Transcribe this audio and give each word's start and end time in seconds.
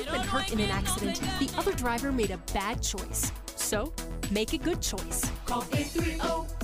you've 0.00 0.12
been 0.12 0.22
hurt 0.22 0.50
in 0.50 0.60
an 0.60 0.70
accident, 0.70 1.20
the 1.38 1.50
other 1.58 1.72
driver 1.72 2.10
made 2.10 2.30
a 2.30 2.38
bad 2.52 2.82
choice. 2.82 3.30
So, 3.56 3.92
make 4.30 4.54
a 4.54 4.58
good 4.58 4.80
choice. 4.80 5.30
Call 5.44 5.64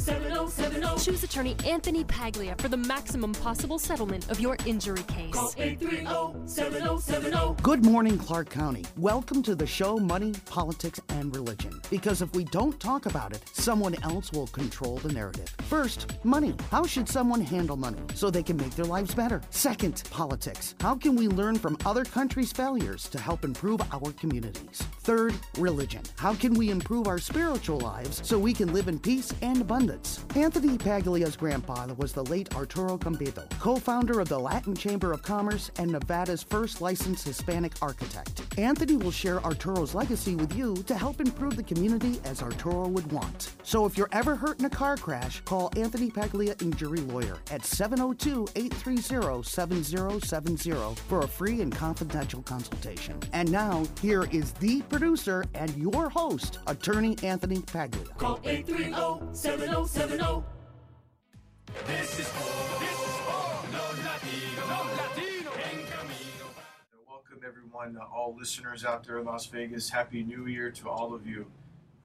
830-7070. 0.06 1.04
Choose 1.04 1.24
attorney 1.24 1.56
Anthony 1.66 2.04
Paglia 2.04 2.54
for 2.58 2.68
the 2.68 2.76
maximum 2.76 3.32
possible 3.32 3.76
settlement 3.78 4.30
of 4.30 4.38
your 4.38 4.56
injury 4.64 5.02
case. 5.04 5.34
Call 5.34 5.50
830-7070. 5.52 7.60
Good 7.62 7.84
morning, 7.84 8.16
Clark 8.16 8.48
County. 8.48 8.84
Welcome 8.96 9.42
to 9.42 9.56
the 9.56 9.66
show 9.66 9.98
Money, 9.98 10.32
Politics, 10.44 11.00
and 11.08 11.34
Religion. 11.34 11.80
Because 11.90 12.22
if 12.22 12.32
we 12.36 12.44
don't 12.44 12.78
talk 12.78 13.06
about 13.06 13.32
it, 13.32 13.42
someone 13.52 14.00
else 14.04 14.30
will 14.32 14.46
control 14.48 14.98
the 14.98 15.12
narrative. 15.12 15.48
First, 15.68 16.24
money. 16.24 16.54
How 16.70 16.86
should 16.86 17.08
someone 17.08 17.40
handle 17.40 17.76
money 17.76 17.98
so 18.14 18.30
they 18.30 18.44
can 18.44 18.56
make 18.56 18.76
their 18.76 18.84
lives 18.84 19.12
better? 19.12 19.40
Second, 19.50 20.04
politics. 20.10 20.76
How 20.80 20.94
can 20.94 21.16
we 21.16 21.26
learn 21.26 21.56
from 21.56 21.76
other 21.84 22.04
countries' 22.04 22.52
failures 22.52 23.08
to 23.08 23.18
help 23.18 23.44
improve 23.44 23.80
our 23.92 24.12
communities? 24.12 24.84
Third, 25.00 25.34
religion. 25.58 26.02
How 26.16 26.34
can 26.34 26.54
we 26.54 26.70
improve 26.70 27.08
our 27.08 27.18
spiritual 27.18 27.80
lives 27.80 28.20
so 28.24 28.38
we 28.38 28.52
can 28.52 28.72
live 28.72 28.86
in 28.86 29.00
peace 29.00 29.34
and 29.42 29.60
abundance? 29.60 29.95
Anthony 30.34 30.76
Paglia's 30.76 31.36
grandpa 31.36 31.86
was 31.96 32.12
the 32.12 32.24
late 32.24 32.54
Arturo 32.54 32.98
Cambeiro, 32.98 33.48
co 33.58 33.76
founder 33.76 34.20
of 34.20 34.28
the 34.28 34.38
Latin 34.38 34.74
Chamber 34.74 35.12
of 35.12 35.22
Commerce 35.22 35.70
and 35.78 35.90
Nevada's 35.90 36.42
first 36.42 36.80
licensed 36.80 37.24
Hispanic 37.26 37.72
architect. 37.80 38.42
Anthony 38.58 38.96
will 38.96 39.10
share 39.10 39.40
Arturo's 39.40 39.94
legacy 39.94 40.34
with 40.34 40.54
you 40.54 40.74
to 40.86 40.94
help 40.94 41.20
improve 41.20 41.56
the 41.56 41.62
community 41.62 42.20
as 42.24 42.42
Arturo 42.42 42.88
would 42.88 43.10
want. 43.10 43.52
So 43.62 43.86
if 43.86 43.96
you're 43.96 44.08
ever 44.12 44.36
hurt 44.36 44.58
in 44.58 44.66
a 44.66 44.70
car 44.70 44.96
crash, 44.96 45.40
call 45.40 45.72
Anthony 45.76 46.10
Paglia 46.10 46.54
Injury 46.60 47.00
Lawyer 47.00 47.38
at 47.50 47.64
702 47.64 48.48
830 48.56 49.42
7070 49.42 50.94
for 51.08 51.20
a 51.20 51.28
free 51.28 51.60
and 51.60 51.74
confidential 51.74 52.42
consultation. 52.42 53.18
And 53.32 53.50
now, 53.50 53.84
here 54.00 54.24
is 54.30 54.52
the 54.52 54.82
producer 54.82 55.44
and 55.54 55.74
your 55.76 56.08
host, 56.08 56.58
Attorney 56.66 57.16
Anthony 57.22 57.60
Paglia. 57.60 58.06
Call 58.18 58.40
830-7070. 59.86 60.44
This 61.86 62.18
is 62.18 62.28
for, 62.28 62.80
this 62.80 62.90
is 62.90 63.16
for 63.18 63.70
los 63.72 63.98
Latinos, 64.00 64.68
los 64.68 64.98
Latinos 64.98 65.56
en 65.58 65.86
camino. 65.86 66.46
Welcome, 67.08 67.40
everyone, 67.46 67.96
uh, 67.96 68.04
all 68.12 68.34
listeners 68.36 68.84
out 68.84 69.04
there 69.06 69.18
in 69.18 69.26
Las 69.26 69.46
Vegas. 69.46 69.88
Happy 69.88 70.24
New 70.24 70.46
Year 70.46 70.72
to 70.72 70.88
all 70.88 71.14
of 71.14 71.24
you. 71.24 71.46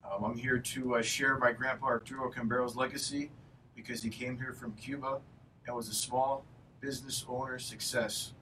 Um, 0.03 0.23
I'm 0.23 0.37
here 0.37 0.59
to 0.59 0.97
uh, 0.97 1.01
share 1.01 1.37
my 1.39 1.51
grandpa 1.53 1.87
Arturo 1.87 2.29
Cambeiro's 2.29 2.75
legacy 2.75 3.31
because 3.75 4.03
he 4.03 4.11
came 4.11 4.37
here 4.37 4.53
from 4.53 4.73
Cuba 4.73 5.19
and 5.65 5.75
was 5.75 5.89
a 5.89 5.95
small 5.95 6.45
business 6.81 7.25
owner 7.27 7.57
success. 7.57 8.33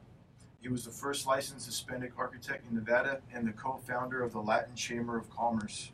He 0.62 0.68
was 0.68 0.84
the 0.84 0.92
first 0.92 1.26
licensed 1.26 1.66
Hispanic 1.66 2.12
architect 2.18 2.66
in 2.70 2.76
Nevada 2.76 3.22
and 3.34 3.48
the 3.48 3.54
co 3.54 3.80
founder 3.88 4.22
of 4.22 4.34
the 4.34 4.42
Latin 4.42 4.76
Chamber 4.76 5.18
of 5.18 5.30
Commerce. 5.30 5.94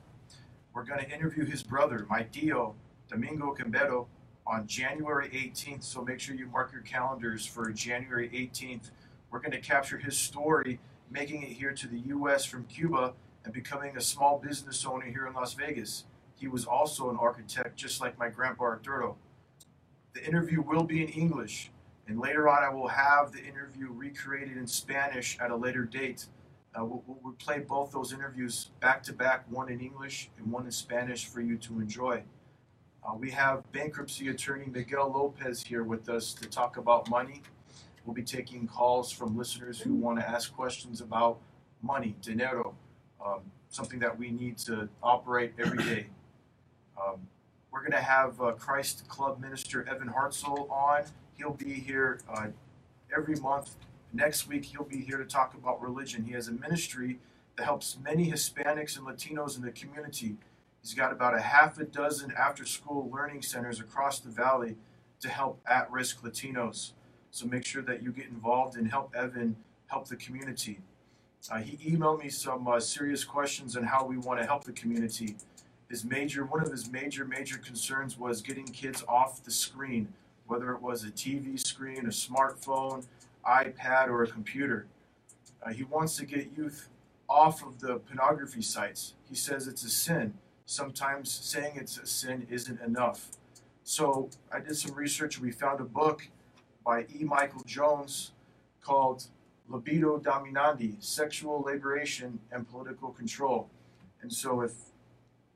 We're 0.73 0.83
going 0.83 0.99
to 0.99 1.11
interview 1.11 1.45
his 1.45 1.61
brother, 1.61 2.07
my 2.09 2.23
Dio, 2.23 2.75
Domingo 3.15 3.55
Cambeiro, 3.55 4.07
on 4.45 4.67
January 4.67 5.29
18th. 5.29 5.83
So 5.83 6.03
make 6.03 6.19
sure 6.19 6.35
you 6.35 6.47
mark 6.47 6.73
your 6.73 6.81
calendars 6.81 7.45
for 7.45 7.71
January 7.71 8.29
18th. 8.29 8.91
We're 9.31 9.39
going 9.39 9.51
to 9.51 9.61
capture 9.61 9.97
his 9.97 10.17
story, 10.17 10.79
making 11.09 11.41
it 11.41 11.49
here 11.49 11.71
to 11.71 11.87
the 11.87 11.99
U.S. 11.99 12.43
from 12.43 12.65
Cuba 12.65 13.13
and 13.45 13.53
becoming 13.53 13.95
a 13.95 14.01
small 14.01 14.37
business 14.37 14.85
owner 14.85 15.05
here 15.05 15.27
in 15.27 15.33
Las 15.33 15.53
Vegas. 15.53 16.03
He 16.35 16.49
was 16.49 16.65
also 16.65 17.09
an 17.09 17.15
architect, 17.15 17.77
just 17.77 18.01
like 18.01 18.19
my 18.19 18.27
grandpa 18.27 18.65
Arturo. 18.65 19.15
The 20.13 20.25
interview 20.25 20.61
will 20.61 20.83
be 20.83 21.01
in 21.01 21.07
English, 21.09 21.71
and 22.07 22.19
later 22.19 22.49
on, 22.49 22.63
I 22.63 22.69
will 22.69 22.89
have 22.89 23.31
the 23.31 23.43
interview 23.43 23.87
recreated 23.89 24.57
in 24.57 24.67
Spanish 24.67 25.37
at 25.39 25.51
a 25.51 25.55
later 25.55 25.85
date. 25.85 26.25
Uh, 26.77 26.83
we'll, 26.83 27.03
we'll 27.07 27.33
play 27.33 27.59
both 27.59 27.91
those 27.91 28.11
interviews 28.11 28.71
back 28.81 29.01
to 29.03 29.13
back, 29.13 29.45
one 29.49 29.69
in 29.69 29.79
English 29.79 30.29
and 30.37 30.51
one 30.51 30.65
in 30.65 30.71
Spanish 30.71 31.25
for 31.25 31.39
you 31.39 31.57
to 31.57 31.79
enjoy. 31.79 32.21
Uh, 33.05 33.13
we 33.13 33.29
have 33.29 33.63
bankruptcy 33.71 34.29
attorney 34.29 34.65
Miguel 34.65 35.11
Lopez 35.11 35.61
here 35.61 35.83
with 35.83 36.09
us 36.09 36.33
to 36.33 36.49
talk 36.49 36.77
about 36.77 37.07
money. 37.09 37.43
We'll 38.03 38.15
be 38.15 38.23
taking 38.23 38.67
calls 38.67 39.11
from 39.11 39.37
listeners 39.37 39.79
who 39.79 39.93
want 39.93 40.19
to 40.19 40.27
ask 40.27 40.55
questions 40.55 41.01
about 41.01 41.39
money, 41.83 42.15
dinero, 42.21 42.73
um, 43.23 43.41
something 43.69 43.99
that 43.99 44.17
we 44.17 44.31
need 44.31 44.57
to 44.59 44.89
operate 45.03 45.53
every 45.59 45.83
day. 45.83 46.07
Um, 46.99 47.27
we're 47.71 47.81
going 47.81 47.91
to 47.91 47.97
have 47.97 48.41
uh, 48.41 48.53
Christ 48.53 49.07
Club 49.07 49.39
minister 49.39 49.87
Evan 49.87 50.09
Hartzell 50.09 50.69
on. 50.71 51.03
He'll 51.37 51.53
be 51.53 51.73
here 51.73 52.21
uh, 52.33 52.47
every 53.15 53.35
month. 53.35 53.75
Next 54.13 54.47
week, 54.47 54.65
he'll 54.65 54.83
be 54.83 55.01
here 55.01 55.17
to 55.17 55.25
talk 55.25 55.53
about 55.53 55.81
religion. 55.81 56.23
He 56.23 56.31
has 56.33 56.47
a 56.47 56.53
ministry 56.53 57.19
that 57.57 57.65
helps 57.65 57.97
many 58.03 58.31
Hispanics 58.31 58.97
and 58.97 59.05
Latinos 59.05 59.57
in 59.57 59.63
the 59.63 59.71
community. 59.71 60.37
He's 60.85 60.93
got 60.93 61.11
about 61.11 61.33
a 61.33 61.41
half 61.41 61.79
a 61.79 61.83
dozen 61.83 62.31
after 62.37 62.63
school 62.63 63.09
learning 63.11 63.41
centers 63.41 63.79
across 63.79 64.19
the 64.19 64.29
valley 64.29 64.75
to 65.19 65.29
help 65.29 65.59
at 65.65 65.91
risk 65.91 66.21
Latinos. 66.21 66.91
So 67.31 67.47
make 67.47 67.65
sure 67.65 67.81
that 67.81 68.03
you 68.03 68.11
get 68.11 68.27
involved 68.27 68.77
and 68.77 68.87
help 68.87 69.11
Evan 69.15 69.55
help 69.87 70.07
the 70.07 70.15
community. 70.15 70.77
Uh, 71.49 71.57
he 71.57 71.75
emailed 71.89 72.21
me 72.21 72.29
some 72.29 72.67
uh, 72.67 72.79
serious 72.79 73.23
questions 73.23 73.75
on 73.75 73.83
how 73.83 74.05
we 74.05 74.19
want 74.19 74.39
to 74.39 74.45
help 74.45 74.63
the 74.63 74.73
community. 74.73 75.35
His 75.89 76.05
major, 76.05 76.45
one 76.45 76.61
of 76.61 76.69
his 76.69 76.91
major, 76.91 77.25
major 77.25 77.57
concerns 77.57 78.19
was 78.19 78.43
getting 78.43 78.65
kids 78.65 79.03
off 79.07 79.43
the 79.43 79.49
screen, 79.49 80.13
whether 80.45 80.71
it 80.71 80.83
was 80.83 81.03
a 81.03 81.09
TV 81.09 81.59
screen, 81.59 82.05
a 82.05 82.09
smartphone, 82.09 83.07
iPad, 83.43 84.09
or 84.09 84.21
a 84.21 84.27
computer. 84.27 84.85
Uh, 85.65 85.71
he 85.71 85.83
wants 85.83 86.15
to 86.17 86.27
get 86.27 86.55
youth 86.55 86.89
off 87.27 87.65
of 87.65 87.79
the 87.79 87.95
pornography 87.95 88.61
sites. 88.61 89.15
He 89.27 89.35
says 89.35 89.67
it's 89.67 89.83
a 89.83 89.89
sin. 89.89 90.35
Sometimes 90.65 91.31
saying 91.31 91.73
it's 91.75 91.97
a 91.97 92.05
sin 92.05 92.47
isn't 92.49 92.81
enough. 92.81 93.29
So 93.83 94.29
I 94.51 94.59
did 94.59 94.75
some 94.75 94.95
research. 94.95 95.37
And 95.37 95.45
we 95.45 95.51
found 95.51 95.79
a 95.79 95.83
book 95.83 96.27
by 96.83 97.05
E. 97.13 97.23
Michael 97.23 97.61
Jones 97.65 98.31
called 98.81 99.25
Libido 99.67 100.19
Dominandi 100.19 100.95
Sexual 101.03 101.61
Liberation 101.61 102.39
and 102.51 102.69
Political 102.69 103.11
Control. 103.11 103.69
And 104.21 104.31
so, 104.31 104.61
if 104.61 104.73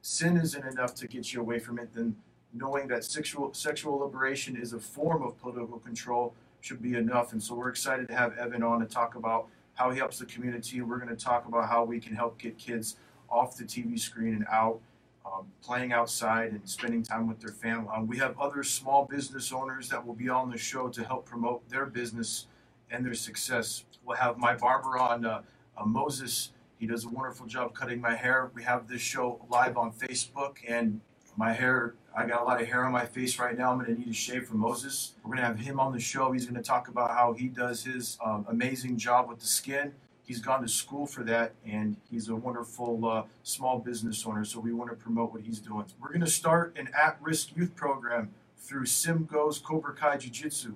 sin 0.02 0.38
isn't 0.38 0.66
enough 0.66 0.94
to 0.96 1.08
get 1.08 1.34
you 1.34 1.42
away 1.42 1.60
from 1.60 1.80
it, 1.80 1.94
then 1.94 2.16
knowing 2.54 2.88
that 2.88 3.04
sexual, 3.04 3.54
sexual 3.54 3.98
liberation 4.00 4.56
is 4.56 4.74
a 4.74 4.80
form 4.80 5.22
of 5.24 5.40
political 5.40 5.80
control 5.80 6.34
should 6.62 6.82
be 6.82 6.96
enough. 6.96 7.32
And 7.32 7.42
so, 7.42 7.56
we're 7.56 7.70
excited 7.70 8.08
to 8.10 8.16
have 8.16 8.38
Evan 8.38 8.64
on 8.64 8.80
to 8.80 8.86
talk 8.86 9.16
about 9.16 9.48
how 9.76 9.92
he 9.92 9.98
helps 9.98 10.20
the 10.20 10.26
community. 10.26 10.82
We're 10.82 10.98
going 10.98 11.16
to 11.16 11.24
talk 11.24 11.48
about 11.48 11.70
how 11.70 11.84
we 11.84 12.00
can 12.00 12.16
help 12.16 12.38
get 12.38 12.58
kids 12.58 12.98
off 13.30 13.58
the 13.58 13.64
TV 13.64 14.00
screen 14.00 14.34
and 14.34 14.46
out. 14.52 14.80
Um, 15.26 15.48
playing 15.62 15.92
outside 15.92 16.52
and 16.52 16.68
spending 16.68 17.04
time 17.04 17.28
with 17.28 17.40
their 17.40 17.52
family. 17.52 17.88
Um, 17.94 18.08
we 18.08 18.18
have 18.18 18.40
other 18.40 18.64
small 18.64 19.06
business 19.06 19.52
owners 19.52 19.90
that 19.90 20.06
will 20.06 20.16
be 20.16 20.30
on 20.30 20.50
the 20.50 20.58
show 20.58 20.88
to 20.90 21.04
help 21.04 21.26
promote 21.26 21.68
their 21.70 21.86
business 21.86 22.48
and 22.90 23.06
their 23.06 23.14
success. 23.14 23.84
We'll 24.06 24.18
have 24.18 24.38
my 24.38 24.56
barber 24.56 24.98
on, 24.98 25.26
uh, 25.26 25.42
uh, 25.78 25.86
Moses. 25.86 26.52
He 26.80 26.88
does 26.88 27.04
a 27.06 27.10
wonderful 27.10 27.46
job 27.46 27.76
cutting 27.76 28.02
my 28.02 28.16
hair. 28.16 28.50
We 28.56 28.64
have 28.64 28.88
this 28.88 29.02
show 29.02 29.46
live 29.50 29.78
on 29.78 29.92
Facebook, 29.92 30.58
and 30.68 31.02
my 31.38 31.54
hair, 31.54 31.96
I 32.16 32.26
got 32.26 32.42
a 32.42 32.44
lot 32.46 32.62
of 32.62 32.68
hair 32.68 32.86
on 32.86 32.92
my 32.92 33.06
face 33.06 33.38
right 33.38 33.58
now. 33.58 33.72
I'm 33.72 33.78
going 33.78 33.94
to 33.94 34.00
need 34.00 34.10
a 34.10 34.14
shave 34.14 34.48
for 34.48 34.56
Moses. 34.56 35.14
We're 35.24 35.36
going 35.36 35.42
to 35.42 35.48
have 35.48 35.60
him 35.60 35.80
on 35.80 35.94
the 35.94 36.00
show. 36.00 36.32
He's 36.32 36.46
going 36.46 36.62
to 36.62 36.68
talk 36.68 36.88
about 36.88 37.12
how 37.12 37.34
he 37.34 37.48
does 37.48 37.84
his 37.84 38.18
um, 38.26 38.46
amazing 38.50 38.98
job 38.98 39.30
with 39.30 39.40
the 39.40 39.48
skin. 39.48 39.94
He's 40.30 40.40
gone 40.40 40.62
to 40.62 40.68
school 40.68 41.08
for 41.08 41.24
that, 41.24 41.56
and 41.66 41.98
he's 42.12 42.30
a 42.30 42.36
wonderful 42.36 43.04
uh, 43.04 43.24
small 43.42 43.80
business 43.80 44.24
owner. 44.28 44.46
So 44.46 44.60
we 44.60 44.72
want 44.72 44.92
to 44.92 44.96
promote 44.96 45.34
what 45.34 45.42
he's 45.42 45.58
doing. 45.58 45.86
We're 46.00 46.10
going 46.10 46.22
to 46.22 46.28
start 46.28 46.78
an 46.78 46.88
at-risk 46.94 47.58
youth 47.58 47.76
program 47.76 48.30
through 48.56 48.84
SimGo's 48.84 49.58
Cobra 49.58 49.96
Kai 49.96 50.18
Jiu 50.18 50.30
Jitsu. 50.30 50.76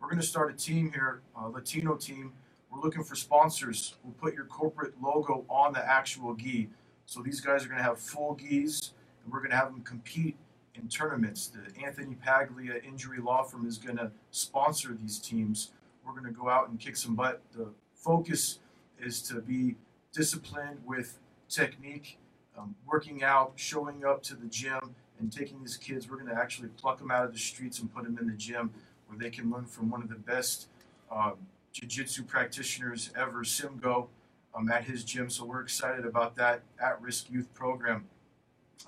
We're 0.00 0.06
going 0.06 0.20
to 0.20 0.26
start 0.26 0.54
a 0.54 0.56
team 0.56 0.92
here, 0.92 1.20
a 1.36 1.48
Latino 1.48 1.96
team. 1.96 2.32
We're 2.70 2.78
looking 2.80 3.02
for 3.02 3.16
sponsors. 3.16 3.96
We'll 4.04 4.12
put 4.12 4.34
your 4.34 4.44
corporate 4.44 4.94
logo 5.02 5.46
on 5.50 5.72
the 5.72 5.84
actual 5.84 6.34
gi. 6.34 6.68
So 7.04 7.22
these 7.22 7.40
guys 7.40 7.64
are 7.64 7.68
going 7.68 7.78
to 7.78 7.84
have 7.84 7.98
full 7.98 8.34
gis, 8.34 8.92
and 9.24 9.32
we're 9.32 9.40
going 9.40 9.50
to 9.50 9.56
have 9.56 9.72
them 9.72 9.82
compete 9.82 10.36
in 10.76 10.86
tournaments. 10.86 11.48
The 11.48 11.84
Anthony 11.84 12.14
Paglia 12.24 12.74
Injury 12.86 13.18
Law 13.18 13.42
Firm 13.42 13.66
is 13.66 13.78
going 13.78 13.96
to 13.96 14.12
sponsor 14.30 14.96
these 14.96 15.18
teams. 15.18 15.72
We're 16.06 16.12
going 16.12 16.32
to 16.32 16.40
go 16.40 16.48
out 16.48 16.68
and 16.68 16.78
kick 16.78 16.94
some 16.94 17.16
butt. 17.16 17.42
The 17.52 17.66
focus 17.96 18.60
is 19.02 19.20
to 19.22 19.40
be 19.40 19.76
disciplined 20.12 20.78
with 20.84 21.18
technique, 21.48 22.18
um, 22.56 22.74
working 22.86 23.22
out, 23.22 23.52
showing 23.56 24.04
up 24.04 24.22
to 24.24 24.34
the 24.34 24.46
gym, 24.46 24.94
and 25.18 25.32
taking 25.32 25.60
these 25.60 25.76
kids. 25.76 26.08
We're 26.08 26.16
going 26.16 26.34
to 26.34 26.40
actually 26.40 26.68
pluck 26.68 26.98
them 26.98 27.10
out 27.10 27.24
of 27.24 27.32
the 27.32 27.38
streets 27.38 27.80
and 27.80 27.92
put 27.92 28.04
them 28.04 28.18
in 28.18 28.26
the 28.26 28.34
gym 28.34 28.70
where 29.06 29.18
they 29.18 29.30
can 29.30 29.50
learn 29.50 29.66
from 29.66 29.90
one 29.90 30.02
of 30.02 30.08
the 30.08 30.16
best 30.16 30.68
um, 31.10 31.34
jiu-jitsu 31.72 32.24
practitioners 32.24 33.10
ever, 33.16 33.44
Simgo, 33.44 34.08
um, 34.54 34.70
at 34.70 34.84
his 34.84 35.04
gym. 35.04 35.30
So 35.30 35.44
we're 35.44 35.60
excited 35.62 36.04
about 36.04 36.36
that 36.36 36.62
at-risk 36.82 37.30
youth 37.30 37.52
program. 37.54 38.06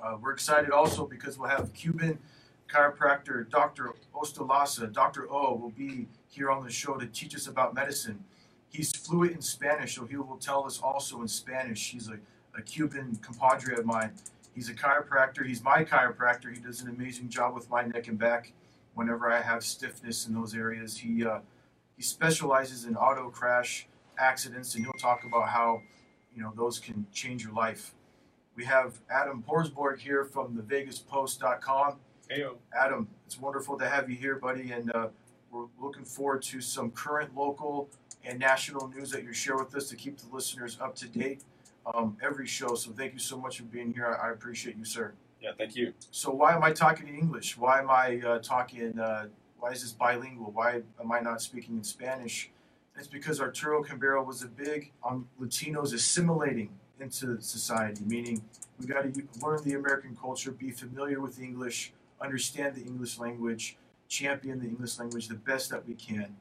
Uh, 0.03 0.17
we're 0.21 0.33
excited 0.33 0.71
also 0.71 1.07
because 1.07 1.39
we'll 1.39 1.51
have 1.51 1.73
Cuban 1.73 2.19
chiropractor 2.69 3.49
Dr. 3.49 3.95
Ostolasa, 4.15 4.93
Dr. 4.93 5.31
O, 5.31 5.55
will 5.55 5.71
be 5.71 6.07
here 6.29 6.51
on 6.51 6.65
the 6.65 6.73
show 6.73 6.95
to 6.95 7.07
teach 7.07 7.35
us 7.35 7.47
about 7.47 7.75
medicine. 7.75 8.25
He's 8.75 8.91
fluent 8.91 9.31
in 9.31 9.41
Spanish, 9.41 9.95
so 9.95 10.05
he 10.05 10.17
will 10.17 10.37
tell 10.37 10.67
us 10.67 10.81
also 10.83 11.23
in 11.23 11.29
Spanish. 11.29 11.93
He's 11.93 12.09
a, 12.09 12.19
a 12.59 12.63
Cuban 12.63 13.17
compadre 13.23 13.79
of 13.79 13.87
mine. 13.87 14.11
He's 14.53 14.69
a 14.69 14.75
chiropractor. 14.75 15.47
He's 15.47 15.63
my 15.63 15.85
chiropractor. 15.85 16.53
He 16.53 16.61
does 16.61 16.81
an 16.81 16.89
amazing 16.89 17.29
job 17.29 17.55
with 17.55 17.71
my 17.71 17.85
neck 17.85 18.09
and 18.09 18.19
back. 18.19 18.53
Whenever 18.95 19.31
I 19.31 19.43
have 19.43 19.63
stiffness 19.63 20.27
in 20.27 20.35
those 20.35 20.57
areas, 20.57 20.99
he 20.99 21.25
uh, 21.25 21.39
he 21.97 22.03
specializes 22.03 22.85
in 22.85 22.97
auto 22.97 23.31
crash 23.31 23.87
accidents, 24.19 24.75
and 24.75 24.85
he'll 24.85 24.93
talk 24.95 25.23
about 25.25 25.51
how 25.51 25.81
you 26.35 26.43
know 26.43 26.53
those 26.57 26.81
can 26.81 27.07
change 27.13 27.45
your 27.45 27.53
life. 27.53 27.95
We 28.57 28.65
have 28.65 28.99
Adam 29.09 29.45
Porsborg 29.49 30.01
here 30.01 30.25
from 30.25 30.57
the 30.57 30.63
VegasPost.com. 30.63 31.99
Hey, 32.29 32.45
Adam, 32.77 33.07
it's 33.25 33.39
wonderful 33.39 33.79
to 33.79 33.89
have 33.89 34.11
you 34.11 34.17
here, 34.17 34.35
buddy, 34.35 34.73
and 34.73 34.93
uh, 34.93 35.09
we're 35.53 35.67
looking 35.81 36.05
forward 36.05 36.43
to 36.43 36.61
some 36.61 36.91
current 36.91 37.37
local 37.37 37.89
and 38.25 38.39
national 38.39 38.89
news 38.89 39.11
that 39.11 39.23
you 39.23 39.33
share 39.33 39.57
with 39.57 39.75
us 39.75 39.89
to 39.89 39.97
keep 39.97 40.19
the 40.19 40.27
listeners 40.35 40.79
up 40.81 40.95
to 40.97 41.09
date 41.09 41.43
um, 41.93 42.17
every 42.23 42.47
show. 42.47 42.75
So 42.75 42.91
thank 42.91 43.13
you 43.13 43.19
so 43.19 43.39
much 43.39 43.59
for 43.59 43.65
being 43.65 43.93
here. 43.93 44.07
I, 44.07 44.29
I 44.29 44.33
appreciate 44.33 44.77
you, 44.77 44.85
sir. 44.85 45.13
yeah, 45.41 45.51
thank 45.57 45.77
you. 45.77 45.93
So 46.11 46.31
why 46.31 46.55
am 46.55 46.63
I 46.63 46.73
talking 46.73 47.09
in 47.09 47.17
English? 47.17 47.57
Why 47.57 47.81
am 47.81 47.91
I 47.91 48.21
uh, 48.27 48.39
talking? 48.39 48.99
Uh, 48.99 49.27
why 49.59 49.71
is 49.71 49.83
this 49.83 49.93
bilingual? 49.93 50.51
Why 50.53 50.83
am 51.01 51.13
I 51.13 51.21
not 51.21 51.41
speaking 51.41 51.77
in 51.77 51.85
Spanish? 51.85 52.51
It's 52.97 53.09
because 53.09 53.41
Arturo 53.41 53.83
Cambeiro 53.83 54.25
was 54.25 54.43
a 54.43 54.47
big 54.47 54.93
on 55.03 55.27
Latinos 55.41 55.93
assimilating 55.93 56.71
into 57.01 57.41
society, 57.41 58.05
meaning 58.07 58.43
we 58.79 58.87
got 58.87 59.03
to 59.03 59.23
learn 59.43 59.63
the 59.65 59.75
American 59.75 60.17
culture, 60.17 60.53
be 60.53 60.71
familiar 60.71 61.21
with 61.21 61.41
English, 61.41 61.93
understand 62.21 62.77
the 62.77 62.83
English 62.83 63.19
language, 63.19 63.77
champion 64.09 64.61
the 64.61 64.67
English 64.67 64.99
language 64.99 65.29
the 65.29 65.35
best 65.35 65.71
that 65.71 65.87
we 65.87 65.95
can. 65.95 66.37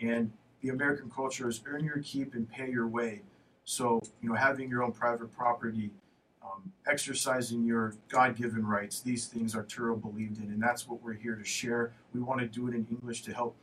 And 0.00 0.32
the 0.62 0.70
American 0.70 1.10
culture 1.10 1.48
is 1.48 1.60
earn 1.66 1.84
your 1.84 1.98
keep 1.98 2.34
and 2.34 2.48
pay 2.50 2.70
your 2.70 2.86
way. 2.86 3.22
So, 3.64 4.00
you 4.22 4.28
know, 4.28 4.34
having 4.34 4.70
your 4.70 4.82
own 4.82 4.92
private 4.92 5.36
property, 5.36 5.90
um, 6.42 6.72
exercising 6.86 7.64
your 7.64 7.94
God 8.08 8.36
given 8.36 8.64
rights, 8.66 9.00
these 9.00 9.26
things 9.26 9.54
Arturo 9.54 9.96
believed 9.96 10.38
in. 10.38 10.50
And 10.50 10.62
that's 10.62 10.88
what 10.88 11.02
we're 11.02 11.14
here 11.14 11.34
to 11.34 11.44
share. 11.44 11.92
We 12.14 12.20
want 12.20 12.40
to 12.40 12.46
do 12.46 12.68
it 12.68 12.74
in 12.74 12.86
English 12.90 13.22
to 13.22 13.32
help 13.32 13.56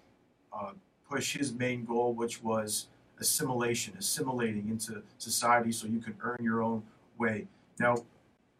uh, 0.54 0.72
push 1.10 1.38
his 1.38 1.54
main 1.54 1.86
goal, 1.86 2.14
which 2.14 2.44
was 2.44 2.88
assimilation, 3.20 3.96
assimilating 3.98 4.70
into 4.70 5.02
society 5.18 5.72
so 5.72 5.88
you 5.88 6.00
can 6.00 6.16
earn 6.22 6.38
your 6.42 6.62
own 6.62 6.84
way. 7.18 7.48
Now, 7.80 7.96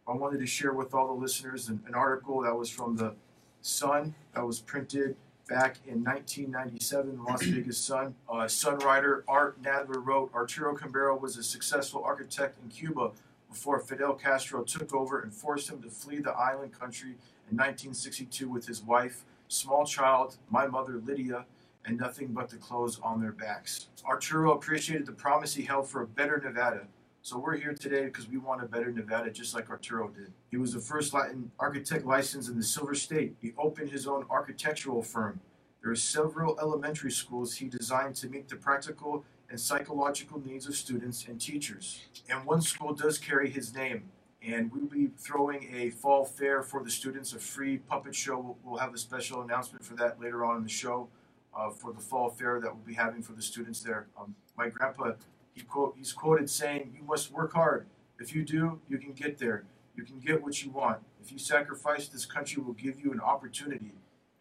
I 0.08 0.12
wanted 0.12 0.40
to 0.40 0.46
share 0.46 0.72
with 0.72 0.94
all 0.94 1.06
the 1.06 1.20
listeners 1.20 1.68
an, 1.68 1.82
an 1.86 1.94
article 1.94 2.40
that 2.42 2.54
was 2.54 2.68
from 2.68 2.96
the 2.96 3.14
Sun 3.62 4.14
that 4.34 4.46
was 4.46 4.58
printed 4.60 5.16
back 5.50 5.78
in 5.84 6.04
1997, 6.04 7.24
Las 7.24 7.42
Vegas 7.42 7.76
Sun. 7.76 8.14
Uh, 8.28 8.46
Sun 8.46 8.78
writer 8.78 9.24
Art 9.26 9.60
Nadler 9.60 10.00
wrote 10.02 10.30
Arturo 10.32 10.76
Cambeiro 10.76 11.20
was 11.20 11.36
a 11.36 11.42
successful 11.42 12.02
architect 12.04 12.56
in 12.62 12.70
Cuba 12.70 13.10
before 13.50 13.80
Fidel 13.80 14.14
Castro 14.14 14.62
took 14.62 14.94
over 14.94 15.20
and 15.20 15.34
forced 15.34 15.68
him 15.68 15.82
to 15.82 15.90
flee 15.90 16.20
the 16.20 16.30
island 16.30 16.72
country 16.78 17.10
in 17.50 17.56
1962 17.56 18.48
with 18.48 18.64
his 18.64 18.80
wife, 18.80 19.24
small 19.48 19.84
child, 19.84 20.36
my 20.50 20.68
mother 20.68 21.02
Lydia, 21.04 21.44
and 21.84 21.98
nothing 21.98 22.28
but 22.28 22.48
the 22.48 22.56
clothes 22.56 23.00
on 23.02 23.20
their 23.20 23.32
backs. 23.32 23.88
Arturo 24.06 24.52
appreciated 24.52 25.04
the 25.04 25.12
promise 25.12 25.54
he 25.54 25.62
held 25.62 25.88
for 25.88 26.02
a 26.02 26.06
better 26.06 26.40
Nevada. 26.42 26.86
So 27.22 27.38
we're 27.38 27.58
here 27.58 27.74
today 27.74 28.06
because 28.06 28.28
we 28.28 28.38
want 28.38 28.62
a 28.62 28.66
better 28.66 28.90
Nevada 28.90 29.30
just 29.30 29.54
like 29.54 29.68
Arturo 29.68 30.08
did. 30.08 30.32
He 30.50 30.56
was 30.56 30.72
the 30.72 30.80
first 30.80 31.12
Latin 31.12 31.50
architect 31.58 32.06
licensed 32.06 32.48
in 32.48 32.56
the 32.56 32.64
Silver 32.64 32.94
State. 32.94 33.36
He 33.42 33.52
opened 33.58 33.90
his 33.90 34.06
own 34.06 34.24
architectural 34.30 35.02
firm. 35.02 35.38
There 35.82 35.92
are 35.92 35.96
several 35.96 36.58
elementary 36.58 37.10
schools 37.10 37.56
he 37.56 37.68
designed 37.68 38.16
to 38.16 38.28
meet 38.28 38.48
the 38.48 38.56
practical 38.56 39.24
and 39.50 39.60
psychological 39.60 40.40
needs 40.40 40.66
of 40.66 40.74
students 40.74 41.26
and 41.28 41.38
teachers. 41.38 42.00
And 42.30 42.46
one 42.46 42.62
school 42.62 42.94
does 42.94 43.18
carry 43.18 43.50
his 43.50 43.74
name. 43.74 44.04
And 44.42 44.72
we'll 44.72 44.86
be 44.86 45.10
throwing 45.18 45.70
a 45.74 45.90
fall 45.90 46.24
fair 46.24 46.62
for 46.62 46.82
the 46.82 46.90
students, 46.90 47.34
a 47.34 47.38
free 47.38 47.76
puppet 47.76 48.14
show. 48.14 48.56
We'll, 48.64 48.78
have 48.78 48.94
a 48.94 48.98
special 48.98 49.42
announcement 49.42 49.84
for 49.84 49.94
that 49.96 50.18
later 50.18 50.42
on 50.46 50.56
in 50.56 50.62
the 50.62 50.70
show 50.70 51.08
uh, 51.54 51.68
for 51.68 51.92
the 51.92 52.00
fall 52.00 52.30
fair 52.30 52.58
that 52.60 52.74
we'll 52.74 52.86
be 52.86 52.94
having 52.94 53.20
for 53.20 53.34
the 53.34 53.42
students 53.42 53.82
there. 53.82 54.06
Um, 54.18 54.34
my 54.56 54.70
grandpa, 54.70 55.12
he 55.60 55.66
quote, 55.66 55.94
he's 55.96 56.12
quoted 56.12 56.50
saying, 56.50 56.94
"You 56.96 57.04
must 57.04 57.30
work 57.30 57.52
hard. 57.52 57.86
If 58.18 58.34
you 58.34 58.44
do, 58.44 58.80
you 58.88 58.98
can 58.98 59.12
get 59.12 59.38
there. 59.38 59.64
You 59.94 60.04
can 60.04 60.18
get 60.18 60.42
what 60.42 60.62
you 60.62 60.70
want. 60.70 61.02
If 61.22 61.30
you 61.32 61.38
sacrifice, 61.38 62.08
this 62.08 62.26
country 62.26 62.62
will 62.62 62.74
give 62.74 63.00
you 63.00 63.12
an 63.12 63.20
opportunity." 63.20 63.92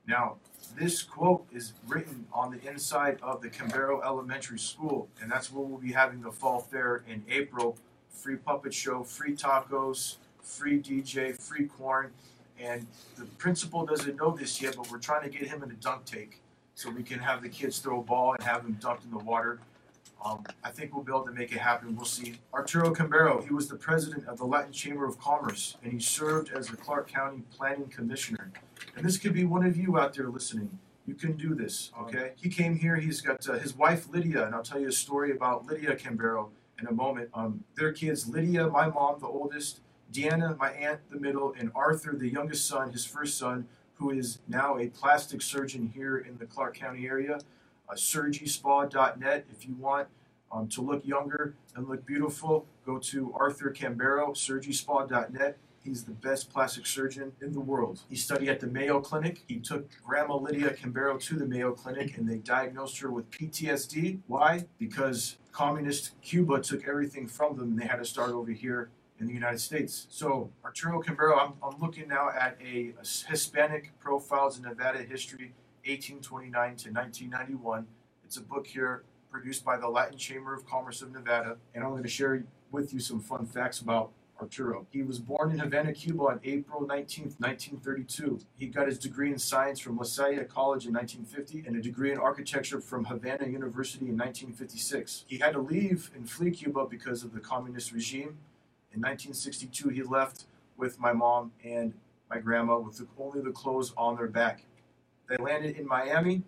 Now, 0.07 0.38
this 0.75 1.04
quote 1.04 1.45
is 1.51 1.74
written 1.88 2.27
on 2.33 2.51
the 2.51 2.68
inside 2.68 3.19
of 3.21 3.42
the 3.42 3.50
Cambeiro 3.50 4.01
Elementary 4.04 4.57
School, 4.57 5.07
and 5.21 5.31
that's 5.31 5.51
where 5.51 5.63
we'll 5.63 5.77
be 5.77 5.92
having 5.92 6.21
the 6.21 6.31
fall 6.31 6.60
fair 6.60 7.04
in 7.07 7.24
April. 7.30 7.77
Free 8.10 8.38
puppet 8.38 8.74
show, 8.74 9.04
free 9.04 9.36
tacos, 9.36 10.18
free 10.42 10.80
DJ, 10.81 11.33
free 11.33 11.68
corn. 11.68 12.12
And 12.60 12.88
the 13.15 13.25
principal 13.25 13.86
doesn't 13.86 14.15
know 14.15 14.31
this 14.31 14.62
yet, 14.62 14.75
but 14.75 14.89
we're 14.92 14.98
trying 14.98 15.24
to 15.24 15.30
get 15.30 15.48
him 15.48 15.63
in 15.63 15.72
a 15.72 15.75
dunk 15.75 16.06
take 16.06 16.42
so 16.75 16.89
we 16.89 17.04
can 17.04 17.19
have 17.19 17.42
the 17.42 17.50
kids 17.50 17.80
throw 17.80 18.00
a 18.00 18.04
ball 18.04 18.33
and 18.33 18.44
have 18.44 18.63
them 18.63 18.77
dunked 18.81 19.06
in 19.06 19.12
the 19.12 19.19
water. 19.19 19.60
Um, 20.24 20.44
I 20.63 20.69
think 20.69 20.94
we'll 20.94 21.04
be 21.04 21.12
able 21.12 21.25
to 21.25 21.31
make 21.31 21.51
it 21.51 21.60
happen. 21.60 21.95
We'll 21.95 22.06
see. 22.06 22.36
Arturo 22.54 22.94
Cambeiro, 22.94 23.45
he 23.45 23.54
was 23.54 23.69
the 23.69 23.75
president 23.75 24.27
of 24.27 24.38
the 24.38 24.45
Latin 24.45 24.74
Chamber 24.74 25.06
of 25.06 25.18
Commerce, 25.18 25.77
and 25.81 25.94
he 25.94 26.00
served 26.00 26.51
as 26.51 26.68
the 26.68 26.77
Clark 26.77 27.07
County 27.07 27.44
Planning 27.56 27.88
Commissioner. 27.88 28.51
And 28.95 29.06
this 29.06 29.18
could 29.18 29.33
be 29.33 29.45
one 29.45 29.66
of 29.66 29.77
you 29.77 29.98
out 29.98 30.13
there 30.13 30.27
listening. 30.30 30.77
You 31.06 31.16
can 31.16 31.38
do 31.38 31.56
this, 31.56 31.92
okay? 32.01 32.33
He 32.36 32.50
came 32.50 32.75
here. 32.75 32.98
He's 32.98 33.21
got 33.21 33.48
uh, 33.48 33.54
his 33.54 33.75
wife 33.75 34.07
Lydia, 34.12 34.45
and 34.45 34.54
I'll 34.54 34.62
tell 34.62 34.80
you 34.80 34.89
a 34.89 34.92
story 34.92 35.31
about 35.31 35.66
Lydia 35.66 35.95
Cambeiro 35.95 36.50
in 36.80 36.88
a 36.88 36.92
moment. 36.92 37.30
Um, 37.33 37.63
their 37.75 37.92
kids, 37.92 38.27
Lydia, 38.27 38.68
my 38.68 38.89
mom, 38.89 39.19
the 39.19 39.27
oldest, 39.27 39.80
Deanna, 40.12 40.57
my 40.57 40.72
aunt, 40.72 41.00
the 41.10 41.19
middle, 41.19 41.56
and 41.57 41.72
Arthur, 41.74 42.15
the 42.15 42.30
youngest 42.30 42.68
son, 42.68 42.92
his 42.92 43.06
first 43.06 43.38
son, 43.38 43.68
who 43.95 44.12
is 44.12 44.39
now 44.48 44.77
a 44.77 44.88
plastic 44.88 45.42
surgeon 45.42 45.92
here 45.94 46.18
in 46.18 46.38
the 46.38 46.45
Clark 46.45 46.75
County 46.75 47.07
area. 47.07 47.39
Uh, 47.89 47.95
SurgySpa.net 47.95 49.45
if 49.51 49.65
you 49.65 49.74
want 49.75 50.07
um, 50.51 50.68
to 50.69 50.81
look 50.81 51.06
younger 51.06 51.56
and 51.75 51.88
look 51.88 52.06
beautiful. 52.06 52.65
Go 52.86 52.97
to 53.00 53.33
Arthur 53.38 53.71
Cambeiro, 53.71 54.31
SurgySpa.net. 54.31 55.57
He's 55.83 56.03
the 56.03 56.12
best 56.12 56.51
plastic 56.51 56.86
surgeon 56.86 57.31
in 57.41 57.53
the 57.53 57.59
world. 57.59 58.01
He 58.09 58.15
studied 58.15 58.50
at 58.50 58.59
the 58.59 58.68
Mayo 58.68 59.00
Clinic. 59.00 59.44
He 59.47 59.59
took 59.59 59.88
Grandma 60.03 60.36
Lydia 60.36 60.71
Cambeiro 60.71 61.19
to 61.21 61.36
the 61.36 61.45
Mayo 61.45 61.71
Clinic 61.71 62.18
and 62.18 62.30
they 62.30 62.38
diagnosed 62.38 63.00
her 63.00 63.09
with 63.09 63.31
PTSD. 63.31 64.19
Why? 64.27 64.65
Because 64.77 65.38
communist 65.51 66.19
Cuba 66.21 66.62
took 66.62 66.88
everything 66.88 67.27
from 67.27 67.57
them 67.57 67.69
and 67.69 67.80
they 67.80 67.86
had 67.86 67.97
to 67.97 68.06
start 68.06 68.31
over 68.31 68.51
here 68.51 68.89
in 69.19 69.27
the 69.27 69.33
United 69.33 69.60
States. 69.60 70.08
So 70.10 70.50
Arturo 70.63 71.01
Cambeiro, 71.01 71.39
I'm, 71.39 71.53
I'm 71.63 71.79
looking 71.79 72.08
now 72.08 72.29
at 72.29 72.58
a, 72.62 72.93
a 73.01 73.29
Hispanic 73.29 73.98
Profiles 74.00 74.58
in 74.58 74.63
Nevada 74.63 75.00
History, 75.00 75.53
1829 75.86 76.51
to 76.51 76.91
1991. 76.91 77.88
It's 78.25 78.38
a 78.38 78.41
book 78.41 78.67
here 78.67 79.03
produced 79.31 79.63
by 79.63 79.77
the 79.77 79.88
Latin 79.88 80.17
Chamber 80.17 80.53
of 80.53 80.65
Commerce 80.65 81.01
of 81.01 81.12
Nevada, 81.12 81.57
and 81.74 81.83
I'm 81.83 81.91
going 81.91 82.03
to 82.03 82.09
share 82.09 82.43
with 82.71 82.93
you 82.93 83.00
some 83.00 83.19
fun 83.19 83.45
facts 83.45 83.79
about 83.79 84.12
Arturo. 84.41 84.86
He 84.91 85.03
was 85.03 85.19
born 85.19 85.51
in 85.51 85.59
Havana, 85.59 85.93
Cuba 85.93 86.24
on 86.24 86.39
April 86.43 86.86
19, 86.86 87.36
1932. 87.38 88.39
He 88.57 88.67
got 88.67 88.88
his 88.88 88.98
degree 88.98 89.31
in 89.31 89.38
science 89.38 89.79
from 89.79 89.98
La 89.98 90.03
College 90.03 90.86
in 90.86 90.93
1950 90.93 91.63
and 91.67 91.75
a 91.75 91.81
degree 91.81 92.12
in 92.12 92.17
architecture 92.17 92.79
from 92.79 93.05
Havana 93.05 93.48
University 93.48 94.05
in 94.05 94.17
1956. 94.17 95.25
He 95.27 95.38
had 95.38 95.53
to 95.53 95.59
leave 95.59 96.12
and 96.15 96.29
flee 96.29 96.51
Cuba 96.51 96.86
because 96.86 97.24
of 97.24 97.33
the 97.33 97.39
communist 97.39 97.91
regime. 97.91 98.38
In 98.91 99.01
1962, 99.01 99.89
he 99.89 100.03
left 100.03 100.45
with 100.77 101.00
my 101.00 101.13
mom 101.13 101.51
and 101.63 101.93
my 102.29 102.39
grandma 102.39 102.77
with 102.79 103.01
only 103.19 103.41
the 103.41 103.51
clothes 103.51 103.93
on 103.98 104.15
their 104.15 104.27
back. 104.27 104.63
They 105.29 105.38
landed 105.38 105.77
in 105.77 105.88
Miami. 105.88 106.43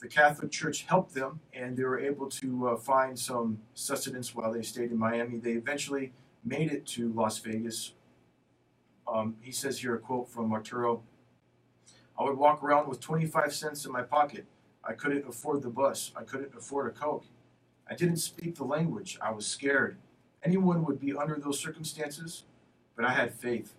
The 0.00 0.08
Catholic 0.08 0.50
Church 0.50 0.84
helped 0.88 1.14
them, 1.14 1.40
and 1.52 1.76
they 1.76 1.84
were 1.84 2.00
able 2.00 2.28
to 2.30 2.68
uh, 2.70 2.76
find 2.76 3.16
some 3.18 3.58
sustenance 3.74 4.34
while 4.34 4.52
they 4.52 4.62
stayed 4.62 4.90
in 4.90 4.98
Miami. 4.98 5.38
They 5.38 5.52
eventually 5.52 6.12
made 6.44 6.72
it 6.72 6.86
to 6.88 7.12
Las 7.12 7.38
Vegas. 7.38 7.92
Um, 9.06 9.36
he 9.40 9.52
says 9.52 9.80
here 9.80 9.94
a 9.94 9.98
quote 9.98 10.30
from 10.30 10.52
Arturo 10.52 11.02
I 12.18 12.24
would 12.24 12.36
walk 12.36 12.62
around 12.62 12.88
with 12.88 13.00
25 13.00 13.54
cents 13.54 13.84
in 13.84 13.92
my 13.92 14.02
pocket. 14.02 14.46
I 14.84 14.92
couldn't 14.92 15.26
afford 15.28 15.62
the 15.62 15.70
bus. 15.70 16.12
I 16.16 16.22
couldn't 16.22 16.54
afford 16.56 16.88
a 16.88 16.90
Coke. 16.90 17.24
I 17.88 17.94
didn't 17.94 18.18
speak 18.18 18.56
the 18.56 18.64
language. 18.64 19.18
I 19.22 19.30
was 19.30 19.46
scared. 19.46 19.96
Anyone 20.44 20.84
would 20.84 21.00
be 21.00 21.14
under 21.14 21.36
those 21.36 21.58
circumstances, 21.60 22.44
but 22.96 23.04
I 23.04 23.12
had 23.12 23.34
faith. 23.34 23.74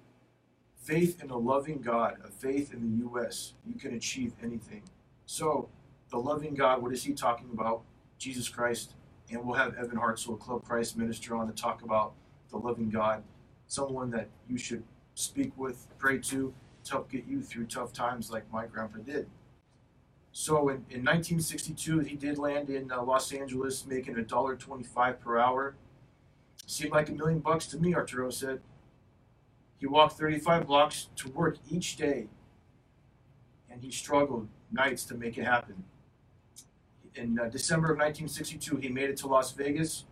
Faith 0.84 1.24
in 1.24 1.30
a 1.30 1.38
loving 1.38 1.80
God, 1.82 2.18
a 2.26 2.28
faith 2.30 2.74
in 2.74 2.82
the 2.82 2.98
U.S. 3.06 3.54
You 3.66 3.76
can 3.76 3.94
achieve 3.96 4.34
anything. 4.44 4.84
So, 5.26 5.70
the 6.12 6.18
loving 6.18 6.56
God, 6.56 6.82
what 6.82 6.92
is 6.92 7.06
he 7.06 7.14
talking 7.14 7.50
about? 7.54 7.84
Jesus 8.18 8.50
Christ. 8.50 8.94
And 9.32 9.46
we'll 9.46 9.56
have 9.56 9.76
Evan 9.76 9.98
Hartzell, 9.98 10.38
Club 10.38 10.66
Christ 10.66 10.98
minister, 10.98 11.36
on 11.38 11.48
to 11.48 11.54
talk 11.54 11.84
about 11.84 12.14
the 12.50 12.58
loving 12.58 12.90
God, 12.90 13.24
someone 13.68 14.12
that 14.12 14.28
you 14.50 14.58
should 14.58 14.84
speak 15.16 15.54
with, 15.58 15.88
pray 15.98 16.18
to, 16.18 16.54
to 16.84 16.92
help 16.92 17.10
get 17.10 17.26
you 17.26 17.42
through 17.42 17.68
tough 17.68 17.94
times 17.94 18.30
like 18.30 18.44
my 18.52 18.66
grandpa 18.66 19.00
did. 19.00 19.28
So 20.34 20.68
in, 20.68 20.76
in 20.90 21.06
1962, 21.06 22.00
he 22.00 22.16
did 22.18 22.38
land 22.38 22.70
in 22.70 22.92
uh, 22.92 23.02
Los 23.04 23.32
Angeles, 23.32 23.86
making 23.86 24.18
a 24.18 24.24
dollar 24.24 24.58
twenty-five 24.58 25.22
per 25.22 25.38
hour. 25.40 25.76
Seemed 26.66 26.92
like 26.92 27.08
a 27.10 27.14
million 27.14 27.40
bucks 27.40 27.68
to 27.68 27.78
me, 27.78 27.96
Arturo 27.96 28.30
said. 28.30 28.60
He 29.84 29.88
walked 29.88 30.18
35 30.18 30.66
blocks 30.66 31.10
to 31.18 31.30
work 31.32 31.58
each 31.70 31.98
day, 31.98 32.30
and 33.70 33.84
he 33.84 33.92
struggled 33.92 34.48
nights 34.72 35.04
to 35.04 35.14
make 35.14 35.38
it 35.38 35.44
happen. 35.44 35.84
In 37.16 37.38
uh, 37.38 37.50
December 37.50 37.88
of 37.92 37.98
1962, 37.98 38.78
he 38.78 38.88
made 38.88 39.10
it 39.10 39.18
to 39.18 39.28
Las 39.28 39.52
Vegas. 39.52 40.06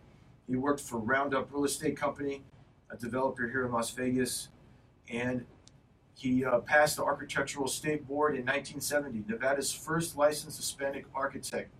He 0.46 0.56
worked 0.56 0.80
for 0.82 0.98
Roundup 0.98 1.50
Real 1.50 1.64
Estate 1.64 1.96
Company, 1.96 2.42
a 2.90 2.98
developer 2.98 3.48
here 3.48 3.64
in 3.64 3.72
Las 3.72 3.88
Vegas, 3.92 4.50
and 5.10 5.46
he 6.16 6.44
uh, 6.44 6.58
passed 6.58 6.98
the 6.98 7.04
Architectural 7.04 7.66
State 7.66 8.06
Board 8.06 8.34
in 8.34 8.42
1970, 8.42 9.24
Nevada's 9.26 9.72
first 9.72 10.18
licensed 10.18 10.58
Hispanic 10.58 11.06
architect. 11.14 11.72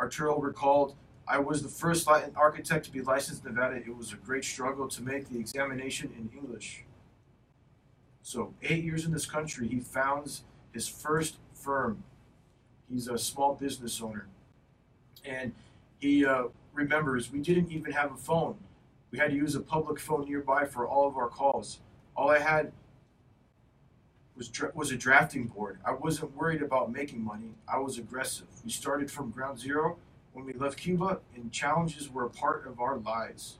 Arturo 0.00 0.40
recalled, 0.40 0.96
I 1.26 1.38
was 1.38 1.62
the 1.62 1.68
first 1.68 2.08
architect 2.36 2.84
to 2.86 2.92
be 2.92 3.00
licensed 3.00 3.44
in 3.44 3.54
Nevada. 3.54 3.76
It 3.76 3.96
was 3.96 4.12
a 4.12 4.16
great 4.16 4.44
struggle 4.44 4.88
to 4.88 5.02
make 5.02 5.28
the 5.28 5.38
examination 5.38 6.12
in 6.18 6.30
English. 6.38 6.84
So, 8.22 8.54
eight 8.62 8.84
years 8.84 9.04
in 9.04 9.12
this 9.12 9.26
country, 9.26 9.68
he 9.68 9.80
founds 9.80 10.42
his 10.72 10.88
first 10.88 11.38
firm. 11.52 12.04
He's 12.90 13.08
a 13.08 13.18
small 13.18 13.54
business 13.54 14.00
owner. 14.00 14.26
And 15.24 15.52
he 15.98 16.26
uh, 16.26 16.44
remembers 16.74 17.32
we 17.32 17.40
didn't 17.40 17.70
even 17.70 17.92
have 17.92 18.12
a 18.12 18.16
phone. 18.16 18.56
We 19.10 19.18
had 19.18 19.30
to 19.30 19.36
use 19.36 19.54
a 19.54 19.60
public 19.60 19.98
phone 20.00 20.26
nearby 20.26 20.66
for 20.66 20.86
all 20.86 21.06
of 21.06 21.16
our 21.16 21.28
calls. 21.28 21.80
All 22.16 22.30
I 22.30 22.38
had 22.38 22.72
was 24.36 24.48
dra- 24.48 24.72
was 24.74 24.90
a 24.90 24.96
drafting 24.96 25.46
board. 25.46 25.78
I 25.86 25.92
wasn't 25.92 26.36
worried 26.36 26.62
about 26.62 26.92
making 26.92 27.24
money. 27.24 27.54
I 27.68 27.78
was 27.78 27.96
aggressive. 27.96 28.46
We 28.64 28.70
started 28.70 29.10
from 29.10 29.30
ground 29.30 29.58
zero 29.58 29.98
when 30.34 30.44
we 30.44 30.52
left 30.52 30.76
Cuba, 30.78 31.20
and 31.36 31.50
challenges 31.52 32.10
were 32.10 32.26
a 32.26 32.30
part 32.30 32.66
of 32.66 32.80
our 32.80 32.98
lives. 32.98 33.58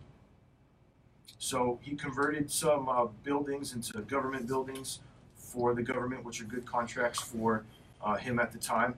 So 1.39 1.79
he 1.83 1.95
converted 1.95 2.51
some 2.51 2.89
uh, 2.89 3.07
buildings 3.23 3.75
into 3.75 4.01
government 4.03 4.49
buildings 4.49 4.99
for 5.37 5.73
the 5.73 5.83
government, 5.83 6.25
which 6.25 6.41
are 6.41 6.45
good 6.45 6.67
contracts 6.67 7.21
for 7.21 7.65
uh, 8.03 8.17
him 8.17 8.41
at 8.41 8.51
the 8.51 8.59
time. 8.59 8.97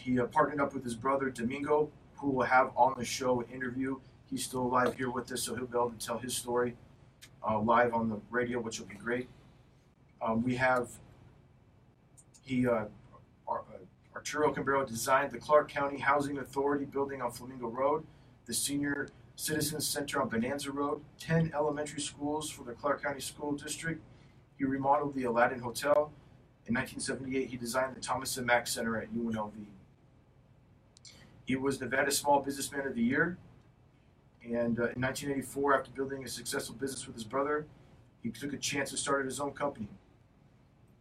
He 0.00 0.20
uh, 0.20 0.26
partnered 0.26 0.60
up 0.60 0.74
with 0.74 0.84
his 0.84 0.94
brother 0.94 1.30
Domingo, 1.30 1.88
who 2.16 2.30
will 2.30 2.44
have 2.44 2.70
on 2.76 2.94
the 2.98 3.04
show 3.04 3.40
an 3.40 3.46
interview. 3.52 3.98
He's 4.30 4.44
still 4.44 4.62
alive 4.62 4.94
here 4.96 5.10
with 5.10 5.32
us, 5.32 5.42
so 5.42 5.54
he'll 5.54 5.66
be 5.66 5.78
able 5.78 5.90
to 5.90 6.06
tell 6.06 6.18
his 6.18 6.36
story 6.36 6.76
uh, 7.48 7.58
live 7.58 7.94
on 7.94 8.10
the 8.10 8.20
radio, 8.30 8.60
which 8.60 8.80
will 8.80 8.86
be 8.86 8.96
great. 8.96 9.28
Um, 10.20 10.42
we 10.42 10.56
have 10.56 10.90
he 12.42 12.66
uh, 12.68 12.84
Arturo 14.26 14.52
Cambeiro 14.52 14.84
designed 14.84 15.30
the 15.30 15.38
Clark 15.38 15.68
County 15.68 15.98
Housing 15.98 16.38
Authority 16.38 16.84
building 16.84 17.22
on 17.22 17.30
Flamingo 17.30 17.68
Road, 17.68 18.04
the 18.46 18.52
Senior 18.52 19.08
Citizens 19.36 19.86
Center 19.86 20.20
on 20.20 20.28
Bonanza 20.28 20.72
Road, 20.72 21.00
10 21.20 21.52
elementary 21.54 22.00
schools 22.00 22.50
for 22.50 22.64
the 22.64 22.72
Clark 22.72 23.04
County 23.04 23.20
School 23.20 23.52
District. 23.52 24.02
He 24.58 24.64
remodeled 24.64 25.14
the 25.14 25.22
Aladdin 25.24 25.60
Hotel. 25.60 26.10
In 26.66 26.74
1978, 26.74 27.50
he 27.50 27.56
designed 27.56 27.94
the 27.94 28.00
Thomas 28.00 28.36
and 28.36 28.44
Mack 28.44 28.66
Center 28.66 29.00
at 29.00 29.14
UNLV. 29.14 29.52
He 31.44 31.54
was 31.54 31.80
Nevada 31.80 32.10
Small 32.10 32.40
Businessman 32.40 32.84
of 32.84 32.96
the 32.96 33.02
Year. 33.02 33.38
And 34.42 34.80
uh, 34.80 34.90
in 34.90 35.02
1984, 35.02 35.78
after 35.78 35.92
building 35.92 36.24
a 36.24 36.28
successful 36.28 36.74
business 36.74 37.06
with 37.06 37.14
his 37.14 37.24
brother, 37.24 37.64
he 38.24 38.30
took 38.30 38.52
a 38.52 38.56
chance 38.56 38.90
and 38.90 38.98
started 38.98 39.26
his 39.26 39.38
own 39.38 39.52
company. 39.52 39.86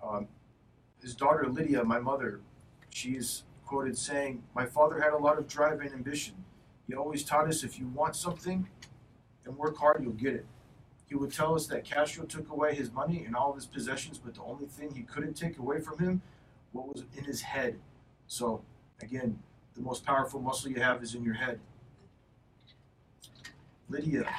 Um, 0.03 0.27
his 1.01 1.15
daughter 1.15 1.47
Lydia, 1.49 1.83
my 1.83 1.99
mother, 1.99 2.41
she's 2.95 3.43
quoted 3.65 3.97
saying, 3.97 4.41
My 4.55 4.65
father 4.65 5.01
had 5.01 5.11
a 5.11 5.17
lot 5.17 5.37
of 5.37 5.47
drive 5.47 5.81
and 5.81 5.91
ambition. 5.91 6.33
He 6.87 6.95
always 6.95 7.23
taught 7.23 7.47
us 7.47 7.63
if 7.63 7.77
you 7.77 7.87
want 7.87 8.15
something 8.15 8.67
and 9.43 9.57
work 9.57 9.77
hard, 9.77 10.01
you'll 10.01 10.13
get 10.13 10.33
it. 10.33 10.45
He 11.07 11.15
would 11.15 11.33
tell 11.33 11.55
us 11.55 11.67
that 11.67 11.83
Castro 11.83 12.25
took 12.25 12.49
away 12.49 12.73
his 12.73 12.91
money 12.91 13.25
and 13.25 13.35
all 13.35 13.49
of 13.49 13.55
his 13.55 13.65
possessions, 13.65 14.17
but 14.17 14.33
the 14.33 14.41
only 14.41 14.65
thing 14.65 14.93
he 14.95 15.03
couldn't 15.03 15.33
take 15.33 15.57
away 15.57 15.79
from 15.79 15.99
him 15.99 16.21
what 16.71 16.87
was 16.87 17.03
in 17.17 17.23
his 17.25 17.41
head. 17.41 17.77
So 18.27 18.63
again, 19.01 19.39
the 19.75 19.81
most 19.81 20.05
powerful 20.05 20.39
muscle 20.41 20.71
you 20.71 20.81
have 20.81 21.03
is 21.03 21.15
in 21.15 21.23
your 21.23 21.33
head. 21.33 21.59
Lydia, 23.89 24.33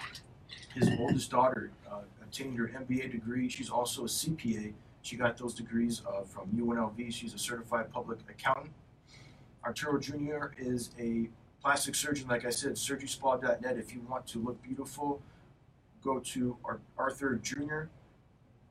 his 0.74 0.90
oldest 0.98 1.30
daughter, 1.30 1.70
uh, 1.90 2.00
obtained 2.22 2.58
her 2.58 2.68
MBA 2.68 3.12
degree. 3.12 3.48
She's 3.48 3.70
also 3.70 4.02
a 4.02 4.08
CPA. 4.08 4.72
She 5.06 5.14
got 5.14 5.36
those 5.36 5.54
degrees 5.54 6.02
uh, 6.04 6.22
from 6.22 6.48
UNLV. 6.50 7.14
She's 7.14 7.32
a 7.32 7.38
certified 7.38 7.92
public 7.92 8.18
accountant. 8.28 8.72
Arturo 9.64 10.00
Jr. 10.00 10.46
is 10.58 10.90
a 10.98 11.28
plastic 11.62 11.94
surgeon, 11.94 12.26
like 12.26 12.44
I 12.44 12.50
said, 12.50 12.72
surgyspa.net. 12.72 13.76
If 13.76 13.94
you 13.94 14.00
want 14.00 14.26
to 14.26 14.40
look 14.40 14.60
beautiful, 14.64 15.22
go 16.02 16.18
to 16.18 16.56
Ar- 16.64 16.80
Arthur 16.98 17.36
Jr., 17.36 17.82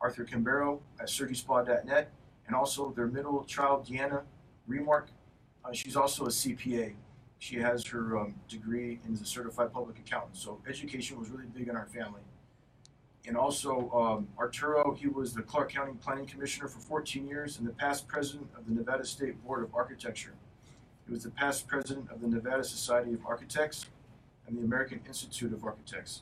Arthur 0.01 0.25
Cambeiro 0.25 0.81
at 0.99 1.07
surgyspa.net, 1.07 2.11
and 2.47 2.55
also 2.55 2.91
their 2.91 3.07
middle 3.07 3.45
child, 3.45 3.87
Deanna 3.87 4.23
Remark. 4.67 5.07
Uh, 5.63 5.71
she's 5.71 5.95
also 5.95 6.25
a 6.25 6.29
CPA. 6.29 6.95
She 7.39 7.59
has 7.59 7.85
her 7.87 8.17
um, 8.17 8.35
degree 8.49 8.99
and 9.05 9.13
is 9.13 9.21
a 9.21 9.25
certified 9.25 9.71
public 9.71 9.99
accountant. 9.99 10.35
So 10.35 10.59
education 10.67 11.17
was 11.17 11.29
really 11.29 11.47
big 11.47 11.69
in 11.69 11.77
our 11.77 11.85
family. 11.85 12.21
And 13.27 13.35
also, 13.35 13.89
um, 13.91 14.27
Arturo, 14.37 14.93
he 14.93 15.07
was 15.07 15.33
the 15.33 15.41
Clark 15.41 15.71
County 15.71 15.93
Planning 15.99 16.27
Commissioner 16.27 16.67
for 16.67 16.79
14 16.79 17.27
years 17.27 17.57
and 17.57 17.67
the 17.67 17.73
past 17.73 18.07
president 18.07 18.49
of 18.55 18.67
the 18.67 18.73
Nevada 18.73 19.03
State 19.03 19.43
Board 19.43 19.63
of 19.63 19.73
Architecture. 19.73 20.33
He 21.07 21.11
was 21.11 21.23
the 21.23 21.31
past 21.31 21.67
president 21.67 22.11
of 22.11 22.21
the 22.21 22.27
Nevada 22.27 22.63
Society 22.63 23.13
of 23.13 23.25
Architects 23.25 23.87
and 24.47 24.57
the 24.57 24.63
American 24.63 25.01
Institute 25.07 25.53
of 25.53 25.63
Architects. 25.63 26.21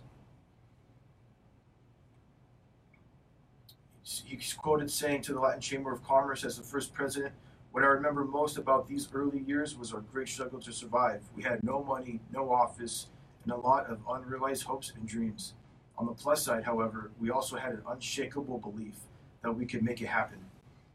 He's 4.03 4.53
quoted 4.53 4.89
saying 4.89 5.23
to 5.23 5.33
the 5.33 5.39
Latin 5.39 5.61
Chamber 5.61 5.91
of 5.91 6.03
Commerce 6.03 6.43
as 6.43 6.57
the 6.57 6.63
first 6.63 6.93
president, 6.93 7.33
What 7.71 7.83
I 7.83 7.87
remember 7.87 8.23
most 8.23 8.57
about 8.57 8.87
these 8.87 9.09
early 9.13 9.39
years 9.39 9.77
was 9.77 9.93
our 9.93 10.01
great 10.01 10.29
struggle 10.29 10.59
to 10.61 10.71
survive. 10.71 11.21
We 11.35 11.43
had 11.43 11.63
no 11.63 11.83
money, 11.83 12.21
no 12.31 12.51
office, 12.51 13.07
and 13.43 13.51
a 13.51 13.57
lot 13.57 13.87
of 13.87 13.99
unrealized 14.07 14.63
hopes 14.63 14.93
and 14.95 15.07
dreams. 15.07 15.53
On 15.97 16.05
the 16.05 16.13
plus 16.13 16.43
side, 16.43 16.63
however, 16.63 17.11
we 17.19 17.29
also 17.29 17.57
had 17.57 17.73
an 17.73 17.83
unshakable 17.87 18.57
belief 18.57 18.95
that 19.41 19.51
we 19.51 19.65
could 19.65 19.83
make 19.83 20.01
it 20.01 20.07
happen. 20.07 20.39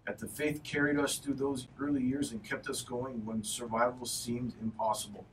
That 0.06 0.18
the 0.18 0.26
faith 0.26 0.62
carried 0.64 0.98
us 0.98 1.18
through 1.18 1.34
those 1.34 1.68
early 1.78 2.02
years 2.02 2.32
and 2.32 2.42
kept 2.42 2.68
us 2.68 2.82
going 2.82 3.24
when 3.24 3.44
survival 3.44 4.06
seemed 4.06 4.54
impossible. 4.60 5.24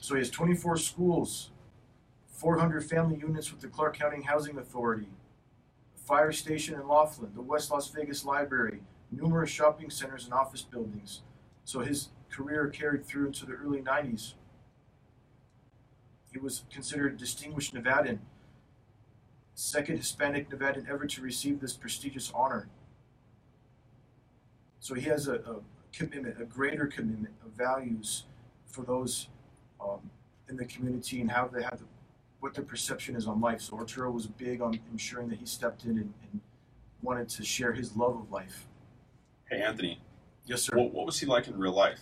So 0.00 0.14
he 0.14 0.20
has 0.20 0.30
24 0.30 0.78
schools, 0.78 1.50
400 2.28 2.84
family 2.84 3.16
units 3.16 3.52
with 3.52 3.60
the 3.60 3.68
Clark 3.68 3.96
County 3.96 4.22
Housing 4.22 4.58
Authority, 4.58 5.08
a 5.96 6.00
fire 6.00 6.32
station 6.32 6.74
in 6.74 6.88
Laughlin, 6.88 7.30
the 7.34 7.42
West 7.42 7.70
Las 7.70 7.88
Vegas 7.90 8.24
Library, 8.24 8.80
numerous 9.12 9.50
shopping 9.50 9.90
centers 9.90 10.24
and 10.24 10.32
office 10.32 10.62
buildings. 10.62 11.20
So 11.64 11.80
his 11.80 12.08
career 12.30 12.68
carried 12.68 13.04
through 13.06 13.26
into 13.26 13.46
the 13.46 13.52
early 13.52 13.80
90s. 13.80 14.32
He 16.32 16.38
was 16.38 16.64
considered 16.72 17.14
a 17.14 17.16
distinguished 17.16 17.74
Nevadan, 17.74 18.18
second 19.54 19.98
Hispanic 19.98 20.48
Nevadan 20.50 20.88
ever 20.88 21.06
to 21.06 21.20
receive 21.20 21.60
this 21.60 21.74
prestigious 21.74 22.32
honor. 22.34 22.68
So 24.80 24.94
he 24.94 25.02
has 25.02 25.28
a, 25.28 25.34
a 25.34 25.56
commitment, 25.92 26.40
a 26.40 26.44
greater 26.44 26.86
commitment 26.86 27.34
of 27.44 27.52
values 27.52 28.24
for 28.66 28.82
those 28.82 29.28
um, 29.80 30.00
in 30.48 30.56
the 30.56 30.64
community 30.64 31.20
and 31.20 31.30
how 31.30 31.48
they 31.48 31.62
have 31.62 31.78
the, 31.78 31.84
what 32.40 32.54
their 32.54 32.64
perception 32.64 33.14
is 33.14 33.26
on 33.26 33.40
life. 33.40 33.60
So 33.60 33.76
Arturo 33.76 34.10
was 34.10 34.26
big 34.26 34.62
on 34.62 34.80
ensuring 34.90 35.28
that 35.28 35.38
he 35.38 35.46
stepped 35.46 35.84
in 35.84 35.90
and, 35.90 36.14
and 36.32 36.40
wanted 37.02 37.28
to 37.28 37.44
share 37.44 37.72
his 37.72 37.94
love 37.94 38.16
of 38.16 38.30
life. 38.32 38.66
Hey, 39.50 39.60
Anthony, 39.60 40.00
Yes, 40.46 40.62
sir. 40.62 40.76
what, 40.76 40.92
what 40.92 41.06
was 41.06 41.20
he 41.20 41.26
like 41.26 41.46
in 41.46 41.56
real 41.58 41.72
life? 41.74 42.00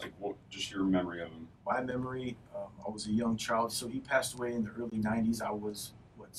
Like, 0.00 0.12
what? 0.18 0.36
Just 0.50 0.70
your 0.72 0.82
memory 0.84 1.22
of 1.22 1.28
him. 1.28 1.46
My 1.66 1.80
memory, 1.80 2.36
um, 2.54 2.70
I 2.86 2.90
was 2.90 3.06
a 3.06 3.12
young 3.12 3.36
child, 3.36 3.72
so 3.72 3.88
he 3.88 4.00
passed 4.00 4.34
away 4.34 4.52
in 4.52 4.64
the 4.64 4.70
early 4.70 4.98
'90s. 4.98 5.42
I 5.42 5.52
was 5.52 5.92
what 6.16 6.30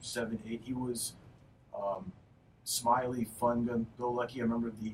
seven, 0.00 0.38
eight. 0.48 0.62
He 0.64 0.72
was 0.72 1.14
um, 1.76 2.12
smiley, 2.64 3.24
fun, 3.38 3.86
go 3.98 4.10
Lucky. 4.10 4.40
I 4.40 4.42
remember 4.42 4.72
the 4.80 4.92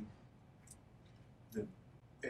the 1.53 1.67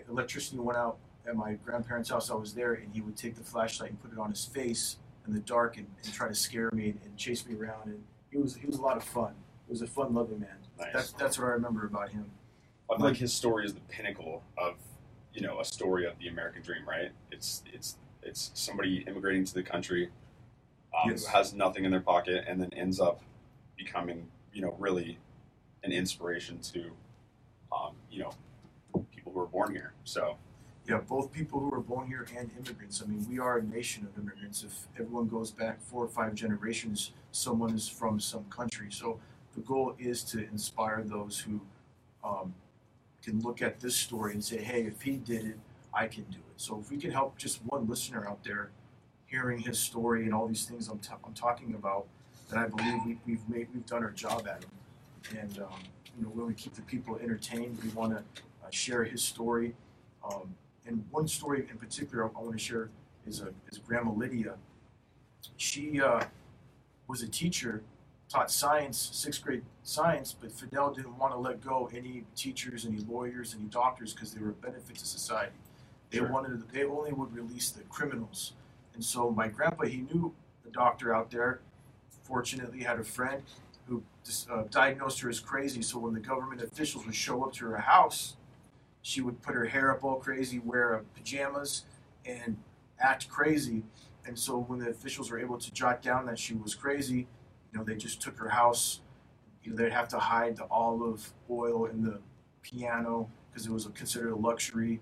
electricity 0.09 0.59
went 0.59 0.79
out 0.79 0.99
at 1.27 1.37
my 1.37 1.55
grandparents' 1.65 2.11
house. 2.11 2.31
I 2.31 2.35
was 2.35 2.55
there, 2.55 2.75
and 2.75 2.93
he 2.93 3.01
would 3.01 3.17
take 3.17 3.35
the 3.35 3.45
flashlight 3.45 3.91
and 3.91 4.03
put 4.03 4.13
it 4.13 4.19
on 4.19 4.31
his 4.31 4.45
face 4.45 4.97
in 5.27 5.33
the 5.33 5.41
dark 5.41 5.77
and, 5.77 5.87
and 6.05 6.13
try 6.13 6.29
to 6.29 6.35
scare 6.35 6.71
me 6.73 6.91
and, 6.91 7.01
and 7.05 7.17
chase 7.17 7.47
me 7.47 7.55
around. 7.57 7.87
And 7.87 8.03
he 8.31 8.39
was 8.39 8.57
he 8.57 8.67
was 8.67 8.77
a 8.77 8.83
lot 8.83 8.97
of 8.97 9.05
fun. 9.05 9.35
He 9.67 9.71
was 9.71 9.83
a 9.83 9.87
fun-loving 9.87 10.41
man. 10.41 10.57
Nice. 10.79 10.89
That's 10.93 11.13
that's 11.13 11.39
what 11.39 11.47
I 11.47 11.51
remember 11.51 11.87
about 11.87 12.11
him. 12.11 12.27
I 12.91 12.97
feel 12.97 13.07
like 13.07 13.17
his 13.17 13.33
story 13.33 13.65
is 13.65 13.75
the 13.75 13.81
pinnacle 13.89 14.43
of, 14.59 14.75
you 15.35 15.41
know, 15.43 15.61
a 15.61 15.65
story 15.65 16.07
of 16.07 16.19
the 16.19 16.29
American 16.29 16.63
dream, 16.63 16.87
right? 16.89 17.11
It's 17.31 17.63
it's 17.73 17.97
it's 18.23 18.51
somebody 18.55 19.05
immigrating 19.09 19.45
to 19.45 19.55
the 19.55 19.63
country, 19.63 20.11
um, 20.97 21.11
Yes. 21.11 21.25
who 21.27 21.33
has 21.37 21.55
nothing 21.55 21.85
in 21.85 21.91
their 21.91 22.01
pocket, 22.01 22.45
and 22.47 22.61
then 22.61 22.71
ends 22.75 23.01
up 23.01 23.21
becoming, 23.77 24.29
you 24.53 24.63
know, 24.63 24.77
really 24.79 25.19
an 25.85 25.93
inspiration 25.93 26.59
to 26.61 26.91
um, 27.73 27.95
you 28.11 28.21
know, 28.21 28.31
people 29.15 29.33
who 29.33 29.41
are 29.41 29.47
born 29.47 29.73
here. 29.73 29.95
So 30.05 30.37
Yeah, 30.87 30.99
both 30.99 31.33
people 31.33 31.59
who 31.61 31.71
were 31.71 31.81
born 31.81 32.07
here 32.07 32.27
and 32.37 32.51
immigrants. 32.59 33.03
I 33.03 33.07
mean, 33.07 33.27
we 33.31 33.39
are 33.39 33.59
a 33.59 33.63
nation 33.63 34.07
of 34.07 34.23
immigrants. 34.23 34.63
If 34.65 34.87
everyone 35.01 35.29
goes 35.29 35.51
back 35.51 35.81
four 35.81 36.05
or 36.05 36.09
five 36.09 36.35
generations, 36.35 37.13
someone 37.33 37.75
is 37.75 37.89
from 37.89 38.21
some 38.21 38.45
country. 38.51 38.89
So 38.91 39.19
the 39.55 39.63
goal 39.63 39.95
is 39.99 40.23
to 40.25 40.39
inspire 40.49 41.03
those 41.05 41.41
who 41.41 41.61
um, 42.25 42.55
can 43.23 43.41
look 43.41 43.63
at 43.63 43.81
this 43.81 43.97
story 43.97 44.33
and 44.33 44.45
say, 44.45 44.59
hey, 44.59 44.83
if 44.83 45.03
he 45.03 45.17
did 45.17 45.45
it, 45.45 45.59
I 45.95 46.07
can 46.07 46.25
do 46.25 46.39
it. 46.39 46.61
So 46.61 46.79
if 46.81 46.91
we 46.91 46.97
can 46.97 47.11
help 47.11 47.39
just 47.39 47.61
one 47.67 47.87
listener 47.87 48.27
out 48.27 48.43
there 48.45 48.71
hearing 49.27 49.59
his 49.59 49.79
story 49.79 50.25
and 50.25 50.35
all 50.35 50.47
these 50.47 50.65
things 50.65 50.89
I'm, 50.89 50.99
t- 50.99 51.11
I'm 51.25 51.33
talking 51.33 51.75
about, 51.75 52.07
then 52.51 52.59
I 52.59 52.67
believe 52.67 53.01
we, 53.07 53.19
we've 53.27 53.49
made 53.49 53.69
we've 53.73 53.87
done 53.87 54.03
our 54.03 54.11
job 54.11 54.47
at 54.47 54.63
it. 54.63 55.39
And 55.39 55.59
um, 55.61 55.83
you 56.17 56.25
know, 56.25 56.31
when 56.31 56.47
we 56.47 56.55
keep 56.55 56.75
the 56.75 56.83
people 56.83 57.17
entertained, 57.17 57.79
we 57.83 57.89
want 57.91 58.13
to 58.13 58.19
uh, 58.19 58.71
share 58.71 59.05
his 59.05 59.23
story. 59.23 59.75
Um, 60.25 60.55
and 60.87 61.05
one 61.11 61.29
story 61.29 61.67
in 61.71 61.79
particular 61.79 62.25
I 62.25 62.41
want 62.41 62.53
to 62.53 62.59
share 62.59 62.91
is 63.27 63.41
a 63.41 63.49
is 63.71 63.79
Grandma 63.79 64.13
Lydia. 64.13 64.55
She 65.57 66.01
uh, 66.01 66.25
was 67.09 67.23
a 67.23 67.29
teacher, 67.29 67.83
taught 68.33 68.51
science, 68.51 69.11
sixth 69.13 69.43
grade 69.45 69.63
science, 69.83 70.35
but 70.39 70.51
Fidel 70.51 70.93
didn't 70.93 71.17
want 71.19 71.35
to 71.35 71.39
let 71.39 71.61
go 71.61 71.91
any 71.95 72.25
teachers, 72.35 72.87
any 72.87 72.99
lawyers, 73.01 73.55
any 73.59 73.69
doctors 73.69 74.15
because 74.15 74.33
they 74.33 74.41
were 74.41 74.51
a 74.51 74.55
benefit 74.55 74.97
to 74.97 75.07
society. 75.07 75.57
They 76.11 76.19
Sure. 76.19 76.29
wanted 76.29 76.69
they 76.71 76.85
only 76.85 77.13
would 77.13 77.35
release 77.35 77.71
the 77.71 77.83
criminals. 77.85 78.55
And 78.95 79.05
so 79.05 79.31
my 79.31 79.49
grandpa, 79.49 79.85
he 79.85 80.03
knew 80.03 80.35
a 80.67 80.71
doctor 80.71 81.15
out 81.15 81.31
there. 81.31 81.61
Fortunately, 82.23 82.83
had 82.83 82.99
a 82.99 83.05
friend 83.05 83.43
who 83.87 84.03
uh, 84.51 84.63
diagnosed 84.71 85.21
her 85.21 85.29
as 85.29 85.41
crazy. 85.41 85.83
So 85.83 85.99
when 85.99 86.15
the 86.15 86.21
government 86.21 86.63
officials 86.63 87.05
would 87.05 87.15
show 87.15 87.45
up 87.45 87.53
to 87.55 87.67
her 87.67 87.79
house, 87.79 88.37
she 89.03 89.21
would 89.21 89.43
put 89.43 89.55
her 89.55 89.67
hair 89.67 89.91
up 89.91 90.05
all 90.05 90.17
crazy, 90.17 90.59
wear 90.59 91.03
pajamas, 91.15 91.85
and 92.25 92.57
act 92.99 93.29
crazy. 93.29 93.83
And 94.25 94.39
so 94.39 94.59
when 94.59 94.79
the 94.79 94.89
officials 94.89 95.31
were 95.31 95.39
able 95.39 95.59
to 95.59 95.73
jot 95.73 96.01
down 96.01 96.27
that 96.27 96.39
she 96.39 96.55
was 96.55 96.75
crazy, 96.75 97.27
you 97.73 97.79
know, 97.79 97.85
they 97.85 97.97
just 97.97 98.21
took 98.21 98.39
her 98.39 98.49
house. 98.49 99.01
You 99.63 99.71
know, 99.71 99.77
they'd 99.77 99.93
have 99.93 100.09
to 100.09 100.19
hide 100.19 100.57
the 100.57 100.67
olive 100.71 101.33
oil 101.51 101.87
in 101.87 102.03
the 102.03 102.21
piano 102.63 103.29
because 103.51 103.67
it 103.67 103.73
was 103.73 103.89
considered 103.95 104.33
a 104.33 104.37
luxury. 104.37 105.01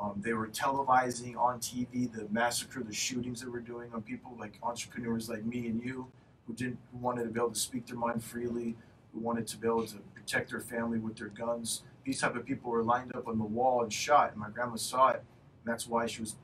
Um, 0.00 0.14
they 0.16 0.32
were 0.32 0.48
televising 0.48 1.36
on 1.36 1.60
TV 1.60 2.12
the 2.12 2.26
massacre, 2.30 2.82
the 2.82 2.92
shootings 2.92 3.40
that 3.40 3.50
were 3.50 3.60
doing 3.60 3.90
on 3.92 4.02
people 4.02 4.36
like 4.38 4.58
entrepreneurs 4.62 5.28
like 5.28 5.44
me 5.44 5.68
and 5.68 5.82
you, 5.82 6.08
who 6.46 6.54
didn't, 6.54 6.78
who 6.92 6.98
wanted 6.98 7.24
to 7.24 7.30
be 7.30 7.38
able 7.38 7.50
to 7.50 7.58
speak 7.58 7.86
their 7.86 7.96
mind 7.96 8.22
freely, 8.22 8.76
who 9.12 9.20
wanted 9.20 9.46
to 9.46 9.56
be 9.56 9.66
able 9.66 9.86
to 9.86 9.96
protect 10.14 10.50
their 10.50 10.60
family 10.60 10.98
with 10.98 11.16
their 11.16 11.28
guns. 11.28 11.82
These 12.04 12.20
type 12.20 12.34
of 12.36 12.44
people 12.44 12.70
were 12.70 12.82
lined 12.82 13.14
up 13.14 13.28
on 13.28 13.38
the 13.38 13.44
wall 13.44 13.82
and 13.82 13.92
shot, 13.92 14.32
and 14.32 14.40
my 14.40 14.50
grandma 14.50 14.76
saw 14.76 15.10
it, 15.10 15.16
and 15.64 15.72
that's 15.72 15.86
why 15.86 16.06
she 16.06 16.20
was 16.20 16.34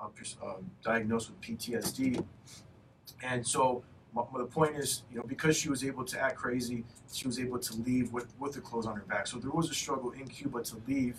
uh, 0.00 0.06
um, 0.42 0.70
diagnosed 0.82 1.30
with 1.30 1.40
PTSD. 1.40 2.24
And 3.22 3.46
so 3.46 3.84
my, 4.14 4.22
the 4.38 4.44
point 4.46 4.76
is, 4.76 5.02
you 5.10 5.18
know, 5.18 5.24
because 5.26 5.56
she 5.56 5.68
was 5.68 5.84
able 5.84 6.04
to 6.04 6.20
act 6.20 6.36
crazy, 6.36 6.84
she 7.12 7.26
was 7.26 7.38
able 7.40 7.58
to 7.58 7.74
leave 7.82 8.12
with, 8.12 8.32
with 8.38 8.52
the 8.54 8.60
clothes 8.60 8.86
on 8.86 8.94
her 8.96 9.02
back. 9.02 9.26
So 9.26 9.38
there 9.38 9.50
was 9.50 9.70
a 9.70 9.74
struggle 9.74 10.12
in 10.12 10.28
Cuba 10.28 10.62
to 10.62 10.76
leave. 10.86 11.16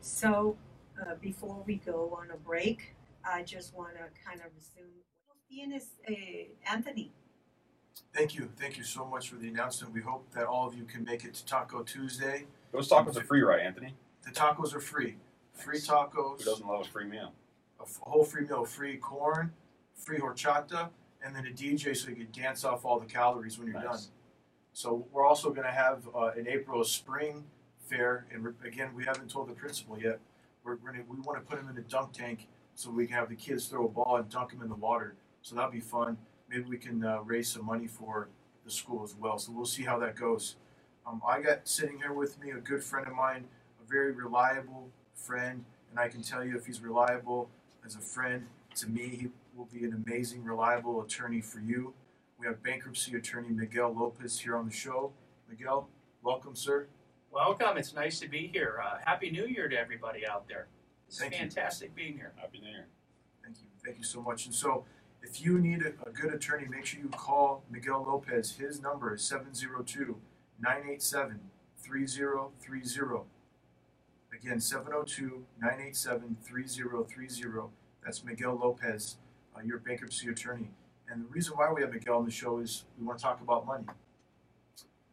So, 0.00 0.56
uh, 1.00 1.14
before 1.20 1.62
we 1.66 1.76
go 1.76 2.16
on 2.20 2.30
a 2.30 2.36
break, 2.36 2.94
I 3.24 3.42
just 3.42 3.74
want 3.74 3.94
to 3.94 4.04
kind 4.26 4.40
of 4.40 4.46
resume. 4.56 4.92
Tienes, 5.50 5.84
eh, 6.08 6.46
Anthony. 6.70 7.12
Thank 8.14 8.34
you. 8.34 8.48
Thank 8.58 8.78
you 8.78 8.84
so 8.84 9.04
much 9.04 9.28
for 9.28 9.36
the 9.36 9.48
announcement. 9.48 9.92
We 9.92 10.00
hope 10.00 10.26
that 10.32 10.46
all 10.46 10.66
of 10.66 10.74
you 10.74 10.84
can 10.84 11.04
make 11.04 11.24
it 11.24 11.34
to 11.34 11.44
Taco 11.44 11.82
Tuesday. 11.82 12.46
those 12.72 12.88
tacos 12.88 13.16
are 13.16 13.22
free, 13.24 13.42
right, 13.42 13.60
Anthony? 13.60 13.94
The 14.24 14.30
tacos 14.30 14.74
are 14.74 14.80
free. 14.80 15.16
Free 15.52 15.74
Nice. 15.78 15.86
tacos, 15.86 16.38
Who 16.38 16.44
doesn't 16.44 16.66
love 16.66 16.82
a 16.82 16.88
free 16.88 17.04
meal? 17.04 17.32
a 17.78 17.82
f- 17.82 17.98
whole 18.02 18.24
free 18.24 18.44
meal, 18.46 18.64
free 18.64 18.96
corn, 18.96 19.52
free 19.96 20.18
horchata, 20.18 20.90
and 21.22 21.34
then 21.34 21.46
a 21.46 21.50
DJ 21.50 21.96
so 21.96 22.10
you 22.10 22.16
can 22.16 22.28
dance 22.32 22.64
off 22.64 22.84
all 22.84 23.00
the 23.00 23.06
calories 23.06 23.58
when 23.58 23.68
you're 23.68 23.80
done. 23.80 23.98
So 24.72 25.06
we're 25.10 25.26
also 25.26 25.50
going 25.50 25.66
to 25.66 25.72
have 25.72 26.06
uh, 26.14 26.32
in 26.36 26.46
April 26.48 26.80
a 26.82 26.84
spring 26.84 27.44
fair, 27.80 28.26
and 28.32 28.54
again 28.64 28.90
we 28.94 29.04
haven't 29.04 29.30
told 29.30 29.48
the 29.48 29.54
principal 29.54 29.98
yet. 29.98 30.20
We're 30.64 30.76
going 30.76 31.02
we 31.08 31.20
want 31.20 31.38
to 31.38 31.44
put 31.48 31.58
him 31.58 31.68
in 31.68 31.78
a 31.78 31.82
dunk 31.82 32.12
tank 32.12 32.48
so 32.74 32.90
we 32.90 33.06
can 33.06 33.16
have 33.16 33.28
the 33.28 33.36
kids 33.36 33.66
throw 33.66 33.86
a 33.86 33.88
ball 33.88 34.16
and 34.16 34.28
dunk 34.28 34.52
him 34.52 34.62
in 34.62 34.68
the 34.68 34.74
water. 34.74 35.14
So 35.42 35.54
that'll 35.54 35.70
be 35.70 35.80
fun. 35.80 36.18
Maybe 36.50 36.64
we 36.64 36.76
can 36.76 37.04
uh, 37.04 37.20
raise 37.22 37.48
some 37.48 37.64
money 37.64 37.86
for 37.86 38.28
the 38.64 38.70
school 38.70 39.02
as 39.02 39.14
well. 39.14 39.38
So 39.38 39.52
we'll 39.52 39.64
see 39.64 39.84
how 39.84 39.98
that 40.00 40.16
goes. 40.16 40.56
Um, 41.06 41.22
I 41.26 41.40
got 41.40 41.66
sitting 41.66 41.98
here 41.98 42.12
with 42.12 42.38
me 42.40 42.50
a 42.50 42.56
good 42.56 42.82
friend 42.82 43.06
of 43.06 43.14
mine, 43.14 43.44
a 43.82 43.88
very 43.88 44.12
reliable 44.12 44.88
friend, 45.14 45.64
and 45.90 45.98
I 45.98 46.08
can 46.08 46.22
tell 46.22 46.44
you 46.44 46.56
if 46.56 46.66
he's 46.66 46.80
reliable 46.80 47.48
as 47.84 47.94
a 47.94 48.00
friend 48.00 48.46
to 48.74 48.88
me, 48.88 49.08
he 49.08 49.28
will 49.56 49.66
be 49.66 49.84
an 49.84 50.02
amazing, 50.06 50.44
reliable 50.44 51.02
attorney 51.02 51.40
for 51.40 51.60
you. 51.60 51.94
We 52.38 52.46
have 52.46 52.62
bankruptcy 52.62 53.16
attorney 53.16 53.48
Miguel 53.48 53.94
Lopez 53.98 54.38
here 54.38 54.56
on 54.56 54.66
the 54.66 54.72
show. 54.74 55.12
Miguel, 55.48 55.88
welcome, 56.22 56.54
sir. 56.54 56.86
Welcome. 57.30 57.78
It's 57.78 57.94
nice 57.94 58.20
to 58.20 58.28
be 58.28 58.50
here. 58.52 58.80
Uh, 58.84 58.98
Happy 59.04 59.30
New 59.30 59.46
Year 59.46 59.68
to 59.68 59.76
everybody 59.78 60.26
out 60.26 60.46
there. 60.48 60.66
It's 61.08 61.18
Thank 61.18 61.32
you. 61.32 61.38
fantastic 61.38 61.94
being 61.94 62.14
here. 62.14 62.32
Happy 62.36 62.60
New 62.60 62.68
Year. 62.68 62.86
Thank 63.42 63.56
you. 63.60 63.68
Thank 63.84 63.98
you 63.98 64.04
so 64.04 64.20
much. 64.20 64.46
And 64.46 64.54
so, 64.54 64.84
if 65.22 65.40
you 65.40 65.58
need 65.58 65.82
a, 65.82 66.08
a 66.08 66.12
good 66.12 66.34
attorney, 66.34 66.66
make 66.68 66.84
sure 66.84 67.00
you 67.00 67.08
call 67.08 67.64
Miguel 67.70 68.04
Lopez. 68.06 68.52
His 68.56 68.82
number 68.82 69.14
is 69.14 69.22
702 69.24 70.16
987 70.60 71.40
3030. 71.82 73.24
Again, 74.32 74.60
702 74.60 75.44
987 75.60 76.36
3030. 76.42 77.68
That's 78.04 78.24
Miguel 78.24 78.58
Lopez, 78.62 79.16
uh, 79.56 79.62
your 79.64 79.78
bankruptcy 79.78 80.28
attorney. 80.28 80.68
And 81.10 81.24
the 81.24 81.28
reason 81.28 81.56
why 81.56 81.72
we 81.72 81.82
have 81.82 81.92
Miguel 81.92 82.18
on 82.18 82.24
the 82.24 82.30
show 82.30 82.58
is 82.58 82.84
we 82.98 83.06
want 83.06 83.18
to 83.18 83.24
talk 83.24 83.40
about 83.40 83.66
money. 83.66 83.84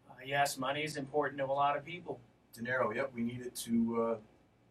Uh, 0.10 0.14
yes, 0.26 0.58
money 0.58 0.84
is 0.84 0.98
important 0.98 1.40
to 1.40 1.46
a 1.46 1.48
lot 1.48 1.78
of 1.78 1.86
people. 1.86 2.20
Dinero, 2.54 2.92
yep, 2.94 3.12
we 3.16 3.22
need 3.22 3.42
it 3.42 3.56
to 3.56 4.02
uh, 4.02 4.16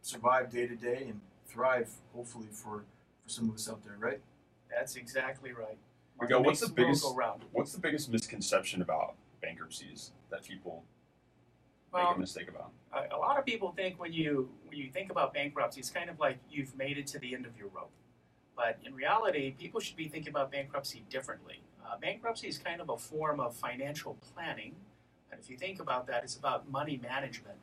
survive 0.03 0.51
day 0.51 0.67
to 0.67 0.77
day 0.77 1.07
and 1.09 1.21
thrive, 1.47 1.91
hopefully, 2.15 2.47
for, 2.51 2.85
for 3.23 3.29
some 3.29 3.49
of 3.49 3.55
us 3.55 3.69
out 3.69 3.83
there, 3.85 3.97
right? 3.99 4.21
That's 4.71 4.97
exactly 4.97 5.53
right. 5.53 5.79
Miguel, 6.21 6.43
what's 6.43 6.61
the 6.61 6.69
biggest 6.69 7.05
what's 7.53 7.73
the 7.73 7.81
biggest 7.81 8.11
misconception 8.11 8.81
about 8.83 9.15
bankruptcies 9.41 10.13
that 10.31 10.45
people 10.45 10.85
Well, 11.93 12.09
make 12.09 12.17
a 12.17 12.21
mistake 12.21 12.49
about? 12.49 12.71
a, 12.93 13.17
a 13.17 13.19
lot 13.19 13.39
of 13.39 13.45
people 13.45 13.73
think 13.73 13.99
when 13.99 14.13
you 14.13 14.49
when 14.67 14.79
you 14.79 14.91
think 14.91 15.11
about 15.11 15.35
bankruptcy, 15.35 15.81
it's 15.81 15.91
kind 15.91 16.09
of 16.09 16.19
like 16.21 16.39
you've 16.51 16.77
made 16.77 16.99
it 16.99 17.07
to 17.09 17.19
the 17.19 17.35
end 17.35 17.47
of 17.47 17.57
your 17.59 17.69
rope. 17.69 17.91
But 18.57 18.79
in 18.85 18.95
reality, 18.95 19.55
people 19.59 19.81
should 19.81 19.97
be 19.97 20.09
thinking 20.09 20.31
about 20.31 20.53
bankruptcy 20.53 21.05
differently. 21.09 21.63
Uh, 21.85 21.99
bankruptcy 21.99 22.49
is 22.49 22.59
kind 22.59 22.81
of 22.81 22.91
a 22.91 22.97
form 22.97 23.41
of 23.41 23.55
financial 23.55 24.17
planning, 24.33 24.75
and 25.31 25.41
if 25.41 25.51
you 25.51 25.57
think 25.57 25.81
about 25.81 26.07
that, 26.07 26.23
it's 26.23 26.37
about 26.37 26.71
money 26.71 27.01
management. 27.03 27.57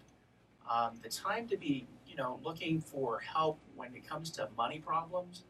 Um, 0.70 1.00
the 1.02 1.10
time 1.10 1.48
to 1.48 1.58
be, 1.58 1.88
you 2.08 2.16
know, 2.16 2.40
looking 2.44 2.82
for 2.82 3.20
help 3.20 3.60
when 3.76 3.96
it 3.96 4.08
comes 4.08 4.30
to 4.32 4.50
money 4.58 4.80
problems 4.80 5.44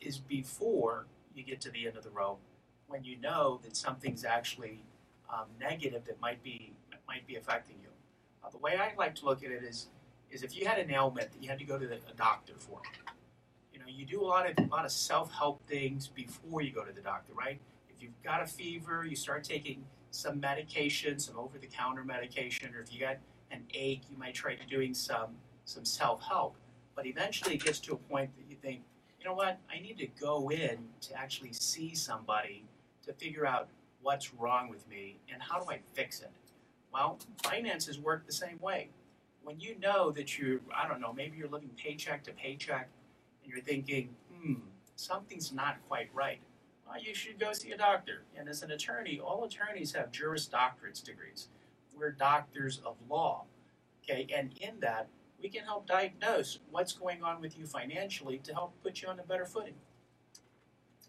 is 0.00 0.18
before 0.18 1.06
you 1.34 1.42
get 1.42 1.60
to 1.62 1.70
the 1.70 1.86
end 1.86 1.96
of 1.96 2.04
the 2.04 2.10
rope, 2.10 2.40
when 2.86 3.04
you 3.04 3.16
know 3.18 3.60
that 3.62 3.76
something's 3.76 4.24
actually 4.24 4.82
um, 5.32 5.46
negative 5.60 6.04
that 6.06 6.20
might 6.20 6.42
be 6.42 6.72
might 7.06 7.26
be 7.26 7.36
affecting 7.36 7.76
you. 7.82 7.88
Uh, 8.44 8.50
the 8.50 8.58
way 8.58 8.76
I 8.76 8.94
like 8.96 9.16
to 9.16 9.24
look 9.24 9.42
at 9.42 9.50
it 9.50 9.64
is, 9.64 9.88
is 10.30 10.44
if 10.44 10.56
you 10.56 10.64
had 10.64 10.78
an 10.78 10.90
ailment 10.92 11.32
that 11.32 11.42
you 11.42 11.48
had 11.48 11.58
to 11.58 11.64
go 11.64 11.76
to 11.76 11.86
the, 11.86 11.96
a 11.96 12.14
doctor 12.16 12.52
for, 12.56 12.80
you 13.90 14.00
you 14.00 14.06
do 14.06 14.22
a 14.22 14.24
lot 14.26 14.48
of 14.48 14.58
a 14.58 14.68
lot 14.68 14.84
of 14.84 14.90
self 14.90 15.32
help 15.32 15.60
things 15.66 16.08
before 16.08 16.62
you 16.62 16.72
go 16.72 16.84
to 16.84 16.92
the 16.92 17.00
doctor, 17.00 17.32
right? 17.34 17.60
If 17.94 18.02
you've 18.02 18.22
got 18.22 18.42
a 18.42 18.46
fever, 18.46 19.04
you 19.04 19.16
start 19.16 19.44
taking 19.44 19.84
some 20.10 20.40
medication, 20.40 21.18
some 21.18 21.38
over 21.38 21.58
the 21.58 21.66
counter 21.66 22.04
medication, 22.04 22.74
or 22.74 22.80
if 22.80 22.92
you 22.92 23.00
got 23.00 23.18
an 23.50 23.62
ache, 23.74 24.02
you 24.10 24.16
might 24.16 24.34
try 24.34 24.56
doing 24.68 24.94
some 24.94 25.30
some 25.64 25.84
self 25.84 26.22
help. 26.22 26.56
But 26.96 27.06
eventually, 27.06 27.54
it 27.54 27.64
gets 27.64 27.78
to 27.80 27.92
a 27.92 27.96
point 27.96 28.30
that 28.36 28.44
you 28.48 28.56
think, 28.56 28.80
you 29.18 29.24
know 29.24 29.34
what, 29.34 29.58
I 29.74 29.80
need 29.80 29.98
to 29.98 30.08
go 30.20 30.50
in 30.50 30.78
to 31.02 31.18
actually 31.18 31.52
see 31.52 31.94
somebody 31.94 32.64
to 33.06 33.12
figure 33.12 33.46
out 33.46 33.68
what's 34.02 34.34
wrong 34.34 34.68
with 34.68 34.88
me 34.88 35.16
and 35.32 35.42
how 35.42 35.60
do 35.60 35.70
I 35.70 35.80
fix 35.94 36.20
it. 36.20 36.30
Well, 36.92 37.18
finances 37.44 37.98
work 37.98 38.26
the 38.26 38.32
same 38.32 38.58
way. 38.60 38.88
When 39.44 39.60
you 39.60 39.78
know 39.78 40.10
that 40.10 40.38
you, 40.38 40.60
I 40.74 40.88
don't 40.88 41.00
know, 41.00 41.12
maybe 41.12 41.36
you're 41.38 41.48
living 41.48 41.70
paycheck 41.76 42.24
to 42.24 42.32
paycheck 42.32 42.88
and 43.42 43.52
you're 43.52 43.62
thinking, 43.62 44.10
hmm, 44.32 44.54
something's 44.96 45.52
not 45.52 45.76
quite 45.88 46.08
right, 46.14 46.40
well, 46.86 47.00
you 47.00 47.14
should 47.14 47.38
go 47.38 47.52
see 47.52 47.70
a 47.70 47.76
doctor. 47.76 48.22
And 48.36 48.48
as 48.48 48.62
an 48.62 48.72
attorney, 48.72 49.20
all 49.20 49.44
attorneys 49.44 49.92
have 49.92 50.10
Juris 50.10 50.48
Doctorates 50.48 51.02
degrees. 51.02 51.48
We're 51.96 52.10
doctors 52.10 52.80
of 52.84 52.96
law. 53.08 53.44
Okay, 54.02 54.26
and 54.34 54.52
in 54.60 54.80
that, 54.80 55.08
we 55.40 55.48
can 55.48 55.62
help 55.64 55.86
diagnose 55.86 56.58
what's 56.70 56.92
going 56.92 57.22
on 57.22 57.40
with 57.40 57.58
you 57.58 57.66
financially 57.66 58.38
to 58.38 58.52
help 58.52 58.72
put 58.82 59.02
you 59.02 59.08
on 59.08 59.20
a 59.20 59.22
better 59.22 59.44
footing. 59.44 59.74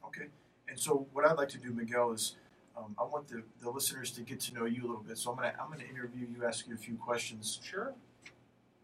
Okay. 0.05 0.27
And 0.69 0.79
so, 0.79 1.07
what 1.13 1.25
I'd 1.25 1.37
like 1.37 1.49
to 1.49 1.57
do, 1.57 1.71
Miguel, 1.71 2.11
is 2.11 2.35
um, 2.77 2.95
I 2.99 3.03
want 3.03 3.27
the, 3.27 3.43
the 3.61 3.69
listeners 3.69 4.11
to 4.11 4.21
get 4.21 4.39
to 4.41 4.53
know 4.53 4.65
you 4.65 4.81
a 4.83 4.87
little 4.87 5.03
bit. 5.03 5.17
So 5.17 5.31
I'm 5.31 5.37
gonna 5.37 5.53
I'm 5.59 5.69
gonna 5.69 5.89
interview 5.89 6.27
you, 6.27 6.45
ask 6.45 6.67
you 6.67 6.75
a 6.75 6.77
few 6.77 6.95
questions 6.95 7.59
Sure. 7.63 7.93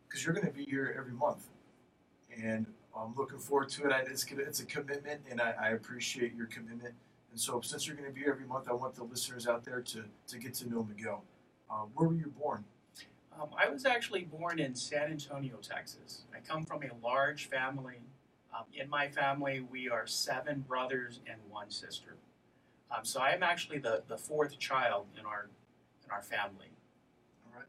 because 0.07 0.25
you're 0.25 0.33
gonna 0.33 0.51
be 0.51 0.65
here 0.65 0.95
every 0.97 1.13
month, 1.13 1.47
and 2.43 2.65
I'm 2.95 3.15
looking 3.15 3.39
forward 3.39 3.69
to 3.69 3.85
it. 3.85 3.91
I, 3.91 3.99
it's 3.99 4.25
it's 4.31 4.59
a 4.59 4.65
commitment, 4.65 5.21
and 5.29 5.39
I, 5.41 5.53
I 5.59 5.69
appreciate 5.69 6.35
your 6.35 6.47
commitment. 6.47 6.93
And 7.31 7.39
so 7.39 7.61
since 7.61 7.87
you're 7.87 7.95
gonna 7.95 8.11
be 8.11 8.21
here 8.21 8.31
every 8.31 8.47
month, 8.47 8.67
I 8.69 8.73
want 8.73 8.95
the 8.95 9.03
listeners 9.03 9.47
out 9.47 9.63
there 9.63 9.81
to 9.81 10.03
to 10.27 10.37
get 10.37 10.53
to 10.55 10.69
know 10.69 10.83
Miguel. 10.83 11.23
Uh, 11.69 11.85
where 11.93 12.07
were 12.09 12.15
you 12.15 12.33
born? 12.39 12.63
Um, 13.39 13.49
I 13.57 13.69
was 13.69 13.85
actually 13.85 14.23
born 14.23 14.59
in 14.59 14.73
San 14.73 15.11
Antonio, 15.11 15.57
Texas. 15.61 16.23
I 16.33 16.39
come 16.39 16.65
from 16.65 16.81
a 16.83 17.05
large 17.05 17.49
family. 17.49 17.99
Um, 18.57 18.65
in 18.73 18.89
my 18.89 19.09
family, 19.09 19.59
we 19.59 19.89
are 19.89 20.07
seven 20.07 20.61
brothers 20.67 21.19
and 21.29 21.37
one 21.49 21.69
sister. 21.69 22.15
Um, 22.89 23.03
so 23.03 23.19
I 23.19 23.31
am 23.31 23.43
actually 23.43 23.77
the, 23.79 24.03
the 24.07 24.17
fourth 24.17 24.57
child 24.57 25.07
in 25.19 25.25
our 25.25 25.49
in 26.05 26.11
our 26.11 26.21
family. 26.21 26.71
All 27.45 27.59
right. 27.59 27.67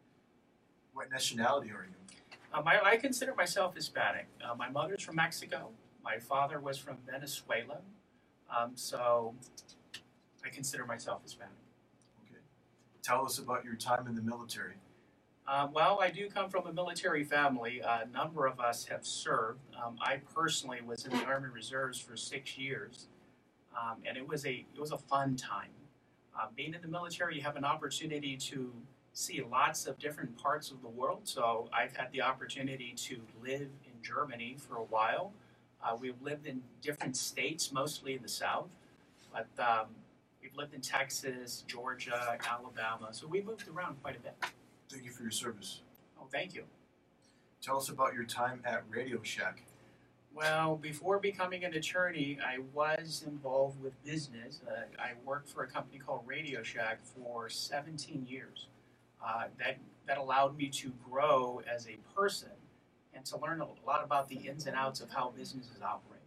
What 0.94 1.10
nationality 1.10 1.70
are 1.70 1.84
you? 1.84 2.07
Um, 2.52 2.66
I, 2.66 2.80
I 2.92 2.96
consider 2.96 3.34
myself 3.34 3.74
Hispanic. 3.74 4.26
Uh, 4.42 4.54
my 4.54 4.68
mother's 4.70 5.02
from 5.02 5.16
Mexico. 5.16 5.68
My 6.02 6.18
father 6.18 6.60
was 6.60 6.78
from 6.78 6.96
Venezuela. 7.10 7.78
Um, 8.56 8.72
so 8.74 9.34
I 10.44 10.48
consider 10.48 10.86
myself 10.86 11.22
Hispanic. 11.22 11.52
Okay. 12.24 12.40
Tell 13.02 13.24
us 13.24 13.38
about 13.38 13.64
your 13.64 13.74
time 13.74 14.06
in 14.06 14.14
the 14.14 14.22
military. 14.22 14.74
Um, 15.46 15.72
well, 15.72 15.98
I 16.00 16.10
do 16.10 16.28
come 16.28 16.50
from 16.50 16.66
a 16.66 16.72
military 16.72 17.24
family. 17.24 17.80
A 17.80 18.06
number 18.12 18.46
of 18.46 18.60
us 18.60 18.84
have 18.86 19.06
served. 19.06 19.60
Um, 19.82 19.96
I 20.00 20.16
personally 20.34 20.80
was 20.86 21.06
in 21.06 21.12
the 21.12 21.24
Army 21.24 21.48
Reserves 21.48 21.98
for 21.98 22.16
six 22.16 22.58
years, 22.58 23.06
um, 23.74 23.96
and 24.06 24.18
it 24.18 24.28
was 24.28 24.44
a 24.44 24.66
it 24.74 24.80
was 24.80 24.92
a 24.92 24.98
fun 24.98 25.36
time. 25.36 25.70
Uh, 26.38 26.48
being 26.54 26.74
in 26.74 26.82
the 26.82 26.88
military, 26.88 27.36
you 27.36 27.42
have 27.42 27.56
an 27.56 27.64
opportunity 27.64 28.36
to 28.36 28.72
see 29.18 29.42
lots 29.42 29.86
of 29.86 29.98
different 29.98 30.38
parts 30.38 30.70
of 30.70 30.80
the 30.80 30.88
world. 30.88 31.22
So 31.24 31.68
I've 31.72 31.96
had 31.96 32.12
the 32.12 32.22
opportunity 32.22 32.94
to 32.96 33.20
live 33.42 33.68
in 33.84 34.00
Germany 34.00 34.56
for 34.56 34.76
a 34.76 34.84
while. 34.84 35.32
Uh, 35.82 35.96
we've 36.00 36.20
lived 36.22 36.46
in 36.46 36.62
different 36.82 37.16
states, 37.16 37.72
mostly 37.72 38.14
in 38.14 38.22
the 38.22 38.28
South, 38.28 38.68
but 39.32 39.48
um, 39.58 39.86
we've 40.40 40.54
lived 40.54 40.72
in 40.72 40.80
Texas, 40.80 41.64
Georgia, 41.66 42.38
Alabama. 42.48 43.08
So 43.10 43.26
we 43.26 43.42
moved 43.42 43.66
around 43.68 44.00
quite 44.02 44.16
a 44.16 44.20
bit. 44.20 44.34
Thank 44.88 45.04
you 45.04 45.10
for 45.10 45.22
your 45.22 45.32
service. 45.32 45.80
Oh, 46.20 46.26
thank 46.30 46.54
you. 46.54 46.62
Tell 47.60 47.76
us 47.76 47.88
about 47.88 48.14
your 48.14 48.24
time 48.24 48.62
at 48.64 48.84
Radio 48.88 49.20
Shack. 49.24 49.62
Well, 50.32 50.76
before 50.76 51.18
becoming 51.18 51.64
an 51.64 51.74
attorney, 51.74 52.38
I 52.44 52.58
was 52.72 53.24
involved 53.26 53.82
with 53.82 54.00
business. 54.04 54.60
Uh, 54.64 54.82
I 54.96 55.14
worked 55.24 55.48
for 55.48 55.64
a 55.64 55.66
company 55.66 55.98
called 55.98 56.20
Radio 56.24 56.62
Shack 56.62 57.00
for 57.02 57.48
17 57.48 58.24
years. 58.28 58.68
Uh, 59.24 59.44
that 59.58 59.78
that 60.06 60.18
allowed 60.18 60.56
me 60.56 60.68
to 60.68 60.92
grow 61.10 61.60
as 61.72 61.86
a 61.86 61.96
person 62.18 62.48
and 63.14 63.24
to 63.26 63.36
learn 63.38 63.60
a 63.60 63.66
lot 63.86 64.02
about 64.02 64.28
the 64.28 64.36
ins 64.36 64.66
and 64.66 64.74
outs 64.76 65.00
of 65.00 65.10
how 65.10 65.32
businesses 65.36 65.82
operate. 65.82 66.22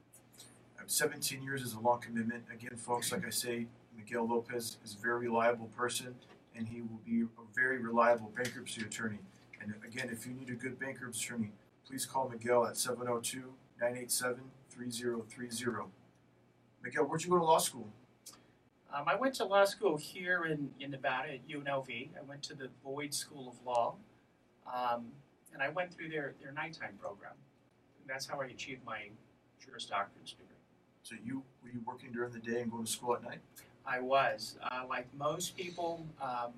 Uh, 0.77 0.83
17 0.85 1.41
years 1.41 1.63
is 1.63 1.73
a 1.73 1.79
long 1.79 1.99
commitment. 1.99 2.43
Again, 2.53 2.75
folks, 2.75 3.11
like 3.11 3.25
I 3.25 3.29
say, 3.29 3.65
Miguel 3.97 4.27
Lopez 4.27 4.77
is 4.83 4.95
a 4.95 5.01
very 5.01 5.21
reliable 5.21 5.67
person, 5.67 6.15
and 6.55 6.67
he 6.67 6.81
will 6.81 6.99
be 7.05 7.21
a 7.21 7.55
very 7.55 7.79
reliable 7.79 8.31
bankruptcy 8.35 8.81
attorney. 8.81 9.19
And 9.61 9.73
again, 9.85 10.09
if 10.11 10.27
you 10.27 10.33
need 10.33 10.49
a 10.49 10.55
good 10.55 10.79
bankruptcy 10.79 11.25
attorney, 11.25 11.51
please 11.87 12.05
call 12.05 12.29
Miguel 12.29 12.65
at 12.65 12.77
702 12.77 13.39
987 13.79 14.43
3030. 14.69 15.89
Miguel, 16.83 17.03
where'd 17.05 17.23
you 17.23 17.29
go 17.29 17.37
to 17.37 17.43
law 17.43 17.57
school? 17.57 17.87
Um, 18.93 19.05
I 19.07 19.15
went 19.15 19.35
to 19.35 19.45
law 19.45 19.63
school 19.63 19.95
here 19.95 20.45
in, 20.45 20.69
in 20.79 20.91
Nevada 20.91 21.33
at 21.33 21.47
UNLV. 21.47 22.09
I 22.17 22.21
went 22.27 22.43
to 22.43 22.53
the 22.53 22.69
Boyd 22.83 23.13
School 23.13 23.47
of 23.47 23.65
Law, 23.65 23.95
um, 24.71 25.05
and 25.53 25.61
I 25.61 25.69
went 25.69 25.93
through 25.93 26.09
their, 26.09 26.33
their 26.41 26.51
nighttime 26.51 26.97
program. 27.01 27.33
And 28.01 28.09
that's 28.09 28.25
how 28.25 28.41
I 28.41 28.47
achieved 28.47 28.85
my 28.85 29.09
Juris 29.63 29.85
Doctorate 29.85 30.25
degree. 30.25 30.45
So 31.03 31.15
you 31.23 31.43
were 31.63 31.69
you 31.69 31.81
working 31.85 32.11
during 32.11 32.31
the 32.31 32.39
day 32.39 32.61
and 32.61 32.71
going 32.71 32.85
to 32.85 32.91
school 32.91 33.15
at 33.15 33.23
night? 33.23 33.39
I 33.85 33.99
was. 33.99 34.57
Uh, 34.61 34.83
like 34.87 35.07
most 35.17 35.55
people, 35.55 36.05
um, 36.21 36.51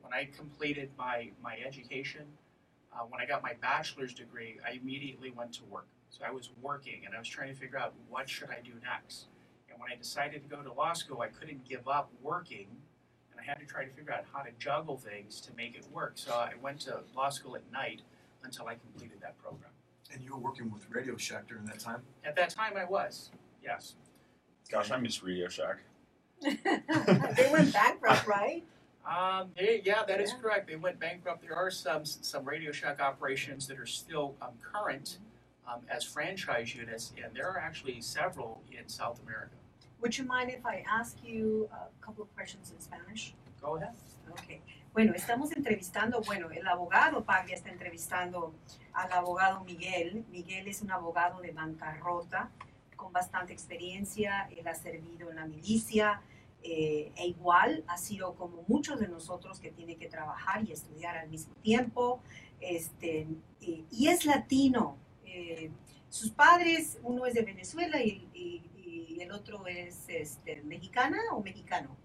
when 0.00 0.12
I 0.12 0.28
completed 0.36 0.90
my, 0.98 1.30
my 1.42 1.58
education, 1.64 2.22
uh, 2.92 3.04
when 3.08 3.20
I 3.20 3.26
got 3.26 3.42
my 3.42 3.52
bachelor's 3.60 4.14
degree, 4.14 4.58
I 4.66 4.72
immediately 4.72 5.30
went 5.30 5.52
to 5.54 5.64
work. 5.64 5.86
So 6.10 6.24
I 6.26 6.30
was 6.30 6.50
working 6.62 7.02
and 7.04 7.14
I 7.14 7.18
was 7.18 7.28
trying 7.28 7.52
to 7.52 7.54
figure 7.54 7.78
out 7.78 7.92
what 8.08 8.28
should 8.28 8.48
I 8.48 8.60
do 8.64 8.72
next. 8.82 9.26
And 9.76 9.82
when 9.82 9.92
I 9.92 9.96
decided 9.96 10.42
to 10.42 10.48
go 10.48 10.62
to 10.62 10.72
law 10.72 10.94
school, 10.94 11.20
I 11.20 11.28
couldn't 11.28 11.68
give 11.68 11.86
up 11.86 12.08
working 12.22 12.66
and 13.30 13.38
I 13.38 13.44
had 13.44 13.58
to 13.60 13.66
try 13.66 13.84
to 13.84 13.90
figure 13.90 14.10
out 14.10 14.24
how 14.32 14.40
to 14.40 14.50
juggle 14.58 14.96
things 14.96 15.38
to 15.42 15.50
make 15.54 15.74
it 15.76 15.86
work. 15.92 16.12
So 16.14 16.32
I 16.32 16.52
went 16.62 16.80
to 16.80 17.00
law 17.14 17.28
school 17.28 17.56
at 17.56 17.62
night 17.70 18.00
until 18.42 18.68
I 18.68 18.76
completed 18.76 19.18
that 19.20 19.36
program. 19.36 19.70
And 20.10 20.22
you 20.22 20.32
were 20.32 20.38
working 20.38 20.72
with 20.72 20.88
Radio 20.88 21.18
Shack 21.18 21.46
during 21.46 21.66
that 21.66 21.78
time? 21.78 22.00
At 22.24 22.34
that 22.36 22.48
time, 22.48 22.72
I 22.74 22.86
was, 22.86 23.30
yes. 23.62 23.96
Gosh, 24.70 24.90
I 24.90 24.96
miss 24.96 25.22
Radio 25.22 25.48
Shack. 25.48 25.76
they 26.42 27.48
went 27.52 27.70
bankrupt, 27.74 28.26
right? 28.26 28.64
Um, 29.06 29.50
they, 29.58 29.82
yeah, 29.84 30.04
that 30.04 30.22
is 30.22 30.30
Yeah. 30.30 30.38
correct. 30.40 30.68
They 30.68 30.76
went 30.76 30.98
bankrupt. 30.98 31.42
There 31.42 31.54
are 31.54 31.70
some 31.70 32.04
some 32.06 32.44
Radio 32.44 32.72
Shack 32.72 33.00
operations 33.00 33.66
that 33.68 33.78
are 33.78 33.86
still 33.86 34.34
um, 34.42 34.52
current 34.60 35.18
um, 35.66 35.80
as 35.88 36.02
franchise 36.02 36.74
units, 36.74 37.12
and 37.22 37.34
there 37.34 37.48
are 37.48 37.58
actually 37.58 38.00
several 38.00 38.62
in 38.70 38.88
South 38.88 39.20
America. 39.22 39.54
Would 40.00 40.16
you 40.18 40.24
mind 40.24 40.50
if 40.50 40.64
I 40.64 40.84
ask 40.88 41.16
you 41.24 41.68
a 41.72 41.88
couple 42.04 42.22
of 42.24 42.34
questions 42.34 42.70
in 42.70 42.80
Spanish? 42.80 43.34
Go 43.60 43.76
ahead. 43.76 43.94
Ok. 44.30 44.60
Bueno, 44.92 45.12
estamos 45.14 45.52
entrevistando, 45.52 46.20
bueno, 46.22 46.50
el 46.50 46.66
abogado 46.66 47.24
Paglia 47.24 47.54
está 47.54 47.70
entrevistando 47.70 48.54
al 48.94 49.12
abogado 49.12 49.62
Miguel. 49.64 50.24
Miguel 50.30 50.68
es 50.68 50.80
un 50.82 50.90
abogado 50.90 51.40
de 51.40 51.52
bancarrota 51.52 52.50
con 52.96 53.12
bastante 53.12 53.52
experiencia. 53.52 54.48
Él 54.56 54.66
ha 54.68 54.74
servido 54.74 55.30
en 55.30 55.36
la 55.36 55.46
milicia 55.46 56.20
eh, 56.62 57.12
e 57.16 57.26
igual 57.28 57.84
ha 57.88 57.98
sido 57.98 58.34
como 58.34 58.64
muchos 58.68 58.98
de 59.00 59.08
nosotros 59.08 59.60
que 59.60 59.70
tiene 59.70 59.96
que 59.96 60.08
trabajar 60.08 60.64
y 60.64 60.72
estudiar 60.72 61.16
al 61.16 61.28
mismo 61.28 61.54
tiempo. 61.56 62.20
Este, 62.60 63.26
eh, 63.60 63.84
y 63.90 64.08
es 64.08 64.24
latino. 64.24 64.96
Eh, 65.26 65.70
sus 66.08 66.30
padres, 66.30 66.98
uno 67.02 67.26
es 67.26 67.34
de 67.34 67.42
Venezuela 67.42 68.00
y, 68.02 68.28
y- 68.34 68.62
y 68.96 69.20
el 69.20 69.32
otro 69.32 69.66
es 69.66 70.04
este, 70.08 70.62
mexicana 70.62 71.18
o 71.32 71.42
mexicano. 71.42 71.96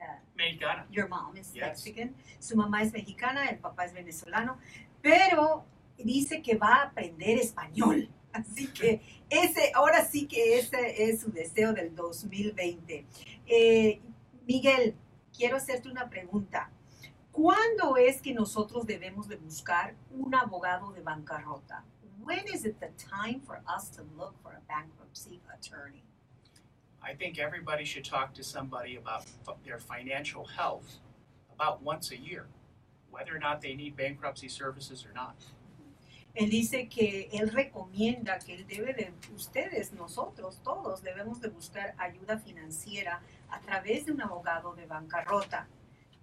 Ah, 0.00 0.20
Mexicana. 0.34 0.86
Your 0.90 1.08
mom 1.08 1.36
is 1.36 1.52
Yes. 1.52 1.62
Mexican. 1.62 2.14
Su 2.38 2.56
mamá 2.56 2.82
es 2.82 2.92
mexicana, 2.92 3.48
el 3.48 3.58
papá 3.58 3.86
es 3.86 3.92
venezolano, 3.94 4.58
pero 5.02 5.64
dice 5.98 6.42
que 6.42 6.56
va 6.56 6.76
a 6.76 6.82
aprender 6.88 7.38
español. 7.38 8.08
Así 8.32 8.66
que 8.68 9.00
ese, 9.30 9.72
ahora 9.74 10.04
sí 10.04 10.26
que 10.28 10.58
ese 10.58 11.04
es 11.04 11.20
su 11.20 11.32
deseo 11.32 11.72
del 11.72 11.94
2020. 11.94 13.06
Eh, 13.46 14.00
Miguel, 14.46 14.94
quiero 15.34 15.56
hacerte 15.56 15.88
una 15.88 16.10
pregunta. 16.10 16.70
¿Cuándo 17.32 17.96
es 17.96 18.20
que 18.20 18.34
nosotros 18.34 18.86
debemos 18.86 19.28
de 19.28 19.36
buscar 19.36 19.94
un 20.10 20.34
abogado 20.34 20.92
de 20.92 21.00
bancarrota? 21.00 21.84
When 22.26 22.44
is 22.52 22.64
it 22.64 22.80
the 22.80 22.88
time 22.98 23.40
for 23.46 23.60
us 23.68 23.88
to 23.90 24.02
look 24.18 24.34
for 24.42 24.50
a 24.50 24.60
bankruptcy 24.66 25.40
attorney? 25.54 26.02
I 27.00 27.14
think 27.14 27.38
everybody 27.38 27.84
should 27.84 28.04
talk 28.04 28.34
to 28.34 28.42
somebody 28.42 28.96
about 28.96 29.26
their 29.64 29.78
financial 29.78 30.44
health 30.44 30.98
about 31.54 31.84
once 31.84 32.10
a 32.10 32.16
year, 32.18 32.48
whether 33.12 33.32
or 33.32 33.38
not 33.38 33.60
they 33.60 33.76
need 33.76 33.96
bankruptcy 33.96 34.48
services 34.48 35.06
or 35.06 35.12
not. 35.14 35.36
Él 36.34 36.50
dice 36.50 36.88
que 36.90 37.28
él 37.32 37.52
recomienda 37.52 38.40
que 38.44 38.56
él 38.56 38.66
debe 38.66 38.92
de, 38.92 39.12
ustedes, 39.32 39.92
nosotros, 39.92 40.60
todos 40.64 41.02
debemos 41.02 41.40
de 41.40 41.48
buscar 41.48 41.94
ayuda 41.96 42.38
financiera 42.38 43.22
a 43.50 43.60
través 43.60 44.04
de 44.04 44.12
un 44.12 44.20
abogado 44.20 44.74
de 44.74 44.84
bancarrota. 44.86 45.68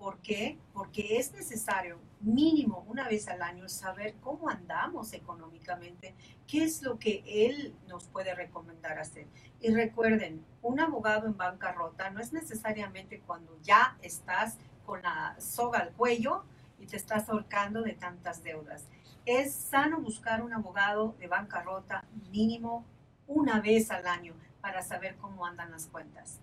¿Por 0.04 0.18
qué? 0.20 0.58
Porque 0.74 1.18
es 1.18 1.32
necesario 1.32 1.98
mínimo 2.20 2.84
una 2.89 3.08
vez 3.08 3.30
al 3.30 3.42
año 3.42 3.70
saber 3.70 4.16
cómo 4.20 4.50
andamos 4.50 5.13
económicamente, 5.13 6.13
qué 6.46 6.66
es 6.66 6.82
lo 6.82 7.00
que 7.00 7.24
él 7.26 7.74
nos 7.88 8.10
puede 8.10 8.36
recomendar 8.36 9.00
hacer. 9.00 9.28
Y 9.62 9.74
recuerden, 9.74 10.44
un 10.62 10.82
abogado 10.82 11.28
en 11.28 11.38
bancarrota 11.38 12.10
no 12.10 12.20
es 12.20 12.34
necesariamente 12.34 13.22
cuando 13.26 13.58
ya 13.62 13.98
estás 14.02 14.58
con 14.86 15.02
la 15.02 15.38
soga 15.39 15.80
al 15.80 15.94
cuello 15.94 16.44
y 16.80 16.86
te 16.86 16.98
estás 16.98 17.30
ahorcando 17.30 17.82
de 17.82 17.94
tantas 17.94 18.44
deudas 18.44 18.86
es 19.26 19.54
sano 19.54 20.02
buscar 20.02 20.42
un 20.42 20.52
abogado 20.52 21.16
de 21.18 21.28
bancarrota 21.28 22.04
mínimo 22.30 22.84
una 23.26 23.62
vez 23.62 23.89
al 23.89 24.06
año 24.06 24.34
para 24.60 24.82
saber 24.82 25.16
cómo 25.16 25.46
andan 25.46 25.72
las 25.72 25.88
cuentas. 25.88 26.42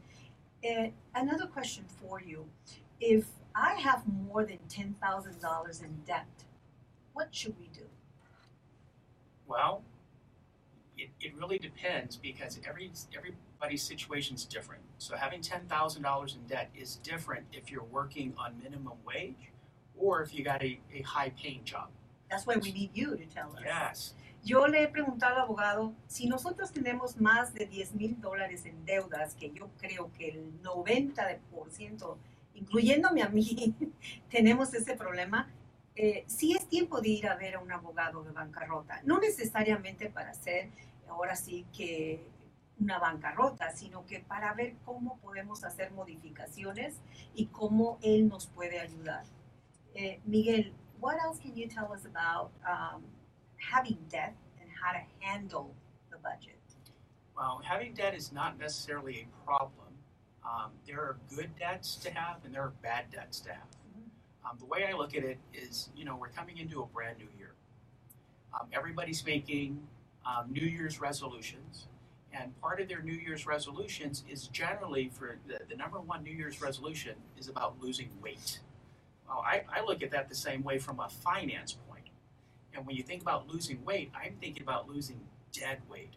Eh, 0.63 0.95
another 1.13 1.51
question 1.51 1.85
for 1.87 2.23
you. 2.23 2.47
If 2.99 3.27
I 3.55 3.75
have 3.75 4.03
more 4.07 4.45
than 4.45 4.59
$10,000 4.69 5.83
in 5.83 6.01
debt, 6.07 6.27
what 7.13 7.35
should 7.35 7.59
we 7.59 7.67
do? 7.67 7.87
Well, 9.47 9.83
it, 10.97 11.11
it 11.21 11.35
really 11.37 11.59
depends 11.59 12.17
because 12.17 12.61
every 12.69 12.91
everybody's 13.17 13.83
situation 13.83 14.37
is 14.37 14.45
different. 14.45 14.83
So 14.99 15.17
having 15.17 15.41
ten 15.41 15.63
thousand 15.67 16.03
dollars 16.03 16.37
in 16.37 16.47
debt 16.47 16.71
is 16.75 16.97
different 17.03 17.47
if 17.53 17.71
you're 17.71 17.85
working 17.85 18.33
on 18.39 18.55
minimum 18.63 18.99
wage 19.05 19.51
or 19.99 20.23
if 20.23 20.35
you 20.35 20.45
got 20.45 20.63
a, 20.63 20.79
a 20.95 21.03
high 21.03 21.31
paying 21.31 21.65
job. 21.65 21.89
That's 22.31 22.47
why 22.47 22.57
we 22.57 22.71
need 22.71 22.91
you 22.95 23.17
to 23.17 23.27
tell 23.27 23.51
us. 23.57 23.63
Yes. 23.65 24.15
Yo 24.43 24.61
le 24.63 24.79
he 24.79 24.87
preguntado 24.87 25.37
al 25.37 25.43
abogado 25.43 25.93
si 26.07 26.27
nosotros 26.27 26.71
tenemos 26.71 27.21
más 27.21 27.53
de 27.53 27.67
10 27.67 27.95
mil 27.95 28.21
dólares 28.21 28.65
en 28.65 28.85
deudas, 28.87 29.35
que 29.35 29.51
yo 29.51 29.69
creo 29.79 30.11
que 30.17 30.31
el 30.31 30.63
90%, 30.63 32.17
incluyéndome 32.55 33.23
a 33.23 33.29
mí, 33.29 33.75
tenemos 34.31 34.73
ese 34.75 34.97
problema. 34.97 35.49
Eh, 35.97 36.25
sí 36.27 36.55
es 36.57 36.69
tiempo 36.69 37.01
de 37.01 37.09
ir 37.09 37.27
a 37.29 37.37
ver 37.37 37.57
a 37.57 37.59
un 37.61 37.73
abogado 37.73 38.23
de 38.23 38.31
bancarrota, 38.31 39.01
no 39.05 39.19
necesariamente 39.19 40.09
para 40.09 40.31
hacer 40.31 40.71
ahora 41.09 41.37
sí 41.37 41.67
que 41.77 42.25
una 42.81 42.99
bancarrota, 42.99 43.71
sino 43.73 44.07
que 44.07 44.21
para 44.21 44.55
ver 44.55 44.77
cómo 44.85 45.19
podemos 45.19 45.65
hacer 45.65 45.93
modificaciones 45.93 46.95
y 47.35 47.47
cómo 47.47 47.99
él 48.03 48.29
nos 48.29 48.47
puede 48.47 48.81
ayudar. 48.81 49.25
Eh, 49.95 50.21
Miguel, 50.25 50.73
what 51.01 51.17
else 51.23 51.39
can 51.39 51.55
you 51.55 51.69
tell 51.69 51.93
us 51.93 52.07
about 52.07 52.51
um, 52.65 53.03
having 53.59 53.99
debt 54.09 54.35
and 54.61 54.71
how 54.71 54.93
to 54.93 55.05
handle 55.21 55.75
the 56.11 56.17
budget? 56.19 56.57
Well, 57.37 57.61
having 57.63 57.95
debt 57.95 58.15
is 58.15 58.33
not 58.33 58.59
necessarily 58.59 59.27
a 59.29 59.45
problem. 59.45 59.90
Um, 60.45 60.71
there 60.87 60.99
are 60.99 61.17
good 61.35 61.51
debts 61.59 61.97
to 61.97 62.11
have 62.11 62.39
and 62.45 62.55
there 62.55 62.63
are 62.63 62.73
bad 62.83 63.11
debts 63.11 63.41
to 63.41 63.51
have. 63.51 63.69
Um, 64.45 64.57
the 64.59 64.65
way 64.65 64.87
I 64.89 64.97
look 64.97 65.15
at 65.15 65.23
it 65.23 65.39
is, 65.53 65.91
you 65.95 66.05
know, 66.05 66.17
we're 66.17 66.29
coming 66.29 66.59
into 66.59 66.81
a 66.83 66.87
brand 66.87 67.19
new 67.19 67.29
year. 67.39 67.53
Um, 68.59 68.67
everybody's 68.73 69.25
making 69.25 69.81
um, 70.27 70.51
New 70.51 70.67
Year's 70.67 71.01
resolutions, 71.01 71.87
and 72.33 72.59
part 72.61 72.81
of 72.81 72.89
their 72.89 73.03
New 73.03 73.13
Year's 73.15 73.47
resolutions 73.47 74.25
is 74.29 74.49
generally 74.49 75.11
for 75.13 75.39
the, 75.47 75.61
the 75.69 75.77
number 75.77 76.01
one 76.01 76.23
New 76.23 76.33
Year's 76.33 76.61
resolution 76.61 77.15
is 77.39 77.49
about 77.49 77.77
losing 77.81 78.09
weight. 78.23 78.61
Well, 79.29 79.45
I, 79.47 79.63
I 79.73 79.85
look 79.85 80.03
at 80.03 80.11
that 80.13 80.29
the 80.29 80.35
same 80.35 80.63
way 80.63 80.79
from 80.79 81.01
a 81.01 81.09
finance 81.09 81.77
point. 81.89 82.05
And 82.75 82.87
when 82.87 82.97
you 82.97 83.03
think 83.03 83.23
about 83.23 83.49
losing 83.49 83.85
weight, 83.85 84.11
I'm 84.15 84.35
thinking 84.41 84.63
about 84.63 84.89
losing 84.89 85.21
dead 85.53 85.79
weight. 85.89 86.15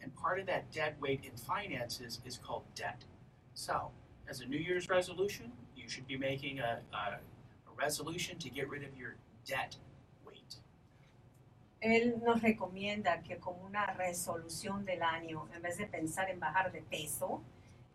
And 0.00 0.14
part 0.16 0.40
of 0.40 0.46
that 0.46 0.72
dead 0.72 0.94
weight 1.00 1.20
in 1.24 1.36
finances 1.36 2.20
is 2.24 2.38
called 2.38 2.64
debt. 2.74 3.04
So, 3.58 3.90
as 4.30 4.40
a 4.40 4.46
New 4.46 4.56
Year's 4.56 4.88
resolution, 4.88 5.50
you 5.74 5.88
should 5.88 6.06
be 6.06 6.16
making 6.16 6.60
a, 6.60 6.78
a, 6.92 7.18
a 7.18 7.72
resolution 7.76 8.38
to 8.38 8.48
get 8.48 8.68
rid 8.68 8.84
of 8.84 8.96
your 8.96 9.16
debt 9.44 9.76
weight. 10.24 10.60
Él 11.80 12.22
nos 12.24 12.40
recomienda 12.40 13.20
que 13.24 13.38
como 13.38 13.66
una 13.66 13.86
resolución 13.94 14.84
del 14.84 15.02
año, 15.02 15.48
en 15.52 15.60
vez 15.60 15.76
de 15.76 15.88
pensar 15.88 16.30
en 16.30 16.38
bajar 16.38 16.70
de 16.70 16.82
peso, 16.82 17.42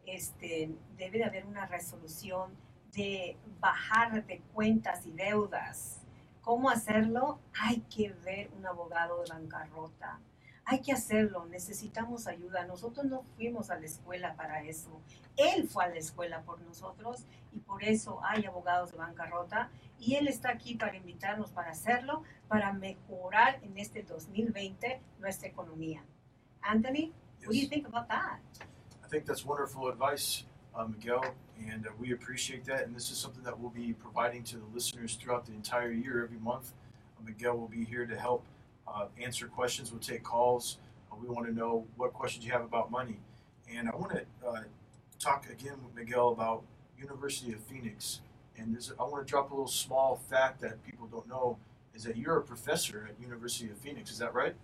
este, 0.06 0.70
debe 0.98 1.20
de 1.20 1.24
haber 1.24 1.46
una 1.46 1.66
resolución 1.66 2.52
de 2.92 3.38
bajar 3.62 4.26
de 4.26 4.42
cuentas 4.54 5.06
y 5.06 5.12
deudas. 5.12 6.02
¿Cómo 6.42 6.70
hacerlo? 6.70 7.40
Hay 7.62 7.80
que 7.90 8.12
ver 8.26 8.50
un 8.58 8.66
abogado 8.66 9.24
de 9.24 9.30
bancarrota. 9.30 10.20
Hay 10.66 10.80
que 10.82 10.94
hacerlo, 10.94 11.46
necesitamos 11.48 12.26
ayuda. 12.28 12.66
Nosotros 12.66 13.06
no 13.06 13.24
fuimos 13.36 13.70
a 13.70 13.78
la 13.80 13.86
escuela 13.86 14.34
para 14.36 14.64
eso. 14.64 15.02
Él 15.36 15.68
fue 15.68 15.84
a 15.86 15.90
la 15.90 15.98
escuela 15.98 16.42
por 16.44 16.62
nosotros 16.62 17.26
y 17.52 17.60
por 17.60 17.84
eso 17.84 18.20
hay 18.24 18.46
abogados 18.46 18.92
de 18.92 18.98
bancarrota. 18.98 19.70
Y 20.00 20.16
él 20.16 20.28
está 20.28 20.50
aquí 20.52 20.76
para 20.76 20.96
invitarnos 20.96 21.52
para 21.52 21.72
hacerlo, 21.72 22.24
para 22.48 22.72
mejorar 22.72 23.60
en 23.64 23.78
este 23.78 24.04
2020 24.04 25.02
nuestra 25.20 25.50
economía. 25.50 26.04
Anthony, 26.62 27.12
what 27.42 27.50
do 27.50 27.56
you 27.56 27.62
Yes. 27.64 27.70
think 27.70 27.88
about 27.88 28.08
that? 28.08 28.40
I 29.04 29.08
think 29.10 29.26
that's 29.26 29.46
wonderful 29.46 29.90
advice, 29.90 30.46
uh, 30.74 30.86
Miguel, 30.88 31.24
and 31.60 31.86
uh, 31.86 31.92
we 32.00 32.14
appreciate 32.14 32.64
that. 32.66 32.84
And 32.86 32.96
this 32.96 33.12
is 33.12 33.18
something 33.18 33.44
that 33.44 33.60
we'll 33.60 33.70
be 33.70 33.94
providing 33.94 34.44
to 34.46 34.58
the 34.58 34.66
listeners 34.74 35.16
throughout 35.18 35.46
the 35.46 35.54
entire 35.54 35.92
year, 35.92 36.24
every 36.24 36.40
month. 36.40 36.72
Uh, 37.18 37.24
Miguel 37.26 37.58
will 37.58 37.68
be 37.68 37.84
here 37.84 38.06
to 38.06 38.16
help 38.18 38.46
uh, 38.88 39.06
answer 39.22 39.48
questions. 39.48 39.92
We'll 39.92 40.02
take 40.02 40.24
calls. 40.24 40.78
Uh, 41.12 41.16
we 41.22 41.28
want 41.28 41.48
to 41.48 41.54
know 41.54 41.86
what 41.98 42.14
questions 42.14 42.46
you 42.46 42.52
have 42.52 42.64
about 42.64 42.92
money, 42.92 43.20
and 43.72 43.90
I 43.90 43.96
want 43.96 44.14
to 44.14 44.26
uh, 44.48 44.62
talk 45.20 45.50
again 45.50 45.76
with 45.84 45.96
Miguel 45.96 46.30
about 46.30 46.64
University 46.98 47.54
of 47.54 47.60
Phoenix. 47.62 48.22
And 48.58 48.78
I 49.00 49.04
want 49.04 49.26
to 49.26 49.30
drop 49.30 49.52
a 49.52 49.54
little 49.54 49.68
small 49.68 50.16
fact 50.30 50.62
that 50.62 50.84
people 50.86 51.08
don't 51.08 51.28
know 51.28 51.58
is 51.96 52.04
that 52.04 52.18
you're 52.18 52.38
a 52.38 52.42
professor 52.42 53.10
at 53.10 53.22
University 53.22 53.70
of 53.70 53.78
Phoenix. 53.78 54.12
Is 54.12 54.20
that 54.20 54.34
right? 54.34 54.56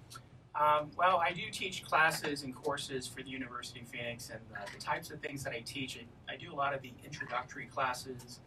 Um, 0.56 0.90
well, 0.98 1.18
I 1.18 1.32
do 1.32 1.44
teach 1.52 1.84
classes 1.86 2.44
and 2.44 2.56
courses 2.56 3.08
for 3.08 3.22
the 3.22 3.30
University 3.30 3.82
of 3.82 3.88
Phoenix, 3.88 4.30
and 4.30 4.40
uh, 4.56 4.66
the 4.74 4.82
types 4.82 5.12
of 5.12 5.20
things 5.20 5.44
that 5.44 5.54
I 5.54 5.62
teach, 5.62 5.98
I, 5.98 6.34
I 6.34 6.38
do 6.38 6.52
a 6.52 6.56
lot 6.56 6.74
of 6.74 6.82
the 6.82 6.92
introductory 7.06 7.66
classes. 7.66 8.40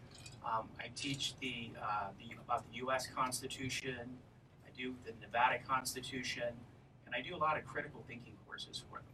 Um, 0.44 0.68
I 0.80 0.88
teach 0.96 1.34
the, 1.40 1.70
uh, 1.80 2.08
the 2.18 2.34
about 2.44 2.68
the 2.70 2.78
U.S. 2.78 3.06
Constitution. 3.06 4.18
I 4.72 4.80
do 4.80 4.94
the 5.04 5.12
Nevada 5.20 5.58
Constitution, 5.66 6.48
and 7.06 7.14
I 7.14 7.20
do 7.20 7.34
a 7.34 7.38
lot 7.38 7.58
of 7.58 7.64
critical 7.64 8.02
thinking 8.06 8.34
courses 8.46 8.82
for 8.88 8.96
them. 8.96 9.04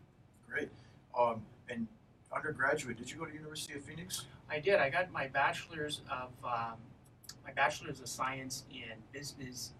Great. 0.50 0.70
Um, 1.18 1.42
and 1.68 1.86
undergraduate, 2.34 2.98
did 2.98 3.10
you 3.10 3.18
go 3.18 3.24
to 3.24 3.32
University 3.32 3.74
of 3.74 3.82
Phoenix? 3.82 4.26
I 4.50 4.58
did. 4.58 4.76
I 4.76 4.90
got 4.90 5.10
my 5.12 5.26
bachelor's 5.28 6.02
of 6.10 6.30
um, 6.44 6.76
my 7.44 7.52
bachelor's 7.54 8.00
of 8.00 8.08
science 8.08 8.64
in 8.70 8.96
business 9.12 9.72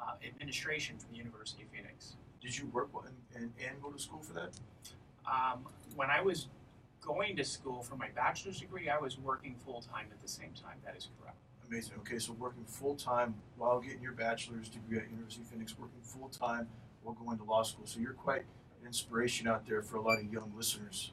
uh, 0.00 0.12
administration 0.26 0.96
from 0.98 1.10
the 1.12 1.18
University 1.18 1.62
of 1.62 1.68
Phoenix. 1.68 2.14
Did 2.40 2.56
you 2.56 2.66
work 2.66 2.88
and, 3.04 3.14
and, 3.34 3.52
and 3.66 3.82
go 3.82 3.90
to 3.90 3.98
school 3.98 4.20
for 4.20 4.32
that? 4.34 4.50
Um, 5.26 5.66
when 5.94 6.10
I 6.10 6.22
was 6.22 6.48
going 7.02 7.36
to 7.36 7.44
school 7.44 7.82
for 7.82 7.96
my 7.96 8.08
bachelor's 8.14 8.60
degree, 8.60 8.88
I 8.88 8.98
was 8.98 9.18
working 9.18 9.54
full 9.64 9.82
time 9.82 10.06
at 10.10 10.20
the 10.20 10.28
same 10.28 10.52
time. 10.60 10.76
That 10.84 10.96
is 10.96 11.08
correct. 11.20 11.36
Amazing. 11.70 11.94
Okay, 11.98 12.18
so 12.18 12.32
working 12.32 12.64
full 12.64 12.96
time 12.96 13.34
while 13.56 13.78
getting 13.80 14.02
your 14.02 14.12
bachelor's 14.12 14.68
degree 14.68 14.98
at 14.98 15.08
University 15.08 15.42
of 15.42 15.48
Phoenix, 15.48 15.78
working 15.78 16.00
full 16.02 16.28
time 16.28 16.66
while 17.04 17.14
going 17.14 17.38
to 17.38 17.44
law 17.44 17.62
school. 17.62 17.86
So 17.86 18.00
you're 18.00 18.12
quite 18.12 18.40
an 18.80 18.86
inspiration 18.86 19.46
out 19.46 19.66
there 19.68 19.80
for 19.80 19.96
a 19.96 20.00
lot 20.00 20.18
of 20.18 20.32
young 20.32 20.52
listeners. 20.56 21.12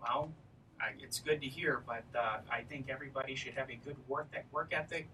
Well, 0.00 0.32
I, 0.80 0.90
it's 1.00 1.20
good 1.20 1.40
to 1.40 1.46
hear, 1.46 1.82
but 1.86 2.02
uh, 2.18 2.38
I 2.50 2.62
think 2.62 2.86
everybody 2.88 3.36
should 3.36 3.54
have 3.54 3.70
a 3.70 3.76
good 3.76 3.96
work 4.08 4.32
that 4.32 4.44
work 4.50 4.72
ethic 4.72 5.08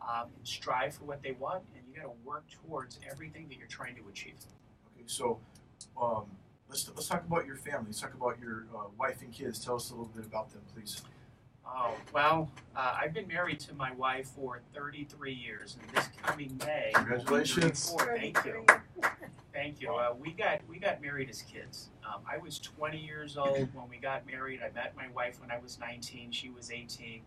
um, 0.00 0.28
and 0.36 0.46
strive 0.46 0.94
for 0.94 1.04
what 1.04 1.20
they 1.24 1.32
want, 1.32 1.64
and 1.74 1.82
you 1.88 2.00
got 2.00 2.06
to 2.06 2.14
work 2.24 2.44
towards 2.64 3.00
everything 3.10 3.48
that 3.48 3.58
you're 3.58 3.66
trying 3.66 3.96
to 3.96 4.02
achieve. 4.08 4.34
Okay, 4.94 5.04
so 5.06 5.40
um, 6.00 6.26
let's 6.68 6.88
let's 6.94 7.08
talk 7.08 7.24
about 7.26 7.44
your 7.44 7.56
family. 7.56 7.86
Let's 7.86 8.00
talk 8.00 8.14
about 8.14 8.38
your 8.40 8.66
uh, 8.72 8.84
wife 8.96 9.20
and 9.20 9.32
kids. 9.32 9.58
Tell 9.64 9.74
us 9.74 9.90
a 9.90 9.94
little 9.94 10.12
bit 10.14 10.26
about 10.26 10.52
them, 10.52 10.62
please. 10.72 11.02
Oh, 11.66 11.94
well, 12.12 12.50
uh, 12.76 12.96
I've 13.00 13.14
been 13.14 13.28
married 13.28 13.60
to 13.60 13.74
my 13.74 13.92
wife 13.92 14.28
for 14.34 14.60
33 14.74 15.32
years, 15.32 15.76
and 15.80 15.96
this 15.96 16.08
coming 16.22 16.58
May, 16.66 16.90
Congratulations. 16.94 17.90
34. 17.90 18.16
Thank 18.16 18.44
you. 18.44 18.66
Thank 19.52 19.80
you. 19.80 19.94
Uh, 19.94 20.14
we 20.18 20.32
got 20.32 20.60
we 20.68 20.78
got 20.78 21.00
married 21.00 21.28
as 21.30 21.42
kids. 21.42 21.90
Um, 22.04 22.22
I 22.30 22.38
was 22.38 22.58
20 22.58 22.98
years 22.98 23.36
old 23.36 23.68
when 23.74 23.88
we 23.88 23.98
got 23.98 24.26
married. 24.26 24.60
I 24.62 24.72
met 24.72 24.94
my 24.96 25.08
wife 25.14 25.40
when 25.40 25.50
I 25.50 25.58
was 25.58 25.78
19. 25.78 26.32
She 26.32 26.50
was 26.50 26.70
18, 26.70 27.22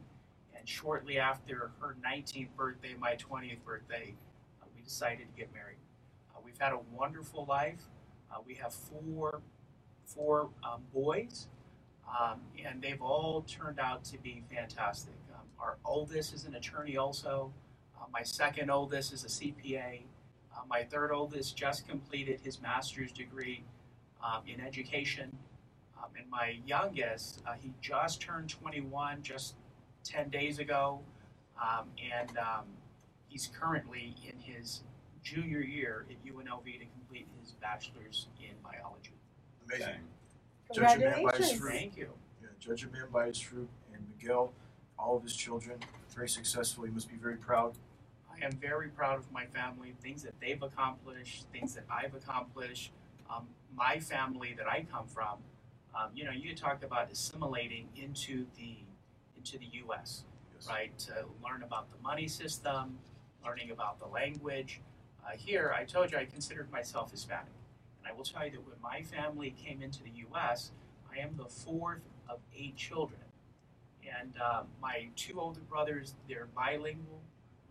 and 0.58 0.68
shortly 0.68 1.20
after 1.20 1.72
her 1.80 1.96
19th 2.06 2.50
birthday, 2.58 2.96
my 3.00 3.16
20th 3.16 3.64
birthday, 3.66 4.14
uh, 4.62 4.66
we 4.76 4.82
decided 4.82 5.28
to 5.34 5.38
get 5.40 5.54
married. 5.54 5.78
Uh, 6.36 6.40
we've 6.44 6.58
had 6.60 6.74
a 6.74 6.80
wonderful 6.92 7.46
life. 7.48 7.82
Uh, 8.32 8.38
we 8.46 8.56
have 8.56 8.74
four 8.74 9.42
four 10.06 10.50
um, 10.64 10.82
boys, 10.94 11.48
um, 12.08 12.42
and 12.64 12.82
they've 12.82 13.02
all 13.02 13.42
turned 13.48 13.80
out 13.80 14.04
to 14.06 14.18
be 14.18 14.44
fantastic. 14.54 15.14
Um, 15.34 15.46
our 15.60 15.78
oldest 15.86 16.34
is 16.34 16.46
an 16.46 16.56
attorney, 16.56 16.98
also. 16.98 17.52
Uh, 18.00 18.06
my 18.12 18.22
second 18.24 18.70
oldest 18.70 19.14
is 19.14 19.24
a 19.24 19.28
CPA. 19.28 20.02
Uh, 20.56 20.62
my 20.70 20.84
third 20.84 21.12
oldest 21.12 21.56
just 21.56 21.88
completed 21.88 22.40
his 22.42 22.62
master's 22.62 23.12
degree 23.12 23.64
um, 24.24 24.42
in 24.48 24.62
education. 24.62 25.36
Um, 25.98 26.10
and 26.18 26.30
my 26.30 26.60
youngest, 26.66 27.42
uh, 27.48 27.54
he 27.60 27.72
just 27.82 28.22
turned 28.22 28.50
21 28.50 29.24
just 29.24 29.56
10 30.04 30.30
days 30.30 30.60
ago. 30.60 31.00
Um, 31.62 31.88
and 32.14 32.38
um, 32.38 32.66
he's 33.28 33.50
currently 33.60 34.16
in 34.28 34.40
his 34.40 34.84
junior 35.24 35.62
year 35.62 36.06
at 36.10 36.18
UNLV 36.26 36.66
to 36.66 36.86
complete 36.86 37.28
his 37.40 37.52
bachelor's 37.54 38.28
in 38.40 38.56
biology. 38.62 39.14
Amazing. 39.66 39.86
Dang. 39.86 40.23
Judge 40.74 40.96
a 40.96 41.00
man 41.00 41.24
by 41.24 41.38
his 41.38 41.52
fruit. 41.52 41.72
Thank 41.72 41.98
you. 41.98 42.10
Yeah, 42.42 42.50
judge 42.60 42.84
a 42.84 42.90
man 42.90 43.06
by 43.12 43.28
his 43.28 43.40
fruit. 43.40 43.70
And 43.94 44.04
Miguel, 44.10 44.52
all 44.98 45.18
of 45.18 45.24
his 45.24 45.36
children, 45.36 45.78
very 46.14 46.30
successful. 46.30 46.84
He 46.84 46.92
must 46.92 47.10
be 47.10 47.16
very 47.16 47.36
proud. 47.38 47.74
I 48.32 48.44
am 48.44 48.52
very 48.54 48.90
proud 48.90 49.20
of 49.20 49.32
my 49.32 49.46
family, 49.46 49.94
things 50.02 50.24
that 50.24 50.34
they've 50.42 50.62
accomplished, 50.62 51.46
things 51.52 51.76
that 51.76 51.86
I've 51.90 52.16
accomplished. 52.16 52.92
Um, 53.30 53.48
my 53.76 54.00
family 54.00 54.54
that 54.58 54.68
I 54.68 54.86
come 54.92 55.08
from, 55.08 55.38
um, 55.96 56.10
you 56.16 56.26
know, 56.26 56.32
you 56.32 56.56
talked 56.56 56.84
about 56.84 57.12
assimilating 57.12 57.88
into 57.96 58.46
the 58.58 58.78
into 59.38 59.58
the 59.58 59.68
U.S. 59.86 60.24
Yes. 60.56 60.68
right? 60.68 60.98
To 61.00 61.26
learn 61.44 61.64
about 61.64 61.92
the 61.92 61.98
money 62.02 62.28
system, 62.28 62.98
learning 63.46 63.72
about 63.72 64.00
the 64.00 64.08
language. 64.08 64.82
Uh, 65.26 65.32
here, 65.38 65.74
I 65.78 65.84
told 65.84 66.12
you 66.12 66.18
I 66.18 66.26
considered 66.26 66.72
myself 66.72 67.12
Hispanic. 67.12 67.52
And 68.04 68.12
I 68.12 68.16
will 68.16 68.26
tell 68.26 68.46
you 68.46 68.52
that 68.52 68.68
when 68.68 68.82
my 68.82 69.02
family 69.02 69.56
came 69.64 69.82
into 69.82 70.04
the 70.04 70.12
U.S., 70.32 70.72
I 71.14 71.20
am 71.20 71.36
the 71.38 71.46
fourth 71.46 72.02
of 72.28 72.40
eight 72.58 72.76
children. 72.76 73.22
And 74.20 74.34
uh, 74.42 74.64
my 74.82 75.08
two 75.16 75.40
older 75.40 75.62
brothers, 75.62 76.16
they're 76.28 76.48
bilingual. 76.56 77.22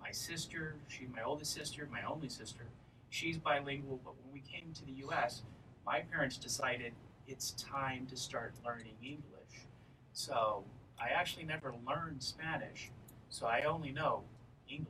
My 0.00 0.10
sister, 0.10 0.76
she's 0.88 1.08
my 1.14 1.22
oldest 1.22 1.52
sister, 1.52 1.88
my 1.92 2.02
only 2.02 2.28
sister, 2.28 2.64
she's 3.10 3.36
bilingual. 3.36 4.00
But 4.04 4.14
when 4.22 4.32
we 4.32 4.40
came 4.40 4.72
to 4.72 4.84
the 4.84 4.92
U.S., 5.04 5.42
my 5.84 6.00
parents 6.00 6.36
decided 6.38 6.92
it's 7.28 7.52
time 7.52 8.06
to 8.06 8.16
start 8.16 8.54
learning 8.64 8.94
English. 9.02 9.66
So 10.12 10.64
I 11.00 11.08
actually 11.10 11.44
never 11.44 11.74
learned 11.86 12.22
Spanish, 12.22 12.90
so 13.28 13.46
I 13.46 13.62
only 13.62 13.92
know 13.92 14.22
English. 14.68 14.88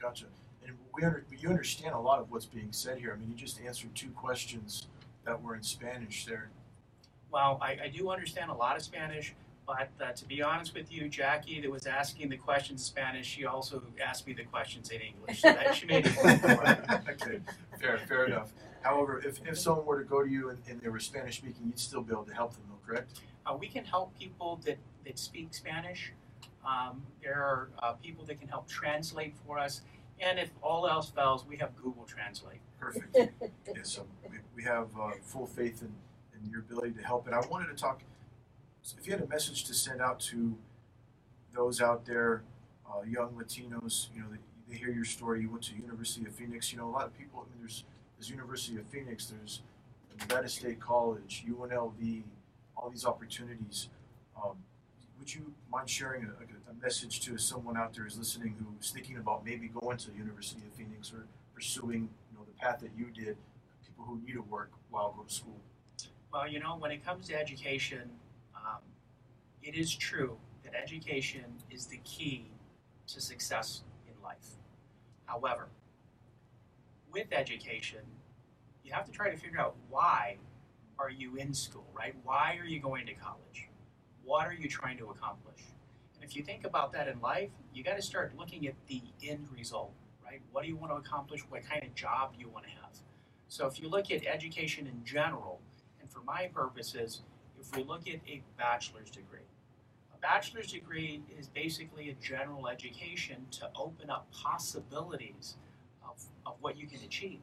Gotcha. 0.00 0.26
And 0.66 0.76
we 0.94 1.04
under, 1.04 1.24
you 1.30 1.48
understand 1.48 1.94
a 1.94 1.98
lot 1.98 2.20
of 2.20 2.30
what's 2.30 2.46
being 2.46 2.68
said 2.70 2.98
here. 2.98 3.12
I 3.12 3.18
mean, 3.18 3.30
you 3.30 3.36
just 3.36 3.60
answered 3.60 3.94
two 3.94 4.10
questions 4.10 4.86
that 5.24 5.40
were 5.42 5.54
in 5.54 5.62
Spanish 5.62 6.24
there. 6.24 6.50
Well, 7.30 7.58
I, 7.62 7.78
I 7.84 7.88
do 7.88 8.10
understand 8.10 8.50
a 8.50 8.54
lot 8.54 8.76
of 8.76 8.82
Spanish, 8.82 9.34
but 9.66 9.88
uh, 10.04 10.12
to 10.12 10.24
be 10.26 10.42
honest 10.42 10.74
with 10.74 10.92
you, 10.92 11.08
Jackie, 11.08 11.60
that 11.60 11.70
was 11.70 11.86
asking 11.86 12.28
the 12.28 12.36
questions 12.36 12.80
in 12.80 12.84
Spanish, 12.84 13.26
she 13.26 13.46
also 13.46 13.82
asked 14.04 14.26
me 14.26 14.34
the 14.34 14.44
questions 14.44 14.90
in 14.90 15.00
English. 15.00 15.40
So 15.40 15.52
that 15.52 15.74
she 15.74 15.86
made 15.86 16.06
it 16.06 16.18
okay, 17.08 17.40
fair, 17.80 17.98
fair 18.06 18.26
enough. 18.26 18.52
However, 18.82 19.22
if, 19.24 19.40
if 19.46 19.58
someone 19.58 19.86
were 19.86 20.02
to 20.02 20.08
go 20.08 20.22
to 20.22 20.28
you 20.28 20.50
and, 20.50 20.58
and 20.68 20.80
they 20.80 20.88
were 20.88 20.98
Spanish 20.98 21.38
speaking, 21.38 21.62
you'd 21.66 21.78
still 21.78 22.02
be 22.02 22.12
able 22.12 22.24
to 22.24 22.34
help 22.34 22.52
them, 22.52 22.62
though, 22.68 22.86
correct? 22.86 23.20
Uh, 23.46 23.56
we 23.58 23.68
can 23.68 23.84
help 23.84 24.16
people 24.18 24.60
that, 24.64 24.76
that 25.06 25.18
speak 25.18 25.54
Spanish. 25.54 26.12
Um, 26.66 27.02
there 27.22 27.42
are 27.42 27.70
uh, 27.82 27.92
people 27.94 28.24
that 28.26 28.38
can 28.38 28.48
help 28.48 28.68
translate 28.68 29.34
for 29.46 29.58
us. 29.58 29.80
And 30.20 30.38
if 30.38 30.50
all 30.62 30.86
else 30.86 31.10
fails, 31.10 31.44
we 31.46 31.56
have 31.56 31.76
Google 31.76 32.04
Translate. 32.04 32.60
Perfect. 32.78 33.16
yes, 33.74 33.90
so 33.90 34.06
we, 34.30 34.38
we 34.54 34.62
have 34.62 34.88
uh, 35.00 35.10
full 35.22 35.46
faith 35.46 35.82
in, 35.82 35.92
in 36.38 36.50
your 36.50 36.60
ability 36.60 36.92
to 36.92 37.02
help. 37.02 37.26
And 37.26 37.34
I 37.34 37.40
wanted 37.48 37.66
to 37.68 37.74
talk, 37.74 38.02
so 38.82 38.96
if 39.00 39.06
you 39.06 39.12
had 39.12 39.22
a 39.22 39.26
message 39.26 39.64
to 39.64 39.74
send 39.74 40.00
out 40.00 40.20
to 40.20 40.56
those 41.54 41.80
out 41.80 42.04
there, 42.06 42.42
uh, 42.86 43.02
young 43.02 43.30
Latinos, 43.30 44.08
you 44.14 44.20
know, 44.20 44.26
they, 44.30 44.38
they 44.68 44.78
hear 44.78 44.90
your 44.90 45.04
story. 45.04 45.42
You 45.42 45.50
went 45.50 45.64
to 45.64 45.74
University 45.74 46.26
of 46.26 46.34
Phoenix. 46.34 46.72
You 46.72 46.78
know, 46.78 46.88
a 46.88 46.90
lot 46.90 47.06
of 47.06 47.18
people. 47.18 47.40
I 47.40 47.50
mean, 47.50 47.60
there's 47.60 47.84
there's 48.16 48.30
University 48.30 48.76
of 48.78 48.86
Phoenix. 48.86 49.26
There's 49.26 49.62
Nevada 50.18 50.48
State 50.48 50.80
College, 50.80 51.44
UNLV, 51.48 52.22
all 52.76 52.90
these 52.90 53.04
opportunities. 53.04 53.88
Um, 54.36 54.56
would 55.18 55.34
you 55.34 55.52
mind 55.70 55.88
sharing 55.88 56.24
a, 56.24 56.28
a, 56.28 56.61
a 56.72 56.84
message 56.84 57.20
to 57.20 57.38
someone 57.38 57.76
out 57.76 57.94
there 57.94 58.04
who's 58.04 58.18
listening 58.18 58.54
who's 58.78 58.90
thinking 58.90 59.16
about 59.16 59.44
maybe 59.44 59.68
going 59.68 59.96
to 59.98 60.10
the 60.10 60.16
University 60.16 60.62
of 60.66 60.72
Phoenix 60.74 61.12
or 61.12 61.26
pursuing, 61.54 62.08
you 62.30 62.38
know, 62.38 62.44
the 62.44 62.52
path 62.52 62.80
that 62.80 62.90
you 62.96 63.06
did? 63.06 63.36
People 63.86 64.04
who 64.04 64.20
need 64.24 64.34
to 64.34 64.42
work 64.42 64.70
while 64.90 65.14
go 65.16 65.22
to 65.22 65.32
school. 65.32 65.60
Well, 66.32 66.48
you 66.48 66.60
know, 66.60 66.76
when 66.78 66.90
it 66.90 67.04
comes 67.04 67.28
to 67.28 67.38
education, 67.38 68.10
um, 68.56 68.80
it 69.62 69.74
is 69.74 69.94
true 69.94 70.36
that 70.64 70.74
education 70.74 71.44
is 71.70 71.86
the 71.86 72.00
key 72.04 72.46
to 73.08 73.20
success 73.20 73.82
in 74.06 74.14
life. 74.22 74.56
However, 75.26 75.68
with 77.12 77.26
education, 77.32 78.00
you 78.84 78.92
have 78.92 79.04
to 79.04 79.12
try 79.12 79.30
to 79.30 79.36
figure 79.36 79.60
out 79.60 79.74
why 79.90 80.36
are 80.98 81.10
you 81.10 81.36
in 81.36 81.52
school, 81.52 81.86
right? 81.92 82.14
Why 82.24 82.56
are 82.60 82.64
you 82.64 82.80
going 82.80 83.06
to 83.06 83.14
college? 83.14 83.68
What 84.24 84.46
are 84.46 84.54
you 84.54 84.68
trying 84.68 84.98
to 84.98 85.10
accomplish? 85.10 85.60
If 86.22 86.36
you 86.36 86.42
think 86.42 86.64
about 86.64 86.92
that 86.92 87.08
in 87.08 87.20
life, 87.20 87.50
you 87.74 87.82
got 87.82 87.96
to 87.96 88.02
start 88.02 88.32
looking 88.38 88.66
at 88.66 88.74
the 88.86 89.02
end 89.22 89.48
result, 89.54 89.92
right? 90.24 90.40
What 90.52 90.62
do 90.62 90.68
you 90.68 90.76
want 90.76 90.92
to 90.92 90.96
accomplish? 90.96 91.40
What 91.48 91.68
kind 91.68 91.82
of 91.82 91.94
job 91.94 92.34
do 92.34 92.40
you 92.40 92.48
want 92.48 92.64
to 92.64 92.70
have? 92.70 92.92
So 93.48 93.66
if 93.66 93.80
you 93.80 93.88
look 93.88 94.10
at 94.10 94.24
education 94.26 94.86
in 94.86 95.04
general, 95.04 95.60
and 96.00 96.10
for 96.10 96.20
my 96.20 96.48
purposes, 96.54 97.22
if 97.60 97.76
we 97.76 97.84
look 97.84 98.08
at 98.08 98.20
a 98.26 98.42
bachelor's 98.56 99.10
degree, 99.10 99.46
a 100.14 100.18
bachelor's 100.20 100.72
degree 100.72 101.22
is 101.38 101.48
basically 101.48 102.08
a 102.10 102.14
general 102.14 102.68
education 102.68 103.44
to 103.50 103.68
open 103.76 104.08
up 104.08 104.26
possibilities 104.32 105.56
of, 106.08 106.24
of 106.46 106.54
what 106.60 106.78
you 106.78 106.86
can 106.86 107.00
achieve. 107.04 107.40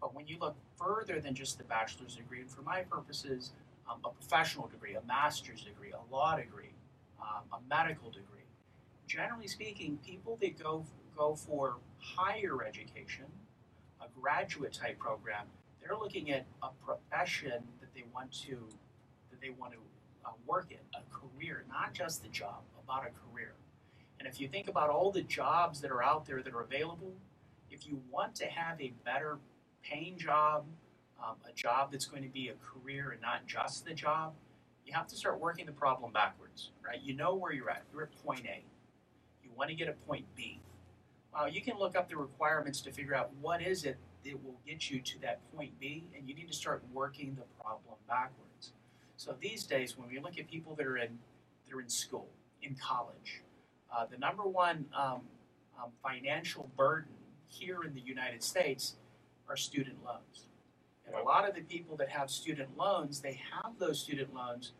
But 0.00 0.14
when 0.14 0.26
you 0.26 0.36
look 0.38 0.56
further 0.78 1.20
than 1.20 1.34
just 1.34 1.58
the 1.58 1.64
bachelor's 1.64 2.16
degree, 2.16 2.42
and 2.42 2.50
for 2.50 2.62
my 2.62 2.82
purposes, 2.82 3.52
um, 3.90 3.98
a 4.04 4.10
professional 4.10 4.68
degree, 4.68 4.94
a 4.94 5.02
master's 5.02 5.62
degree, 5.62 5.92
a 5.92 6.14
law 6.14 6.36
degree, 6.36 6.74
um, 7.24 7.42
a 7.52 7.58
medical 7.68 8.10
degree, 8.10 8.46
generally 9.06 9.46
speaking, 9.46 9.98
people 10.04 10.38
that 10.40 10.58
go 10.62 10.84
go 11.16 11.34
for 11.34 11.76
higher 11.98 12.64
education, 12.64 13.26
a 14.00 14.06
graduate 14.20 14.72
type 14.72 14.98
program, 14.98 15.46
they're 15.80 15.96
looking 15.96 16.32
at 16.32 16.44
a 16.62 16.68
profession 16.84 17.62
that 17.80 17.94
they 17.94 18.04
want 18.14 18.32
to 18.32 18.58
that 19.30 19.40
they 19.40 19.50
want 19.50 19.72
to 19.72 19.78
uh, 20.24 20.30
work 20.46 20.66
in, 20.70 20.78
a 20.94 21.02
career, 21.12 21.64
not 21.68 21.92
just 21.92 22.22
the 22.22 22.28
job, 22.28 22.62
about 22.82 23.02
a 23.02 23.10
career. 23.30 23.52
And 24.18 24.28
if 24.28 24.40
you 24.40 24.48
think 24.48 24.68
about 24.68 24.90
all 24.90 25.10
the 25.10 25.22
jobs 25.22 25.80
that 25.80 25.90
are 25.90 26.02
out 26.02 26.26
there 26.26 26.42
that 26.42 26.54
are 26.54 26.62
available, 26.62 27.12
if 27.70 27.86
you 27.86 28.00
want 28.10 28.34
to 28.36 28.46
have 28.46 28.80
a 28.80 28.92
better 29.04 29.38
paying 29.82 30.16
job, 30.16 30.64
um, 31.22 31.36
a 31.48 31.52
job 31.52 31.92
that's 31.92 32.06
going 32.06 32.22
to 32.22 32.28
be 32.28 32.48
a 32.48 32.54
career 32.54 33.10
and 33.10 33.20
not 33.20 33.46
just 33.46 33.84
the 33.84 33.94
job, 33.94 34.32
you 34.86 34.92
have 34.92 35.06
to 35.08 35.16
start 35.16 35.40
working 35.40 35.66
the 35.66 35.72
problem 35.72 36.12
backwards, 36.12 36.70
right? 36.84 37.00
You 37.02 37.14
know 37.14 37.34
where 37.34 37.52
you're 37.52 37.70
at. 37.70 37.82
You're 37.92 38.02
at 38.02 38.24
point 38.24 38.44
A. 38.46 38.62
You 39.42 39.50
want 39.56 39.70
to 39.70 39.76
get 39.76 39.88
at 39.88 40.06
point 40.06 40.24
B. 40.36 40.60
Well, 41.32 41.48
you 41.48 41.62
can 41.62 41.78
look 41.78 41.96
up 41.96 42.08
the 42.08 42.16
requirements 42.16 42.80
to 42.82 42.92
figure 42.92 43.14
out 43.14 43.30
what 43.40 43.60
is 43.60 43.84
it 43.84 43.96
that 44.24 44.44
will 44.44 44.60
get 44.66 44.90
you 44.90 45.00
to 45.00 45.20
that 45.20 45.40
point 45.54 45.72
B, 45.80 46.04
and 46.16 46.28
you 46.28 46.34
need 46.34 46.48
to 46.48 46.54
start 46.54 46.82
working 46.92 47.34
the 47.34 47.62
problem 47.62 47.96
backwards. 48.08 48.72
So 49.16 49.34
these 49.40 49.64
days, 49.64 49.98
when 49.98 50.08
we 50.08 50.20
look 50.20 50.38
at 50.38 50.48
people 50.48 50.74
that 50.76 50.86
are 50.86 50.96
in, 50.96 51.18
they're 51.66 51.80
in 51.80 51.88
school, 51.88 52.28
in 52.62 52.74
college, 52.74 53.42
uh, 53.94 54.06
the 54.10 54.18
number 54.18 54.42
one 54.42 54.86
um, 54.96 55.22
um, 55.80 55.90
financial 56.02 56.70
burden 56.76 57.12
here 57.48 57.82
in 57.84 57.94
the 57.94 58.00
United 58.00 58.42
States 58.42 58.96
are 59.48 59.56
student 59.56 59.96
loans. 60.04 60.48
A 61.20 61.22
lot 61.22 61.48
of 61.48 61.54
the 61.54 61.62
people 61.62 61.96
that 61.96 62.08
have 62.08 62.30
student 62.30 62.76
loans, 62.76 63.20
they 63.20 63.40
have 63.52 63.72
those 63.78 64.00
student 64.00 64.34
loans 64.34 64.72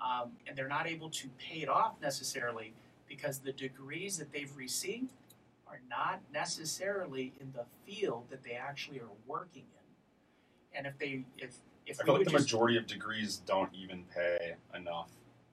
um, 0.00 0.30
and 0.46 0.56
they're 0.56 0.68
not 0.68 0.86
able 0.86 1.10
to 1.10 1.28
pay 1.38 1.60
it 1.60 1.68
off 1.68 1.94
necessarily 2.00 2.72
because 3.08 3.38
the 3.38 3.52
degrees 3.52 4.16
that 4.18 4.32
they've 4.32 4.54
received 4.56 5.12
are 5.68 5.80
not 5.88 6.20
necessarily 6.32 7.32
in 7.40 7.52
the 7.52 7.64
field 7.86 8.24
that 8.30 8.42
they 8.42 8.52
actually 8.52 8.98
are 8.98 9.12
working 9.26 9.62
in. 9.62 10.78
And 10.78 10.86
if 10.86 10.98
they, 10.98 11.24
if, 11.38 11.56
if 11.86 12.00
I 12.00 12.04
feel 12.04 12.14
like 12.14 12.24
the 12.24 12.32
majority 12.32 12.76
of 12.76 12.86
degrees 12.86 13.38
don't 13.46 13.70
even 13.74 14.04
pay 14.14 14.54
enough. 14.74 15.10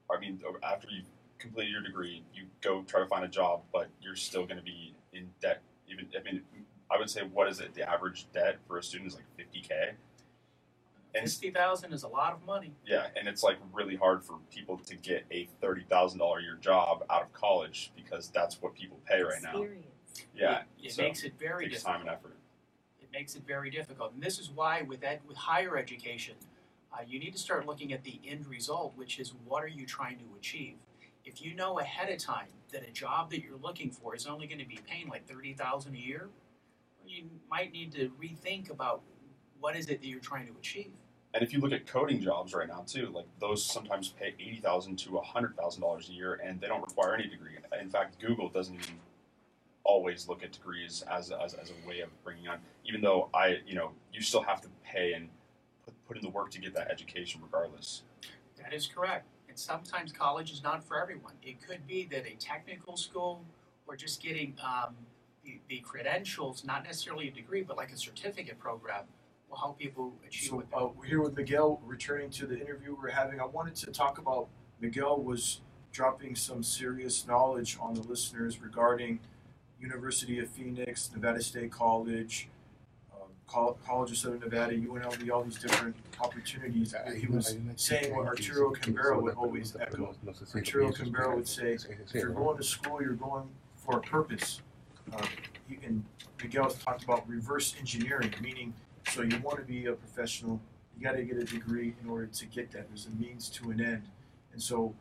I 0.09 0.19
mean, 0.19 0.39
after 0.63 0.87
you've 0.89 1.05
completed 1.39 1.71
your 1.71 1.81
degree, 1.81 2.23
you 2.33 2.45
go 2.61 2.83
try 2.83 3.01
to 3.01 3.07
find 3.07 3.25
a 3.25 3.27
job, 3.27 3.61
but 3.73 3.89
you're 4.01 4.15
still 4.15 4.45
going 4.45 4.57
to 4.57 4.63
be 4.63 4.93
in 5.13 5.29
debt. 5.41 5.61
Even 5.89 6.07
I 6.17 6.23
mean, 6.23 6.41
I 6.91 6.97
would 6.97 7.09
say 7.09 7.21
what 7.21 7.47
is 7.47 7.59
it? 7.59 7.73
The 7.73 7.89
average 7.89 8.27
debt 8.33 8.57
for 8.67 8.77
a 8.77 8.83
student 8.83 9.11
is 9.11 9.15
like 9.15 9.25
50k. 9.37 9.91
And 11.17 11.29
fifty 11.31 11.51
thousand 11.51 11.93
is 11.93 12.03
a 12.03 12.07
lot 12.07 12.33
of 12.33 12.45
money. 12.45 12.73
yeah, 12.85 13.07
and 13.15 13.27
it's 13.27 13.43
like 13.43 13.57
really 13.73 13.95
hard 13.95 14.23
for 14.23 14.35
people 14.53 14.77
to 14.79 14.95
get 14.95 15.25
a 15.31 15.47
thirty 15.61 15.83
thousand 15.89 16.19
dollar 16.19 16.39
year 16.39 16.57
job 16.59 17.03
out 17.09 17.23
of 17.23 17.33
college 17.33 17.91
because 17.95 18.29
that's 18.29 18.61
what 18.61 18.73
people 18.75 18.99
pay 19.05 19.21
right 19.21 19.41
now. 19.41 19.65
Yeah, 20.35 20.59
it, 20.79 20.87
it 20.87 20.91
so 20.93 21.03
makes 21.03 21.23
it 21.23 21.33
very 21.39 21.65
takes 21.65 21.77
difficult. 21.77 21.93
time 21.97 22.01
and 22.07 22.09
effort. 22.09 22.37
It 23.01 23.09
makes 23.11 23.35
it 23.35 23.43
very 23.47 23.69
difficult, 23.69 24.13
and 24.13 24.21
this 24.21 24.39
is 24.39 24.49
why 24.49 24.81
with 24.81 25.03
ed, 25.03 25.19
with 25.27 25.37
higher 25.37 25.77
education, 25.77 26.35
uh, 26.93 26.97
you 27.07 27.19
need 27.19 27.33
to 27.33 27.39
start 27.39 27.65
looking 27.65 27.93
at 27.93 28.03
the 28.03 28.19
end 28.27 28.47
result, 28.47 28.93
which 28.95 29.19
is 29.19 29.33
what 29.45 29.63
are 29.63 29.67
you 29.69 29.85
trying 29.85 30.17
to 30.17 30.25
achieve. 30.37 30.75
If 31.25 31.41
you 31.41 31.53
know 31.55 31.79
ahead 31.79 32.09
of 32.09 32.19
time 32.19 32.47
that 32.71 32.87
a 32.87 32.91
job 32.91 33.29
that 33.31 33.43
you're 33.43 33.57
looking 33.61 33.91
for 33.91 34.15
is 34.15 34.25
only 34.27 34.47
going 34.47 34.59
to 34.59 34.65
be 34.65 34.79
paying 34.87 35.07
like 35.09 35.27
thirty 35.27 35.53
thousand 35.53 35.95
a 35.95 35.99
year, 35.99 36.29
you 37.05 37.25
might 37.49 37.71
need 37.71 37.91
to 37.93 38.09
rethink 38.21 38.69
about 38.69 39.01
what 39.59 39.75
is 39.75 39.87
it 39.87 40.01
that 40.01 40.07
you're 40.07 40.19
trying 40.19 40.47
to 40.47 40.53
achieve. 40.59 40.91
And 41.33 41.43
if 41.43 41.53
you 41.53 41.59
look 41.59 41.71
at 41.71 41.85
coding 41.85 42.21
jobs 42.21 42.53
right 42.53 42.67
now 42.67 42.83
too, 42.87 43.11
like 43.13 43.27
those 43.39 43.63
sometimes 43.63 44.09
pay 44.09 44.33
eighty 44.39 44.59
thousand 44.61 44.97
to 44.99 45.17
hundred 45.19 45.55
thousand 45.55 45.81
dollars 45.81 46.09
a 46.09 46.13
year, 46.13 46.39
and 46.43 46.59
they 46.59 46.67
don't 46.67 46.81
require 46.81 47.13
any 47.13 47.27
degree. 47.27 47.51
In 47.79 47.89
fact, 47.89 48.19
Google 48.19 48.49
doesn't 48.49 48.75
even 48.75 48.95
always 49.83 50.27
look 50.27 50.43
at 50.43 50.51
degrees 50.51 51.03
as, 51.09 51.31
as, 51.31 51.53
as 51.53 51.71
a 51.71 51.87
way 51.87 52.01
of 52.01 52.09
bringing 52.23 52.47
on. 52.47 52.57
Even 52.85 53.01
though 53.01 53.29
I, 53.33 53.59
you 53.65 53.75
know, 53.75 53.91
you 54.11 54.21
still 54.21 54.41
have 54.41 54.61
to 54.61 54.67
pay 54.83 55.13
and 55.13 55.29
put, 55.85 55.93
put 56.07 56.17
in 56.17 56.23
the 56.23 56.29
work 56.29 56.51
to 56.51 56.59
get 56.59 56.73
that 56.73 56.91
education, 56.91 57.41
regardless. 57.41 58.03
That 58.61 58.73
is 58.73 58.85
correct. 58.85 59.27
And 59.47 59.57
sometimes 59.57 60.11
college 60.11 60.51
is 60.51 60.61
not 60.61 60.83
for 60.83 61.01
everyone. 61.01 61.33
It 61.41 61.65
could 61.65 61.87
be 61.87 62.05
that 62.11 62.25
a 62.25 62.35
technical 62.35 62.97
school 62.97 63.45
or 63.87 63.95
just 63.95 64.21
getting 64.21 64.55
um, 64.61 64.95
the, 65.45 65.59
the 65.69 65.79
credentials, 65.79 66.65
not 66.65 66.83
necessarily 66.83 67.29
a 67.29 67.31
degree, 67.31 67.61
but 67.61 67.77
like 67.77 67.91
a 67.93 67.97
certificate 67.97 68.59
program, 68.59 69.05
will 69.49 69.57
help 69.57 69.79
people 69.79 70.13
achieve 70.25 70.49
So 70.49 70.55
what 70.57 70.69
they 70.69 70.77
uh, 70.77 70.87
we're 70.97 71.05
here 71.05 71.21
with 71.21 71.35
Miguel, 71.35 71.81
returning 71.85 72.29
to 72.31 72.45
the 72.45 72.59
interview 72.59 72.95
we're 72.99 73.09
having. 73.09 73.39
I 73.39 73.45
wanted 73.45 73.75
to 73.75 73.91
talk 73.91 74.17
about 74.17 74.47
Miguel 74.79 75.21
was 75.21 75.61
dropping 75.91 76.35
some 76.35 76.61
serious 76.63 77.25
knowledge 77.27 77.77
on 77.81 77.93
the 77.93 78.01
listeners 78.01 78.61
regarding 78.61 79.19
University 79.79 80.39
of 80.39 80.49
Phoenix, 80.49 81.09
Nevada 81.13 81.41
State 81.41 81.71
College, 81.71 82.49
um, 83.13 83.29
Col- 83.47 83.77
College 83.85 84.11
of 84.11 84.17
Southern 84.17 84.39
Nevada, 84.39 84.73
UNLV, 84.73 85.31
all 85.31 85.43
these 85.43 85.57
different 85.59 85.95
opportunities. 86.19 86.93
He 87.15 87.27
was 87.27 87.55
saying 87.75 88.15
what 88.15 88.27
Arturo 88.27 88.71
Cambeiro 88.73 89.21
would 89.21 89.35
always 89.35 89.75
echo. 89.79 90.15
Arturo 90.53 90.91
Cambeiro 90.91 91.35
would 91.35 91.47
say, 91.47 91.73
if 91.73 92.13
you're 92.13 92.29
going 92.29 92.57
to 92.57 92.63
school, 92.63 93.01
you're 93.01 93.13
going 93.13 93.47
for 93.75 93.97
a 93.97 94.01
purpose. 94.01 94.61
Uh, 95.13 95.25
you, 95.69 95.77
and 95.83 96.03
Miguel 96.41 96.69
talked 96.69 97.03
about 97.03 97.27
reverse 97.29 97.75
engineering, 97.79 98.33
meaning 98.41 98.73
so 99.09 99.21
you 99.21 99.39
want 99.39 99.57
to 99.59 99.65
be 99.65 99.85
a 99.85 99.93
professional, 99.93 100.59
you 100.97 101.03
got 101.03 101.13
to 101.13 101.23
get 101.23 101.37
a 101.37 101.43
degree 101.43 101.93
in 102.01 102.09
order 102.09 102.27
to 102.27 102.45
get 102.45 102.71
that. 102.71 102.87
There's 102.89 103.07
a 103.07 103.21
means 103.21 103.49
to 103.49 103.71
an 103.71 103.81
end, 103.81 104.03
and 104.53 104.61
so 104.61 104.93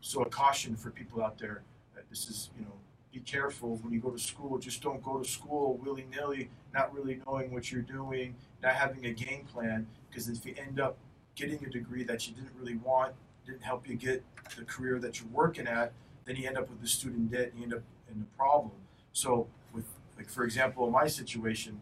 so 0.00 0.22
a 0.22 0.28
caution 0.28 0.76
for 0.76 0.90
people 0.90 1.22
out 1.22 1.38
there. 1.38 1.62
That 1.94 2.08
this 2.10 2.28
is 2.28 2.50
you 2.58 2.64
know 2.64 2.72
be 3.12 3.20
careful 3.20 3.76
when 3.82 3.92
you 3.92 4.00
go 4.00 4.10
to 4.10 4.18
school. 4.18 4.58
Just 4.58 4.82
don't 4.82 5.02
go 5.02 5.18
to 5.18 5.28
school 5.28 5.78
willy 5.82 6.06
nilly, 6.10 6.50
not 6.74 6.94
really 6.94 7.20
knowing 7.26 7.52
what 7.52 7.70
you're 7.70 7.82
doing, 7.82 8.34
not 8.62 8.74
having 8.74 9.06
a 9.06 9.12
game 9.12 9.44
plan. 9.44 9.86
Because 10.08 10.28
if 10.28 10.44
you 10.44 10.54
end 10.58 10.80
up 10.80 10.96
getting 11.34 11.64
a 11.64 11.70
degree 11.70 12.04
that 12.04 12.26
you 12.26 12.34
didn't 12.34 12.52
really 12.58 12.76
want, 12.76 13.14
didn't 13.46 13.62
help 13.62 13.88
you 13.88 13.94
get 13.94 14.24
the 14.56 14.64
career 14.64 14.98
that 14.98 15.20
you're 15.20 15.28
working 15.28 15.66
at, 15.66 15.92
then 16.24 16.36
you 16.36 16.48
end 16.48 16.58
up 16.58 16.68
with 16.68 16.80
the 16.80 16.88
student 16.88 17.30
debt 17.30 17.50
and 17.52 17.58
you 17.58 17.64
end 17.64 17.74
up 17.74 17.82
in 18.12 18.22
a 18.22 18.36
problem. 18.36 18.72
So 19.12 19.46
with 19.72 19.86
like 20.16 20.28
for 20.28 20.44
example, 20.44 20.86
in 20.86 20.92
my 20.92 21.06
situation, 21.06 21.80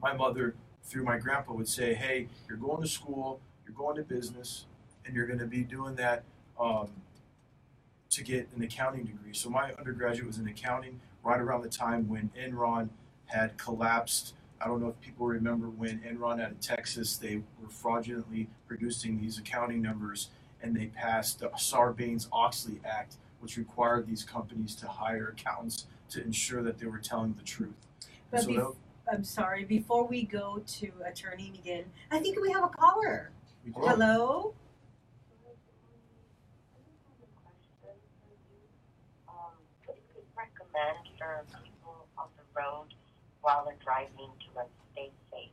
my 0.00 0.12
mother 0.12 0.54
through 0.88 1.04
my 1.04 1.18
grandpa 1.18 1.52
would 1.52 1.68
say, 1.68 1.94
"Hey, 1.94 2.28
you're 2.48 2.56
going 2.56 2.82
to 2.82 2.88
school, 2.88 3.40
you're 3.64 3.74
going 3.74 3.96
to 3.96 4.02
business, 4.02 4.64
and 5.04 5.14
you're 5.14 5.26
going 5.26 5.38
to 5.38 5.46
be 5.46 5.62
doing 5.62 5.94
that 5.96 6.24
um, 6.58 6.88
to 8.10 8.24
get 8.24 8.48
an 8.56 8.62
accounting 8.62 9.04
degree." 9.04 9.34
So 9.34 9.50
my 9.50 9.72
undergraduate 9.74 10.26
was 10.26 10.38
in 10.38 10.48
accounting, 10.48 11.00
right 11.22 11.40
around 11.40 11.62
the 11.62 11.68
time 11.68 12.08
when 12.08 12.30
Enron 12.38 12.88
had 13.26 13.56
collapsed. 13.58 14.34
I 14.60 14.66
don't 14.66 14.80
know 14.80 14.88
if 14.88 15.00
people 15.00 15.26
remember 15.26 15.68
when 15.68 16.00
Enron 16.00 16.42
out 16.42 16.50
of 16.50 16.60
Texas 16.60 17.16
they 17.16 17.36
were 17.36 17.68
fraudulently 17.68 18.48
producing 18.66 19.20
these 19.20 19.38
accounting 19.38 19.82
numbers, 19.82 20.30
and 20.62 20.74
they 20.74 20.86
passed 20.86 21.40
the 21.40 21.48
Sarbanes-Oxley 21.50 22.80
Act, 22.84 23.16
which 23.40 23.56
required 23.56 24.06
these 24.06 24.24
companies 24.24 24.74
to 24.76 24.88
hire 24.88 25.28
accountants 25.28 25.86
to 26.10 26.24
ensure 26.24 26.62
that 26.62 26.78
they 26.78 26.86
were 26.86 26.98
telling 26.98 27.34
the 27.34 27.42
truth. 27.42 27.74
But 28.30 28.42
so 28.42 28.76
I'm 29.10 29.24
sorry, 29.24 29.64
before 29.64 30.06
we 30.06 30.22
go 30.24 30.62
to 30.66 30.92
Attorney 31.04 31.50
Miguel, 31.50 31.84
I 32.10 32.18
think 32.18 32.40
we 32.40 32.50
have 32.52 32.64
a 32.64 32.68
caller. 32.68 33.30
we- 33.64 33.72
Hello? 33.74 34.54
Um, 39.28 39.34
what 39.86 39.96
do 39.96 40.02
you 40.14 40.22
recommend 40.36 41.08
for 41.18 41.44
people 41.62 42.06
on 42.16 42.28
the 42.36 42.42
road 42.60 42.94
while 43.40 43.64
they're 43.64 43.76
driving 43.82 44.30
to 44.40 44.56
like 44.56 44.68
stay 44.92 45.10
safe? 45.30 45.50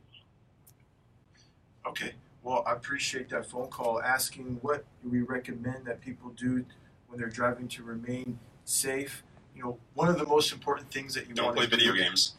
Okay, 1.86 2.14
well, 2.42 2.62
I 2.66 2.72
appreciate 2.72 3.28
that 3.30 3.46
phone 3.46 3.68
call 3.68 4.00
asking 4.02 4.58
what 4.62 4.84
do 5.02 5.08
we 5.10 5.20
recommend 5.22 5.84
that 5.86 6.00
people 6.00 6.30
do 6.30 6.64
when 7.08 7.18
they're 7.18 7.28
driving 7.28 7.68
to 7.68 7.82
remain 7.82 8.38
safe. 8.64 9.22
You 9.54 9.62
know, 9.62 9.78
one 9.94 10.08
of 10.08 10.18
the 10.18 10.26
most 10.26 10.52
important 10.52 10.90
things 10.92 11.14
that 11.14 11.28
you 11.28 11.34
Don't 11.34 11.46
want 11.46 11.56
play 11.56 11.66
to 11.66 11.70
video 11.70 11.92
do, 11.92 11.98
games 11.98 12.34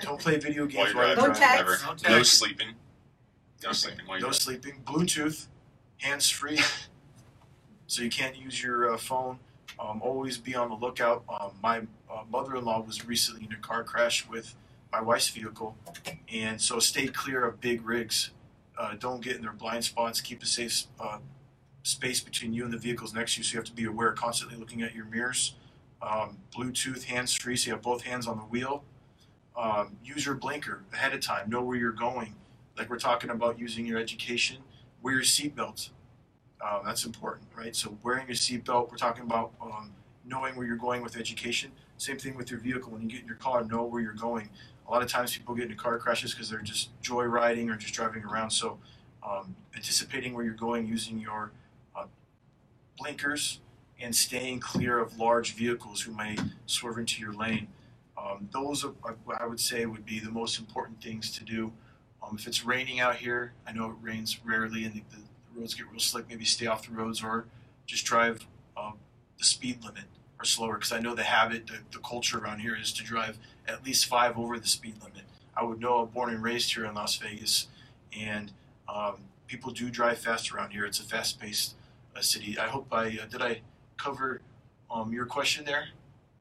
Don't 0.00 0.20
play 0.20 0.38
video 0.38 0.62
while 0.62 0.68
games 0.68 0.88
you're 0.88 0.96
while 0.96 1.14
driving. 1.14 1.24
you're 1.24 1.26
Don't 1.34 1.36
driving. 1.38 1.66
text. 1.66 1.84
Don't 1.86 2.08
No 2.10 2.22
sleeping. 2.22 2.68
No 3.64 3.72
sleeping 3.72 4.06
while 4.06 4.18
you're 4.18 4.28
No 4.28 4.32
sleeping. 4.32 4.82
Bluetooth, 4.84 5.46
hands 5.98 6.28
free, 6.30 6.58
so 7.86 8.02
you 8.02 8.10
can't 8.10 8.36
use 8.36 8.62
your 8.62 8.92
uh, 8.92 8.96
phone. 8.96 9.38
Um, 9.78 10.02
always 10.02 10.36
be 10.36 10.54
on 10.54 10.68
the 10.68 10.74
lookout. 10.74 11.24
Um, 11.28 11.52
my 11.62 11.78
uh, 12.10 12.22
mother-in-law 12.30 12.82
was 12.82 13.06
recently 13.06 13.46
in 13.46 13.52
a 13.52 13.56
car 13.58 13.82
crash 13.84 14.28
with 14.28 14.54
my 14.92 15.00
wife's 15.00 15.28
vehicle, 15.30 15.76
and 16.32 16.60
so 16.60 16.78
stay 16.78 17.06
clear 17.06 17.44
of 17.46 17.60
big 17.60 17.84
rigs. 17.86 18.30
Uh, 18.78 18.94
don't 18.98 19.22
get 19.22 19.36
in 19.36 19.42
their 19.42 19.52
blind 19.52 19.84
spots. 19.84 20.20
Keep 20.20 20.42
a 20.42 20.46
safe 20.46 20.84
uh, 20.98 21.18
space 21.82 22.20
between 22.20 22.52
you 22.52 22.64
and 22.64 22.72
the 22.72 22.78
vehicles 22.78 23.14
next 23.14 23.34
to 23.34 23.40
you, 23.40 23.44
so 23.44 23.52
you 23.54 23.58
have 23.58 23.66
to 23.66 23.72
be 23.74 23.84
aware, 23.84 24.12
constantly 24.12 24.56
looking 24.58 24.82
at 24.82 24.94
your 24.94 25.04
mirrors. 25.06 25.54
Um, 26.02 26.38
Bluetooth, 26.56 27.04
hands-free, 27.04 27.56
so 27.56 27.66
you 27.68 27.72
have 27.74 27.82
both 27.82 28.02
hands 28.02 28.26
on 28.26 28.36
the 28.38 28.44
wheel. 28.44 28.84
Um, 29.60 29.98
use 30.02 30.24
your 30.24 30.36
blinker 30.36 30.84
ahead 30.92 31.12
of 31.12 31.20
time. 31.20 31.50
Know 31.50 31.62
where 31.62 31.76
you're 31.76 31.92
going 31.92 32.34
like 32.80 32.88
we're 32.88 32.98
talking 32.98 33.28
about 33.28 33.58
using 33.58 33.84
your 33.84 33.98
education, 33.98 34.56
wear 35.02 35.14
your 35.14 35.22
seatbelt. 35.22 35.90
Um, 36.66 36.80
that's 36.84 37.04
important, 37.04 37.46
right? 37.54 37.76
So 37.76 37.98
wearing 38.02 38.26
your 38.26 38.36
seatbelt, 38.36 38.90
we're 38.90 38.96
talking 38.96 39.22
about 39.22 39.52
um, 39.60 39.92
knowing 40.24 40.56
where 40.56 40.66
you're 40.66 40.76
going 40.76 41.02
with 41.02 41.16
education. 41.16 41.72
Same 41.98 42.18
thing 42.18 42.36
with 42.36 42.50
your 42.50 42.58
vehicle. 42.58 42.90
When 42.90 43.02
you 43.02 43.08
get 43.08 43.20
in 43.20 43.26
your 43.26 43.36
car, 43.36 43.62
know 43.64 43.84
where 43.84 44.00
you're 44.00 44.14
going. 44.14 44.48
A 44.88 44.90
lot 44.90 45.02
of 45.02 45.08
times 45.08 45.36
people 45.36 45.54
get 45.54 45.64
into 45.64 45.76
car 45.76 45.98
crashes 45.98 46.32
because 46.32 46.48
they're 46.48 46.62
just 46.62 46.88
joyriding 47.02 47.70
or 47.70 47.76
just 47.76 47.92
driving 47.92 48.24
around. 48.24 48.50
So 48.50 48.78
um, 49.22 49.54
anticipating 49.76 50.32
where 50.32 50.44
you're 50.44 50.54
going, 50.54 50.86
using 50.86 51.18
your 51.18 51.52
uh, 51.94 52.06
blinkers, 52.98 53.60
and 54.00 54.16
staying 54.16 54.60
clear 54.60 54.98
of 54.98 55.18
large 55.18 55.52
vehicles 55.54 56.00
who 56.00 56.14
may 56.14 56.36
swerve 56.64 56.96
into 56.96 57.20
your 57.20 57.34
lane. 57.34 57.68
Um, 58.20 58.48
those 58.52 58.84
are, 58.84 58.92
I 59.38 59.46
would 59.46 59.60
say, 59.60 59.86
would 59.86 60.04
be 60.04 60.18
the 60.18 60.30
most 60.30 60.58
important 60.58 61.02
things 61.02 61.30
to 61.32 61.44
do. 61.44 61.72
Um, 62.22 62.36
if 62.38 62.46
it's 62.46 62.64
raining 62.64 63.00
out 63.00 63.16
here, 63.16 63.52
I 63.66 63.72
know 63.72 63.86
it 63.86 63.96
rains 64.02 64.38
rarely 64.44 64.84
and 64.84 64.94
the, 64.94 65.02
the, 65.10 65.22
roads 65.56 65.74
get 65.74 65.90
real 65.90 66.00
slick. 66.00 66.28
Maybe 66.28 66.44
stay 66.44 66.66
off 66.66 66.86
the 66.86 66.92
roads 66.92 67.22
or 67.22 67.46
just 67.86 68.04
drive 68.04 68.46
um, 68.76 68.94
the 69.38 69.44
speed 69.44 69.82
limit 69.82 70.04
or 70.38 70.44
slower. 70.44 70.74
Because 70.74 70.92
I 70.92 71.00
know 71.00 71.14
the 71.14 71.24
habit, 71.24 71.66
the, 71.66 71.78
the 71.92 71.98
culture 71.98 72.38
around 72.38 72.60
here 72.60 72.76
is 72.76 72.92
to 72.94 73.04
drive 73.04 73.38
at 73.66 73.84
least 73.84 74.06
five 74.06 74.38
over 74.38 74.58
the 74.58 74.68
speed 74.68 74.96
limit. 75.02 75.22
I 75.56 75.64
would 75.64 75.80
know. 75.80 75.98
I'm 75.98 76.08
born 76.08 76.30
and 76.30 76.42
raised 76.42 76.72
here 76.72 76.84
in 76.84 76.94
Las 76.94 77.16
Vegas, 77.16 77.66
and 78.16 78.52
um, 78.88 79.16
people 79.46 79.72
do 79.72 79.90
drive 79.90 80.18
fast 80.18 80.54
around 80.54 80.70
here. 80.70 80.86
It's 80.86 81.00
a 81.00 81.02
fast-paced 81.02 81.74
uh, 82.16 82.20
city. 82.20 82.56
I 82.58 82.68
hope 82.68 82.86
I 82.92 83.18
uh, 83.20 83.26
did. 83.26 83.42
I 83.42 83.60
cover 83.96 84.40
um, 84.90 85.12
your 85.12 85.26
question 85.26 85.64
there, 85.64 85.88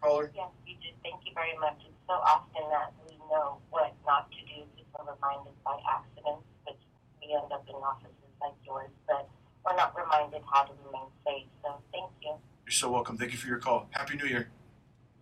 caller. 0.01 0.31
Yes, 0.35 0.47
you 0.65 0.75
did. 0.81 0.88
Thank 1.09 1.25
you 1.25 1.33
very 1.33 1.57
much. 1.57 1.81
It's 1.81 1.97
so 2.07 2.13
often 2.13 2.61
that 2.69 2.93
we 3.09 3.17
know 3.31 3.57
what 3.71 3.93
not 4.05 4.29
to 4.29 4.37
do. 4.45 4.61
People 4.77 5.01
are 5.01 5.15
reminded 5.15 5.53
by 5.65 5.79
accidents, 5.89 6.45
which 6.67 6.77
we 7.19 7.33
end 7.33 7.51
up 7.51 7.65
in 7.67 7.73
offices 7.75 8.13
like 8.39 8.53
yours, 8.63 8.89
but 9.07 9.27
we're 9.65 9.75
not 9.75 9.95
reminded 9.97 10.43
how 10.53 10.63
to 10.63 10.73
remain 10.85 11.09
safe. 11.25 11.47
So 11.63 11.81
thank 11.91 12.11
you. 12.21 12.35
You're 12.65 12.71
so 12.71 12.91
welcome. 12.91 13.17
Thank 13.17 13.31
you 13.31 13.39
for 13.39 13.47
your 13.47 13.57
call. 13.57 13.87
Happy 13.89 14.17
New 14.17 14.27
Year. 14.27 14.49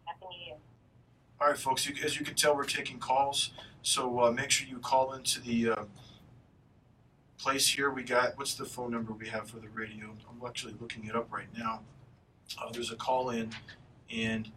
Happy 0.03 0.25
New 0.29 0.45
Year. 0.45 0.57
All 1.39 1.47
right, 1.47 1.57
folks. 1.57 1.87
You, 1.87 1.95
as 2.03 2.19
you 2.19 2.25
can 2.25 2.35
tell, 2.35 2.53
we're 2.53 2.65
taking 2.65 2.99
calls, 2.99 3.51
so 3.81 4.19
uh, 4.19 4.31
make 4.31 4.51
sure 4.51 4.67
you 4.67 4.79
call 4.79 5.13
into 5.13 5.39
the 5.39 5.69
uh, 5.69 5.83
place 7.37 7.65
here. 7.69 7.89
We 7.91 8.03
got 8.03 8.37
what's 8.37 8.55
the 8.55 8.65
phone 8.65 8.91
number 8.91 9.13
we 9.13 9.29
have 9.29 9.49
for 9.49 9.59
the 9.59 9.69
radio? 9.69 10.13
I'm 10.29 10.45
actually 10.45 10.75
looking 10.81 11.05
it 11.05 11.15
up 11.15 11.31
right 11.31 11.47
now. 11.57 11.79
Uh, 12.61 12.71
there's 12.73 12.91
a 12.91 12.97
call 12.97 13.29
in, 13.29 13.51
and 14.11 14.51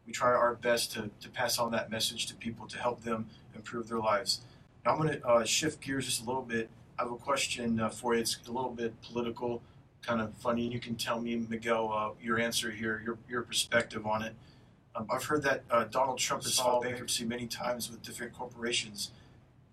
we 0.06 0.14
try 0.14 0.30
our 0.30 0.56
best 0.56 0.92
to, 0.94 1.10
to 1.22 1.30
pass 1.30 1.58
on 1.58 1.72
that 1.72 1.90
message 1.90 2.28
to 2.28 2.36
people 2.36 2.68
to 2.68 2.78
help 2.78 3.04
them 3.04 3.28
improve 3.56 3.88
their 3.88 4.00
lives. 4.00 4.42
Now 4.86 4.92
I'm 4.92 4.98
going 4.98 5.20
to 5.20 5.28
uh, 5.28 5.46
shift 5.46 5.82
gears 5.82 6.06
just 6.06 6.24
a 6.24 6.26
little 6.26 6.42
bit. 6.42 6.70
I 6.98 7.04
have 7.04 7.12
a 7.12 7.16
question 7.16 7.80
uh, 7.80 7.90
for 7.90 8.14
you. 8.14 8.22
It's 8.22 8.40
a 8.48 8.52
little 8.52 8.72
bit 8.72 9.00
political, 9.02 9.62
kind 10.02 10.22
of 10.22 10.34
funny. 10.36 10.68
You 10.68 10.80
can 10.80 10.96
tell 10.96 11.20
me, 11.20 11.36
Miguel, 11.50 11.92
uh, 11.92 12.12
your 12.24 12.40
answer 12.40 12.72
here, 12.72 13.02
your, 13.04 13.18
your 13.28 13.42
perspective 13.44 14.06
on 14.06 14.24
it. 14.24 14.36
Um, 14.96 15.08
I've 15.12 15.24
heard 15.24 15.44
that 15.44 15.64
uh, 15.70 15.86
Donald 15.86 16.18
Trump 16.18 16.44
has 16.44 16.58
filed 16.60 16.84
bankruptcy 16.84 17.26
many 17.26 17.48
times 17.48 17.90
with 17.90 18.02
different 18.02 18.34
corporations, 18.34 19.12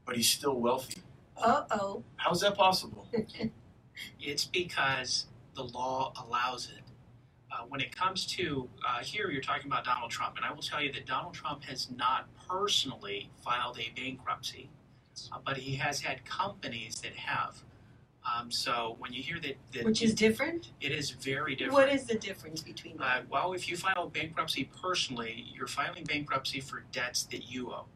but 0.05 0.17
he's 0.17 0.29
still 0.29 0.61
wealthy. 0.61 1.03
Uh-oh. 1.37 2.03
How's 2.17 2.41
that 2.41 2.55
possible? 2.55 3.09
It's 4.21 4.45
because 4.45 5.27
the 5.55 5.63
law 5.65 6.13
allows 6.23 6.67
it. 6.67 6.83
Uh, 7.51 7.65
when 7.69 7.81
it 7.81 7.95
comes 7.95 8.27
to 8.27 8.69
uh, 8.87 8.99
here, 8.99 9.31
you're 9.31 9.41
talking 9.41 9.67
about 9.67 9.85
Donald 9.85 10.11
Trump, 10.11 10.37
and 10.37 10.45
I 10.45 10.53
will 10.53 10.63
tell 10.63 10.83
you 10.83 10.93
that 10.93 11.07
Donald 11.07 11.33
Trump 11.33 11.65
has 11.65 11.89
not 11.91 12.27
personally 12.49 13.31
filed 13.43 13.79
a 13.79 13.91
bankruptcy, 13.99 14.69
uh, 15.33 15.39
but 15.45 15.57
he 15.57 15.77
has 15.77 16.01
had 16.01 16.25
companies 16.25 17.01
that 17.01 17.15
have. 17.15 17.63
Um, 18.27 18.51
so 18.51 18.97
when 18.99 19.13
you 19.13 19.23
hear 19.23 19.39
that, 19.41 19.57
that 19.73 19.85
Which 19.85 20.03
is 20.03 20.15
different? 20.15 20.71
it 20.81 20.91
is 20.93 21.11
very 21.11 21.55
different. 21.55 21.75
What 21.75 21.89
is 21.89 22.05
the 22.05 22.17
difference 22.17 22.61
between 22.61 23.01
Uh, 23.01 23.23
well, 23.31 23.53
if 23.53 23.69
you 23.69 23.77
file 23.77 24.09
bankruptcy 24.09 24.69
personally, 24.83 25.47
you're 25.55 25.67
filing 25.69 26.05
bankruptcy 26.05 26.61
for 26.61 26.85
debts 26.93 27.23
that 27.25 27.51
you 27.51 27.71
owe. 27.73 27.87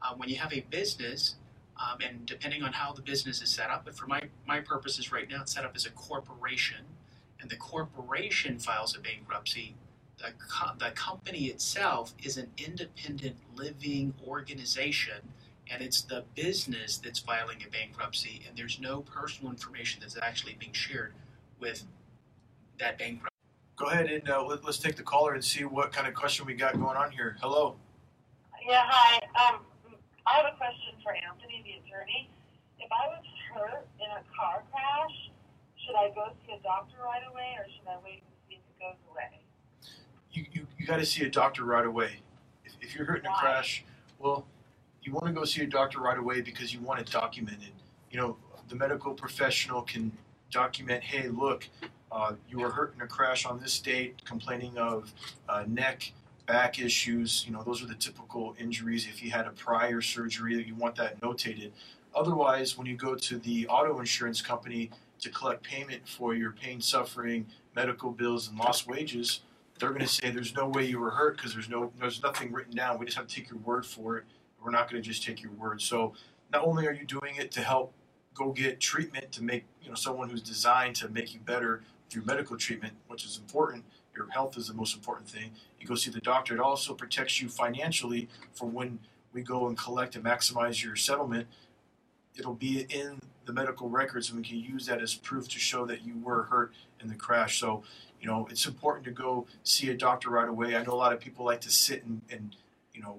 Uh, 0.00 0.14
when 0.16 0.28
you 0.28 0.36
have 0.36 0.52
a 0.52 0.60
business, 0.70 1.36
um, 1.76 1.98
and 2.04 2.26
depending 2.26 2.62
on 2.62 2.72
how 2.72 2.92
the 2.92 3.02
business 3.02 3.42
is 3.42 3.50
set 3.50 3.70
up, 3.70 3.84
but 3.84 3.94
for 3.96 4.06
my, 4.06 4.22
my 4.46 4.60
purposes 4.60 5.12
right 5.12 5.28
now, 5.28 5.42
it's 5.42 5.52
set 5.52 5.64
up 5.64 5.72
as 5.74 5.84
a 5.86 5.90
corporation, 5.90 6.84
and 7.40 7.50
the 7.50 7.56
corporation 7.56 8.58
files 8.58 8.96
a 8.96 9.00
bankruptcy. 9.00 9.74
The, 10.18 10.32
co- 10.48 10.74
the 10.78 10.90
company 10.92 11.46
itself 11.46 12.14
is 12.22 12.36
an 12.36 12.48
independent 12.56 13.36
living 13.54 14.14
organization, 14.26 15.16
and 15.70 15.82
it's 15.82 16.02
the 16.02 16.24
business 16.34 16.98
that's 16.98 17.18
filing 17.18 17.58
a 17.66 17.70
bankruptcy, 17.70 18.42
and 18.48 18.56
there's 18.56 18.80
no 18.80 19.00
personal 19.00 19.50
information 19.50 20.00
that's 20.00 20.16
actually 20.22 20.56
being 20.58 20.72
shared 20.72 21.14
with 21.60 21.84
that 22.78 22.98
bankruptcy. 22.98 23.28
Go 23.76 23.86
ahead 23.86 24.06
and 24.06 24.28
uh, 24.28 24.44
let, 24.44 24.64
us 24.64 24.78
take 24.78 24.96
the 24.96 25.02
caller 25.02 25.34
and 25.34 25.44
see 25.44 25.64
what 25.64 25.92
kind 25.92 26.06
of 26.06 26.14
question 26.14 26.46
we 26.46 26.54
got 26.54 26.78
going 26.78 26.96
on 26.96 27.10
here. 27.10 27.36
Hello. 27.40 27.76
Yeah, 28.68 28.82
hi. 28.86 29.16
Um, 29.34 29.60
I 30.26 30.36
have 30.36 30.52
a 30.52 30.56
question 30.56 30.94
for 31.02 31.14
Anthony, 31.14 31.64
the 31.64 31.82
attorney. 31.82 32.28
If 32.78 32.90
I 32.92 33.08
was 33.08 33.24
hurt 33.54 33.86
in 33.98 34.10
a 34.10 34.22
car 34.36 34.62
crash, 34.70 35.30
should 35.84 35.96
I 35.96 36.10
go 36.14 36.32
see 36.46 36.52
a 36.52 36.62
doctor 36.62 36.96
right 37.04 37.22
away 37.30 37.56
or 37.58 37.64
should 37.64 37.88
I 37.88 37.96
wait 38.04 38.22
and 38.22 38.34
see 38.48 38.54
if 38.54 38.60
it 38.60 38.78
goes 38.78 38.98
away? 39.10 39.40
You, 40.32 40.44
you, 40.52 40.66
you 40.78 40.86
got 40.86 40.98
to 40.98 41.06
see 41.06 41.24
a 41.24 41.30
doctor 41.30 41.64
right 41.64 41.86
away. 41.86 42.20
If, 42.64 42.74
if 42.80 42.94
you're 42.94 43.04
hurt 43.04 43.20
in 43.20 43.26
a 43.26 43.30
Why? 43.30 43.40
crash, 43.40 43.84
well, 44.18 44.46
you 45.02 45.12
want 45.12 45.26
to 45.26 45.32
go 45.32 45.44
see 45.44 45.62
a 45.62 45.66
doctor 45.66 46.00
right 46.00 46.18
away 46.18 46.40
because 46.40 46.72
you 46.72 46.80
want 46.80 47.00
it 47.00 47.10
documented. 47.10 47.72
You 48.10 48.20
know, 48.20 48.36
the 48.68 48.76
medical 48.76 49.14
professional 49.14 49.82
can 49.82 50.12
document, 50.50 51.02
hey, 51.02 51.28
look, 51.28 51.68
uh, 52.10 52.34
you 52.48 52.58
were 52.58 52.70
hurt 52.70 52.94
in 52.94 53.00
a 53.00 53.06
crash 53.06 53.46
on 53.46 53.58
this 53.60 53.80
date, 53.80 54.22
complaining 54.24 54.76
of 54.76 55.12
uh, 55.48 55.64
neck, 55.66 56.12
back 56.46 56.78
issues. 56.78 57.44
You 57.46 57.52
know, 57.52 57.62
those 57.62 57.82
are 57.82 57.86
the 57.86 57.94
typical 57.94 58.54
injuries. 58.58 59.06
If 59.08 59.22
you 59.22 59.30
had 59.30 59.46
a 59.46 59.50
prior 59.50 60.00
surgery, 60.00 60.62
you 60.62 60.74
want 60.74 60.94
that 60.96 61.20
notated. 61.20 61.70
Otherwise, 62.14 62.76
when 62.76 62.86
you 62.86 62.96
go 62.96 63.14
to 63.14 63.38
the 63.38 63.66
auto 63.68 63.98
insurance 63.98 64.42
company 64.42 64.90
to 65.20 65.30
collect 65.30 65.62
payment 65.62 66.06
for 66.06 66.34
your 66.34 66.52
pain, 66.52 66.80
suffering, 66.80 67.46
medical 67.74 68.10
bills, 68.10 68.48
and 68.48 68.58
lost 68.58 68.86
wages, 68.86 69.40
they're 69.78 69.88
going 69.88 70.02
to 70.02 70.06
say 70.06 70.30
there's 70.30 70.54
no 70.54 70.68
way 70.68 70.84
you 70.84 71.00
were 71.00 71.10
hurt 71.10 71.36
because 71.36 71.54
there's 71.54 71.70
no 71.70 71.90
there's 71.98 72.22
nothing 72.22 72.52
written 72.52 72.76
down. 72.76 72.98
We 72.98 73.06
just 73.06 73.16
have 73.16 73.26
to 73.26 73.34
take 73.34 73.48
your 73.50 73.58
word 73.60 73.86
for 73.86 74.18
it. 74.18 74.24
We're 74.64 74.70
not 74.70 74.90
going 74.90 75.02
to 75.02 75.08
just 75.08 75.24
take 75.24 75.42
your 75.42 75.52
word. 75.52 75.82
So 75.82 76.14
not 76.52 76.64
only 76.64 76.86
are 76.86 76.92
you 76.92 77.04
doing 77.04 77.36
it 77.36 77.50
to 77.52 77.60
help 77.60 77.92
go 78.34 78.52
get 78.52 78.80
treatment 78.80 79.32
to 79.32 79.42
make 79.42 79.64
you 79.82 79.88
know 79.88 79.94
someone 79.94 80.30
who's 80.30 80.42
designed 80.42 80.96
to 80.96 81.08
make 81.08 81.34
you 81.34 81.40
better 81.40 81.82
through 82.08 82.24
medical 82.24 82.56
treatment, 82.56 82.94
which 83.08 83.24
is 83.24 83.38
important. 83.38 83.84
Your 84.14 84.28
health 84.30 84.58
is 84.58 84.68
the 84.68 84.74
most 84.74 84.94
important 84.94 85.28
thing. 85.28 85.52
You 85.80 85.86
go 85.86 85.94
see 85.94 86.10
the 86.10 86.20
doctor. 86.20 86.54
It 86.54 86.60
also 86.60 86.92
protects 86.92 87.40
you 87.40 87.48
financially 87.48 88.28
for 88.52 88.66
when 88.66 88.98
we 89.32 89.42
go 89.42 89.66
and 89.68 89.76
collect 89.76 90.14
and 90.14 90.24
maximize 90.24 90.84
your 90.84 90.96
settlement. 90.96 91.46
It'll 92.36 92.54
be 92.54 92.86
in 92.90 93.18
the 93.46 93.52
medical 93.52 93.88
records, 93.88 94.28
and 94.28 94.38
we 94.38 94.44
can 94.44 94.58
use 94.58 94.86
that 94.86 95.00
as 95.00 95.14
proof 95.14 95.48
to 95.48 95.58
show 95.58 95.86
that 95.86 96.04
you 96.04 96.18
were 96.22 96.44
hurt 96.44 96.72
in 97.00 97.08
the 97.08 97.14
crash. 97.14 97.58
So, 97.58 97.82
you 98.20 98.26
know, 98.26 98.46
it's 98.50 98.66
important 98.66 99.04
to 99.06 99.10
go 99.10 99.46
see 99.64 99.90
a 99.90 99.94
doctor 99.94 100.30
right 100.30 100.48
away. 100.48 100.76
I 100.76 100.82
know 100.82 100.92
a 100.92 100.94
lot 100.94 101.12
of 101.12 101.20
people 101.20 101.44
like 101.44 101.60
to 101.62 101.70
sit 101.70 102.04
and, 102.04 102.20
and 102.30 102.56
you 102.94 103.02
know, 103.02 103.18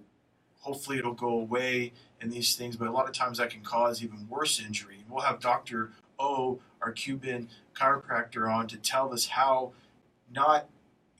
hopefully 0.64 0.98
it'll 0.98 1.14
go 1.14 1.30
away 1.30 1.92
and 2.22 2.32
these 2.32 2.56
things, 2.56 2.76
but 2.76 2.88
a 2.88 2.92
lot 2.92 3.06
of 3.06 3.14
times 3.14 3.38
that 3.38 3.50
can 3.50 3.62
cause 3.62 4.02
even 4.02 4.28
worse 4.30 4.60
injury. 4.60 5.04
We'll 5.10 5.22
have 5.22 5.40
Dr. 5.40 5.92
O, 6.18 6.60
our 6.82 6.92
Cuban 6.92 7.50
chiropractor, 7.76 8.52
on 8.52 8.68
to 8.68 8.78
tell 8.78 9.14
us 9.14 9.28
how 9.28 9.74
not 10.34 10.70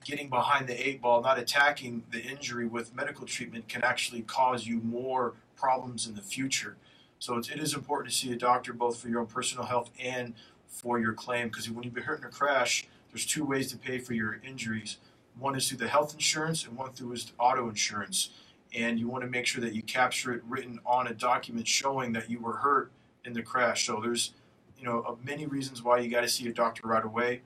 getting 0.06 0.30
behind 0.30 0.68
the 0.68 0.88
eight 0.88 1.02
ball, 1.02 1.22
not 1.22 1.38
attacking 1.38 2.04
the 2.12 2.22
injury 2.22 2.66
with 2.66 2.96
medical 2.96 3.26
treatment 3.26 3.68
can 3.68 3.84
actually 3.84 4.22
cause 4.22 4.66
you 4.66 4.80
more 4.80 5.34
problems 5.56 6.08
in 6.08 6.16
the 6.16 6.22
future. 6.22 6.78
So 7.20 7.38
it's, 7.38 7.50
it 7.50 7.60
is 7.60 7.74
important 7.74 8.14
to 8.14 8.18
see 8.18 8.32
a 8.32 8.38
doctor 8.38 8.74
both 8.74 8.98
for 8.98 9.10
your 9.10 9.20
own 9.20 9.28
personal 9.28 9.66
health 9.66 9.92
and 10.00 10.34
for 10.68 11.00
your 11.00 11.14
claim 11.14 11.50
because 11.50 11.70
when 11.70 11.84
you've 11.84 11.94
been 11.94 12.04
hurt 12.04 12.20
in 12.20 12.26
a 12.26 12.30
crash, 12.30 12.88
there's 13.12 13.26
two 13.26 13.46
ways 13.46 13.70
to 13.72 13.78
pay 13.78 14.00
for 14.00 14.14
your 14.14 14.40
injuries. 14.46 14.98
One 15.38 15.56
is 15.56 15.68
through 15.68 15.80
the 15.80 15.88
health 15.88 16.14
insurance, 16.14 16.66
and 16.66 16.78
one 16.78 16.94
through 16.94 17.14
is 17.14 17.32
auto 17.40 17.70
insurance. 17.70 18.30
And 18.74 19.00
you 19.00 19.08
want 19.08 19.24
to 19.24 19.30
make 19.30 19.46
sure 19.46 19.62
that 19.62 19.74
you 19.74 19.84
capture 19.84 20.34
it 20.34 20.42
written 20.48 20.80
on 20.86 21.08
a 21.08 21.14
document 21.14 21.68
showing 21.68 22.14
that 22.14 22.30
you 22.30 22.40
were 22.40 22.58
hurt 22.58 22.92
in 23.24 23.34
the 23.34 23.44
crash. 23.44 23.86
So 23.86 24.00
there's, 24.02 24.34
you 24.78 24.86
know, 24.86 25.18
many 25.24 25.46
reasons 25.46 25.84
why 25.84 26.00
you 26.00 26.10
got 26.10 26.22
to 26.22 26.30
see 26.30 26.48
a 26.48 26.54
doctor 26.54 26.88
right 26.88 27.06
away. 27.06 27.42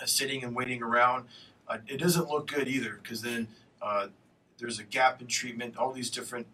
Uh, 0.00 0.04
sitting 0.04 0.44
and 0.44 0.54
waiting 0.54 0.82
around, 0.82 1.26
uh, 1.68 1.78
it 1.86 1.98
doesn't 1.98 2.28
look 2.28 2.46
good 2.46 2.68
either 2.68 2.98
because 3.02 3.22
then 3.22 3.48
uh, 3.80 4.08
there's 4.58 4.78
a 4.78 4.84
gap 4.84 5.22
in 5.22 5.26
treatment. 5.26 5.76
All 5.76 5.92
these 5.92 6.10
different 6.10 6.46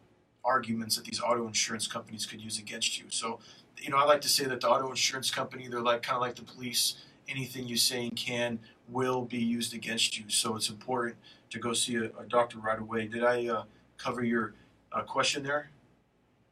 arguments 0.44 0.96
that 0.96 1.04
these 1.04 1.20
auto 1.20 1.46
insurance 1.46 1.86
companies 1.88 2.24
could 2.24 2.40
use 2.40 2.58
against 2.58 2.98
you. 3.00 3.06
So, 3.08 3.40
you 3.78 3.90
know, 3.90 3.96
I 3.96 4.04
like 4.04 4.20
to 4.22 4.28
say 4.28 4.44
that 4.44 4.60
the 4.60 4.68
auto 4.68 4.88
insurance 4.90 5.30
company, 5.30 5.66
they're 5.66 5.80
like 5.80 6.02
kind 6.02 6.16
of 6.16 6.22
like 6.22 6.36
the 6.36 6.42
police. 6.42 6.96
Anything 7.28 7.66
you 7.66 7.76
say 7.76 8.04
and 8.04 8.16
can 8.16 8.58
will 8.88 9.22
be 9.22 9.38
used 9.38 9.74
against 9.74 10.18
you. 10.18 10.24
So 10.28 10.56
it's 10.56 10.68
important 10.68 11.16
to 11.50 11.58
go 11.58 11.72
see 11.72 11.96
a, 11.96 12.04
a 12.04 12.24
doctor 12.28 12.58
right 12.58 12.78
away. 12.78 13.06
Did 13.06 13.24
I 13.24 13.46
uh, 13.46 13.62
cover 14.02 14.24
your 14.24 14.54
uh, 14.92 15.02
question 15.02 15.42
there? 15.42 15.70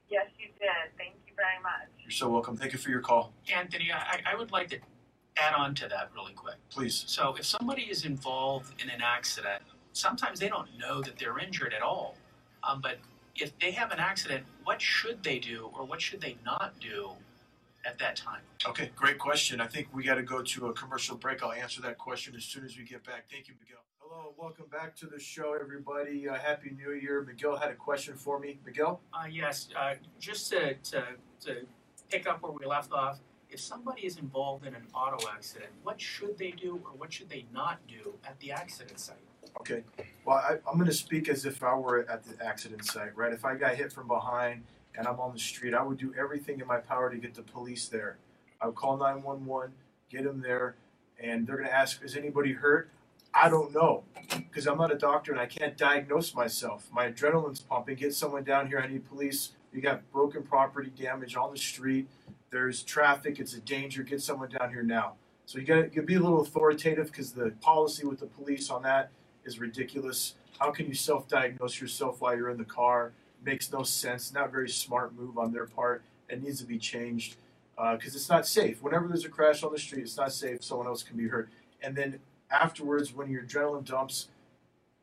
Yes, 0.09 0.26
you 0.38 0.46
did. 0.59 0.68
Thank 0.96 1.14
you 1.26 1.32
very 1.36 1.62
much. 1.62 1.88
You're 2.03 2.11
so 2.11 2.28
welcome. 2.28 2.57
Thank 2.57 2.72
you 2.72 2.78
for 2.78 2.90
your 2.90 3.01
call. 3.01 3.32
Anthony, 3.55 3.90
I, 3.92 4.20
I 4.26 4.34
would 4.34 4.53
like 4.53 4.68
to 4.70 4.78
add 5.36 5.55
on 5.55 5.74
to 5.76 5.88
that 5.88 6.11
really 6.14 6.32
quick. 6.32 6.57
Please. 6.70 7.05
So, 7.07 7.34
if 7.38 7.46
somebody 7.46 7.82
is 7.82 8.05
involved 8.05 8.80
in 8.82 8.90
an 8.90 9.01
accident, 9.03 9.62
sometimes 9.92 10.40
they 10.40 10.48
don't 10.48 10.68
know 10.78 11.01
that 11.03 11.18
they're 11.18 11.38
injured 11.38 11.72
at 11.72 11.82
all. 11.82 12.16
Um, 12.68 12.80
but 12.80 12.98
if 13.36 13.57
they 13.59 13.70
have 13.70 13.90
an 13.90 14.01
accident, 14.01 14.44
what 14.64 14.82
should 14.82 15.22
they 15.22 15.38
do 15.38 15.70
or 15.76 15.84
what 15.84 16.01
should 16.01 16.20
they 16.20 16.36
not 16.44 16.74
do 16.80 17.11
at 17.86 17.98
that 17.98 18.16
time? 18.16 18.40
Okay, 18.66 18.90
great 18.94 19.18
question. 19.18 19.61
I 19.61 19.66
think 19.66 19.88
we 19.94 20.05
got 20.05 20.16
to 20.16 20.22
go 20.22 20.42
to 20.42 20.66
a 20.66 20.72
commercial 20.74 21.16
break. 21.16 21.42
I'll 21.42 21.53
answer 21.53 21.80
that 21.82 21.96
question 21.96 22.34
as 22.36 22.44
soon 22.44 22.64
as 22.64 22.76
we 22.76 22.84
get 22.84 23.05
back. 23.05 23.24
Thank 23.30 23.48
you, 23.48 23.55
Miguel. 23.61 23.78
Hello, 24.12 24.34
welcome 24.36 24.64
back 24.72 24.96
to 24.96 25.06
the 25.06 25.20
show, 25.20 25.54
everybody. 25.54 26.28
Uh, 26.28 26.34
Happy 26.34 26.72
New 26.76 26.94
Year. 26.94 27.22
Miguel 27.24 27.56
had 27.56 27.70
a 27.70 27.74
question 27.74 28.16
for 28.16 28.40
me. 28.40 28.58
Miguel? 28.66 29.00
Uh, 29.12 29.26
yes, 29.30 29.68
uh, 29.78 29.94
just 30.18 30.50
to, 30.50 30.74
to, 30.74 31.04
to 31.40 31.58
pick 32.11 32.26
up 32.26 32.42
where 32.42 32.50
we 32.50 32.66
left 32.66 32.90
off, 32.90 33.20
if 33.50 33.61
somebody 33.61 34.02
is 34.02 34.16
involved 34.16 34.66
in 34.66 34.74
an 34.74 34.82
auto 34.94 35.28
accident, 35.32 35.70
what 35.84 36.00
should 36.00 36.36
they 36.38 36.50
do 36.50 36.80
or 36.84 36.90
what 36.96 37.12
should 37.12 37.28
they 37.28 37.46
not 37.54 37.78
do 37.86 38.14
at 38.26 38.36
the 38.40 38.50
accident 38.50 38.98
site? 38.98 39.16
Okay. 39.61 39.84
Well, 40.24 40.38
I, 40.38 40.54
I'm 40.68 40.74
going 40.74 40.86
to 40.86 40.92
speak 40.92 41.28
as 41.28 41.46
if 41.46 41.62
I 41.62 41.76
were 41.76 42.04
at 42.11 42.24
the 42.24 42.44
accident 42.44 42.84
site, 42.86 43.16
right? 43.16 43.32
If 43.32 43.44
I 43.44 43.54
got 43.54 43.76
hit 43.76 43.92
from 43.92 44.08
behind 44.08 44.64
and 44.96 45.06
I'm 45.06 45.20
on 45.20 45.32
the 45.32 45.38
street, 45.38 45.72
I 45.72 45.84
would 45.84 45.98
do 45.98 46.12
everything 46.18 46.58
in 46.58 46.66
my 46.66 46.78
power 46.78 47.11
to 47.11 47.16
get 47.16 47.34
the 47.34 47.42
police 47.42 47.86
there. 47.86 48.16
I 48.61 48.66
would 48.66 48.74
call 48.74 48.96
911, 48.96 49.70
get 50.11 50.24
them 50.24 50.40
there, 50.40 50.74
and 51.22 51.46
they're 51.46 51.58
going 51.58 51.68
to 51.68 51.74
ask, 51.74 52.02
Is 52.02 52.16
anybody 52.16 52.54
hurt? 52.54 52.90
I 53.34 53.48
don't 53.48 53.72
know 53.72 54.04
because 54.30 54.66
I'm 54.66 54.78
not 54.78 54.92
a 54.92 54.98
doctor 54.98 55.32
and 55.32 55.40
I 55.40 55.46
can't 55.46 55.76
diagnose 55.76 56.34
myself. 56.34 56.88
My 56.92 57.10
adrenaline's 57.10 57.60
pumping. 57.60 57.96
Get 57.96 58.14
someone 58.14 58.44
down 58.44 58.66
here. 58.66 58.80
I 58.80 58.86
need 58.86 59.08
police. 59.08 59.52
You 59.72 59.80
got 59.80 60.10
broken 60.12 60.42
property 60.42 60.90
damage 61.00 61.36
on 61.36 61.52
the 61.52 61.58
street. 61.58 62.08
There's 62.50 62.82
traffic. 62.82 63.38
It's 63.38 63.54
a 63.54 63.60
danger. 63.60 64.02
Get 64.02 64.20
someone 64.20 64.50
down 64.50 64.70
here 64.70 64.82
now. 64.82 65.14
So 65.46 65.58
you 65.58 65.64
got 65.64 65.92
to 65.92 66.02
be 66.02 66.14
a 66.14 66.20
little 66.20 66.40
authoritative 66.40 67.06
because 67.06 67.32
the 67.32 67.50
policy 67.60 68.06
with 68.06 68.20
the 68.20 68.26
police 68.26 68.70
on 68.70 68.82
that 68.82 69.10
is 69.44 69.58
ridiculous. 69.58 70.34
How 70.58 70.70
can 70.70 70.86
you 70.86 70.94
self-diagnose 70.94 71.80
yourself 71.80 72.20
while 72.20 72.36
you're 72.36 72.50
in 72.50 72.58
the 72.58 72.64
car? 72.64 73.12
Makes 73.44 73.72
no 73.72 73.82
sense. 73.82 74.32
Not 74.32 74.48
a 74.48 74.50
very 74.50 74.68
smart 74.68 75.14
move 75.14 75.38
on 75.38 75.52
their 75.52 75.66
part. 75.66 76.02
It 76.28 76.42
needs 76.42 76.60
to 76.60 76.66
be 76.66 76.78
changed 76.78 77.36
because 77.74 78.14
uh, 78.14 78.16
it's 78.16 78.28
not 78.28 78.46
safe. 78.46 78.82
Whenever 78.82 79.08
there's 79.08 79.24
a 79.24 79.28
crash 79.28 79.62
on 79.62 79.72
the 79.72 79.78
street, 79.78 80.02
it's 80.02 80.16
not 80.16 80.32
safe. 80.32 80.62
Someone 80.62 80.86
else 80.86 81.02
can 81.02 81.16
be 81.16 81.28
hurt. 81.28 81.48
And 81.82 81.96
then 81.96 82.20
afterwards, 82.51 83.12
when 83.14 83.30
your 83.30 83.42
adrenaline 83.42 83.84
dumps, 83.84 84.28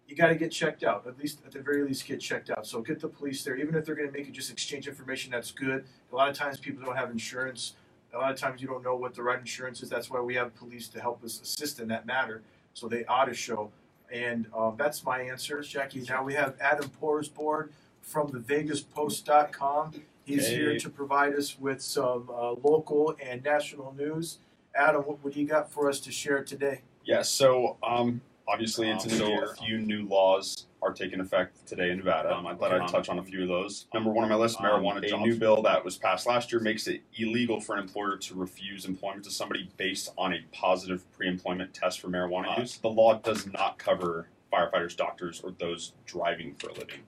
you 0.07 0.15
got 0.15 0.27
to 0.27 0.35
get 0.35 0.51
checked 0.51 0.83
out. 0.83 1.05
At 1.07 1.17
least, 1.19 1.39
at 1.45 1.51
the 1.51 1.59
very 1.59 1.83
least, 1.83 2.05
get 2.07 2.19
checked 2.21 2.49
out. 2.49 2.65
So 2.65 2.81
get 2.81 2.99
the 2.99 3.07
police 3.09 3.43
there. 3.43 3.57
Even 3.57 3.75
if 3.75 3.85
they're 3.85 3.95
going 3.95 4.07
to 4.07 4.13
make 4.17 4.25
you 4.27 4.31
just 4.31 4.51
exchange 4.51 4.87
information, 4.87 5.31
that's 5.31 5.51
good. 5.51 5.83
A 6.11 6.15
lot 6.15 6.29
of 6.29 6.35
times, 6.35 6.59
people 6.59 6.85
don't 6.85 6.95
have 6.95 7.11
insurance. 7.11 7.73
A 8.13 8.17
lot 8.17 8.31
of 8.31 8.39
times, 8.39 8.61
you 8.61 8.67
don't 8.67 8.83
know 8.83 8.95
what 8.95 9.13
the 9.13 9.21
right 9.21 9.39
insurance 9.39 9.83
is. 9.83 9.89
That's 9.89 10.09
why 10.09 10.21
we 10.21 10.33
have 10.35 10.55
police 10.55 10.87
to 10.89 11.01
help 11.01 11.23
us 11.23 11.41
assist 11.41 11.79
in 11.81 11.87
that 11.89 12.05
matter. 12.05 12.41
So 12.73 12.87
they 12.87 13.03
ought 13.05 13.25
to 13.25 13.33
show. 13.33 13.71
And 14.11 14.47
um, 14.55 14.75
that's 14.77 15.03
my 15.03 15.19
answer, 15.21 15.61
Jackie. 15.61 16.05
Now 16.07 16.23
we 16.23 16.33
have 16.35 16.55
Adam 16.61 16.89
Porsborn 17.01 17.69
from 18.01 18.29
the 18.31 18.39
VegasPost.com. 18.39 20.01
He's 20.23 20.47
Hey. 20.47 20.55
here 20.55 20.79
to 20.79 20.89
provide 20.89 21.33
us 21.35 21.59
with 21.59 21.81
some 21.81 22.29
uh, 22.33 22.51
local 22.63 23.15
and 23.21 23.43
national 23.43 23.93
news. 23.93 24.39
Adam, 24.73 25.01
what, 25.01 25.21
what 25.23 25.33
do 25.33 25.41
you 25.41 25.47
got 25.47 25.69
for 25.71 25.89
us 25.89 25.99
to 26.01 26.11
share 26.11 26.43
today? 26.43 26.81
Yeah, 27.07 27.21
so 27.21 27.77
um, 27.81 28.21
obviously 28.47 28.89
into 28.89 29.05
Um, 29.05 29.09
the 29.11 29.17
so 29.17 29.27
year, 29.29 29.43
a 29.45 29.55
few 29.55 29.77
new 29.79 30.05
laws 30.07 30.67
are 30.81 30.91
taking 30.93 31.19
effect 31.21 31.65
today 31.65 31.89
in 31.89 31.97
Nevada. 31.99 32.35
Um, 32.35 32.45
I 32.45 32.53
thought 32.53 32.71
I'd 32.73 32.87
touch 32.89 33.07
on 33.09 33.17
a 33.17 33.23
few 33.23 33.41
of 33.43 33.47
those. 33.47 33.87
Number 33.93 34.11
one 34.11 34.25
on 34.25 34.29
my 34.29 34.35
list, 34.35 34.59
Um, 34.59 34.65
marijuana. 34.65 35.03
A 35.03 35.07
jobs. 35.07 35.23
new 35.23 35.35
bill 35.39 35.61
that 35.63 35.83
was 35.83 35.97
passed 35.97 36.27
last 36.27 36.51
year 36.51 36.61
makes 36.61 36.85
it 36.87 37.01
illegal 37.17 37.59
for 37.61 37.75
an 37.75 37.81
employer 37.81 38.17
to 38.17 38.35
refuse 38.35 38.85
employment 38.85 39.23
to 39.23 39.31
somebody 39.31 39.69
based 39.77 40.13
on 40.17 40.33
a 40.33 40.41
positive 40.51 41.09
pre-employment 41.13 41.73
test 41.73 41.99
for 42.01 42.09
marijuana 42.09 42.59
use. 42.59 42.77
The 42.77 42.89
law 42.89 43.15
does 43.19 43.47
not 43.53 43.77
cover 43.79 44.27
firefighters, 44.53 44.95
doctors, 44.95 45.41
or 45.41 45.51
those 45.51 45.93
driving 46.05 46.55
for 46.55 46.69
a 46.69 46.73
living. 46.73 46.99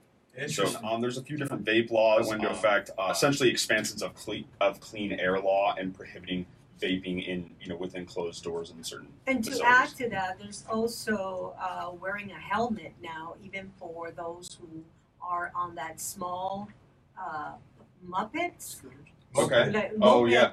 So 0.48 0.66
um, 0.82 1.00
there's 1.02 1.18
a 1.18 1.22
few 1.22 1.36
different 1.36 1.64
vape 1.64 1.90
laws 1.90 2.28
That 2.28 2.38
that 2.38 2.40
went 2.40 2.42
into 2.42 2.54
effect. 2.54 2.90
Uh, 2.98 3.08
essentially, 3.10 3.50
expansions 3.50 4.02
of 4.02 4.14
clean 4.14 4.46
of 4.60 4.80
clean 4.80 5.12
air 5.12 5.38
law 5.38 5.74
and 5.78 5.94
prohibiting 5.94 6.46
vaping 6.80 7.26
in 7.26 7.50
you 7.60 7.68
know 7.68 7.76
within 7.76 8.06
closed 8.06 8.42
doors 8.42 8.72
in 8.76 8.82
certain 8.82 9.08
And 9.26 9.44
to 9.44 9.50
facilities. 9.50 9.76
add 9.92 9.96
to 9.98 10.08
that, 10.10 10.38
there's 10.38 10.64
also 10.70 11.54
uh, 11.60 11.90
wearing 12.00 12.30
a 12.32 12.38
helmet 12.38 12.92
now, 13.02 13.34
even 13.44 13.70
for 13.78 14.10
those 14.10 14.58
who 14.60 14.82
are 15.22 15.52
on 15.54 15.74
that 15.74 16.00
small 16.00 16.68
uh, 17.20 17.52
mopeds. 18.08 18.80
Okay. 19.36 19.70
Like 19.70 19.92
Oh, 20.00 20.24
yeah. 20.24 20.52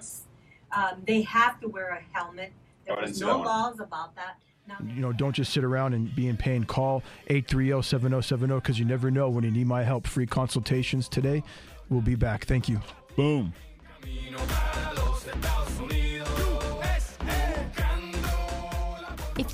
Um, 0.75 1.01
they 1.07 1.21
have 1.21 1.59
to 1.61 1.67
wear 1.69 1.89
a 1.91 2.17
helmet. 2.17 2.51
There 2.85 2.97
Oh, 2.97 3.01
was 3.01 3.19
no 3.21 3.39
laws 3.39 3.79
about 3.79 4.15
that. 4.15 4.37
You 4.85 5.01
know, 5.01 5.13
don't 5.13 5.31
just 5.33 5.53
sit 5.53 5.63
around 5.63 5.93
and 5.93 6.13
be 6.13 6.27
in 6.27 6.35
pain. 6.35 6.65
Call 6.65 7.01
830-7070 7.29 8.55
because 8.61 8.77
you 8.77 8.83
never 8.83 9.09
know 9.09 9.29
when 9.29 9.45
you 9.45 9.51
need 9.51 9.65
my 9.65 9.81
help. 9.83 10.05
Free 10.05 10.25
consultations 10.25 11.07
today. 11.07 11.41
We'll 11.89 12.01
be 12.01 12.15
back. 12.15 12.43
Thank 12.45 12.67
you. 12.67 12.81
Boom. 13.15 13.53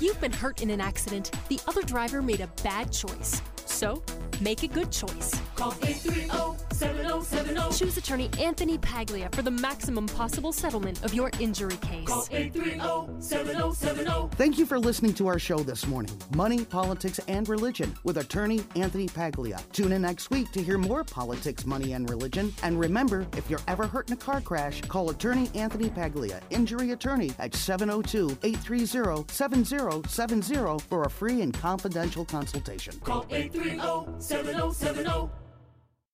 You've 0.04 0.20
been 0.20 0.32
hurt 0.32 0.60
in 0.60 0.70
an 0.70 0.80
accident, 0.80 1.30
the 1.48 1.58
other 1.66 1.82
driver 1.82 2.20
made 2.20 2.40
a 2.40 2.48
bad 2.62 2.92
choice. 2.92 3.40
So, 3.64 4.02
make 4.40 4.62
a 4.62 4.68
good 4.68 4.92
choice. 4.92 5.40
Call 5.56 5.72
830-7070. 6.74 7.78
Choose 7.78 7.96
attorney 7.96 8.28
Anthony 8.38 8.78
Paglia 8.78 9.28
for 9.32 9.42
the 9.42 9.50
maximum 9.50 10.06
possible 10.06 10.52
settlement 10.52 11.04
of 11.04 11.14
your 11.14 11.30
injury 11.38 11.76
case. 11.76 12.08
Call 12.08 12.26
830-7070. 12.26 14.34
Thank 14.34 14.58
you 14.58 14.66
for 14.66 14.78
listening 14.78 15.14
to 15.14 15.28
our 15.28 15.38
show 15.38 15.58
this 15.58 15.86
morning 15.86 16.20
Money, 16.34 16.64
Politics, 16.64 17.20
and 17.28 17.48
Religion 17.48 17.94
with 18.02 18.18
attorney 18.18 18.64
Anthony 18.76 19.06
Paglia. 19.06 19.60
Tune 19.72 19.92
in 19.92 20.02
next 20.02 20.30
week 20.30 20.50
to 20.52 20.62
hear 20.62 20.78
more 20.78 21.04
politics, 21.04 21.64
money, 21.64 21.92
and 21.92 22.10
religion. 22.10 22.52
And 22.62 22.78
remember, 22.78 23.26
if 23.36 23.48
you're 23.48 23.60
ever 23.68 23.86
hurt 23.86 24.08
in 24.08 24.14
a 24.14 24.16
car 24.16 24.40
crash, 24.40 24.80
call 24.82 25.10
attorney 25.10 25.50
Anthony 25.54 25.90
Paglia, 25.90 26.40
injury 26.50 26.90
attorney, 26.90 27.32
at 27.38 27.54
702 27.54 28.36
830 28.42 29.32
7070 29.32 30.78
for 30.88 31.02
a 31.02 31.10
free 31.10 31.42
and 31.42 31.54
confidential 31.54 32.24
consultation. 32.24 32.98
Call 33.00 33.24
830-7070. 33.24 35.43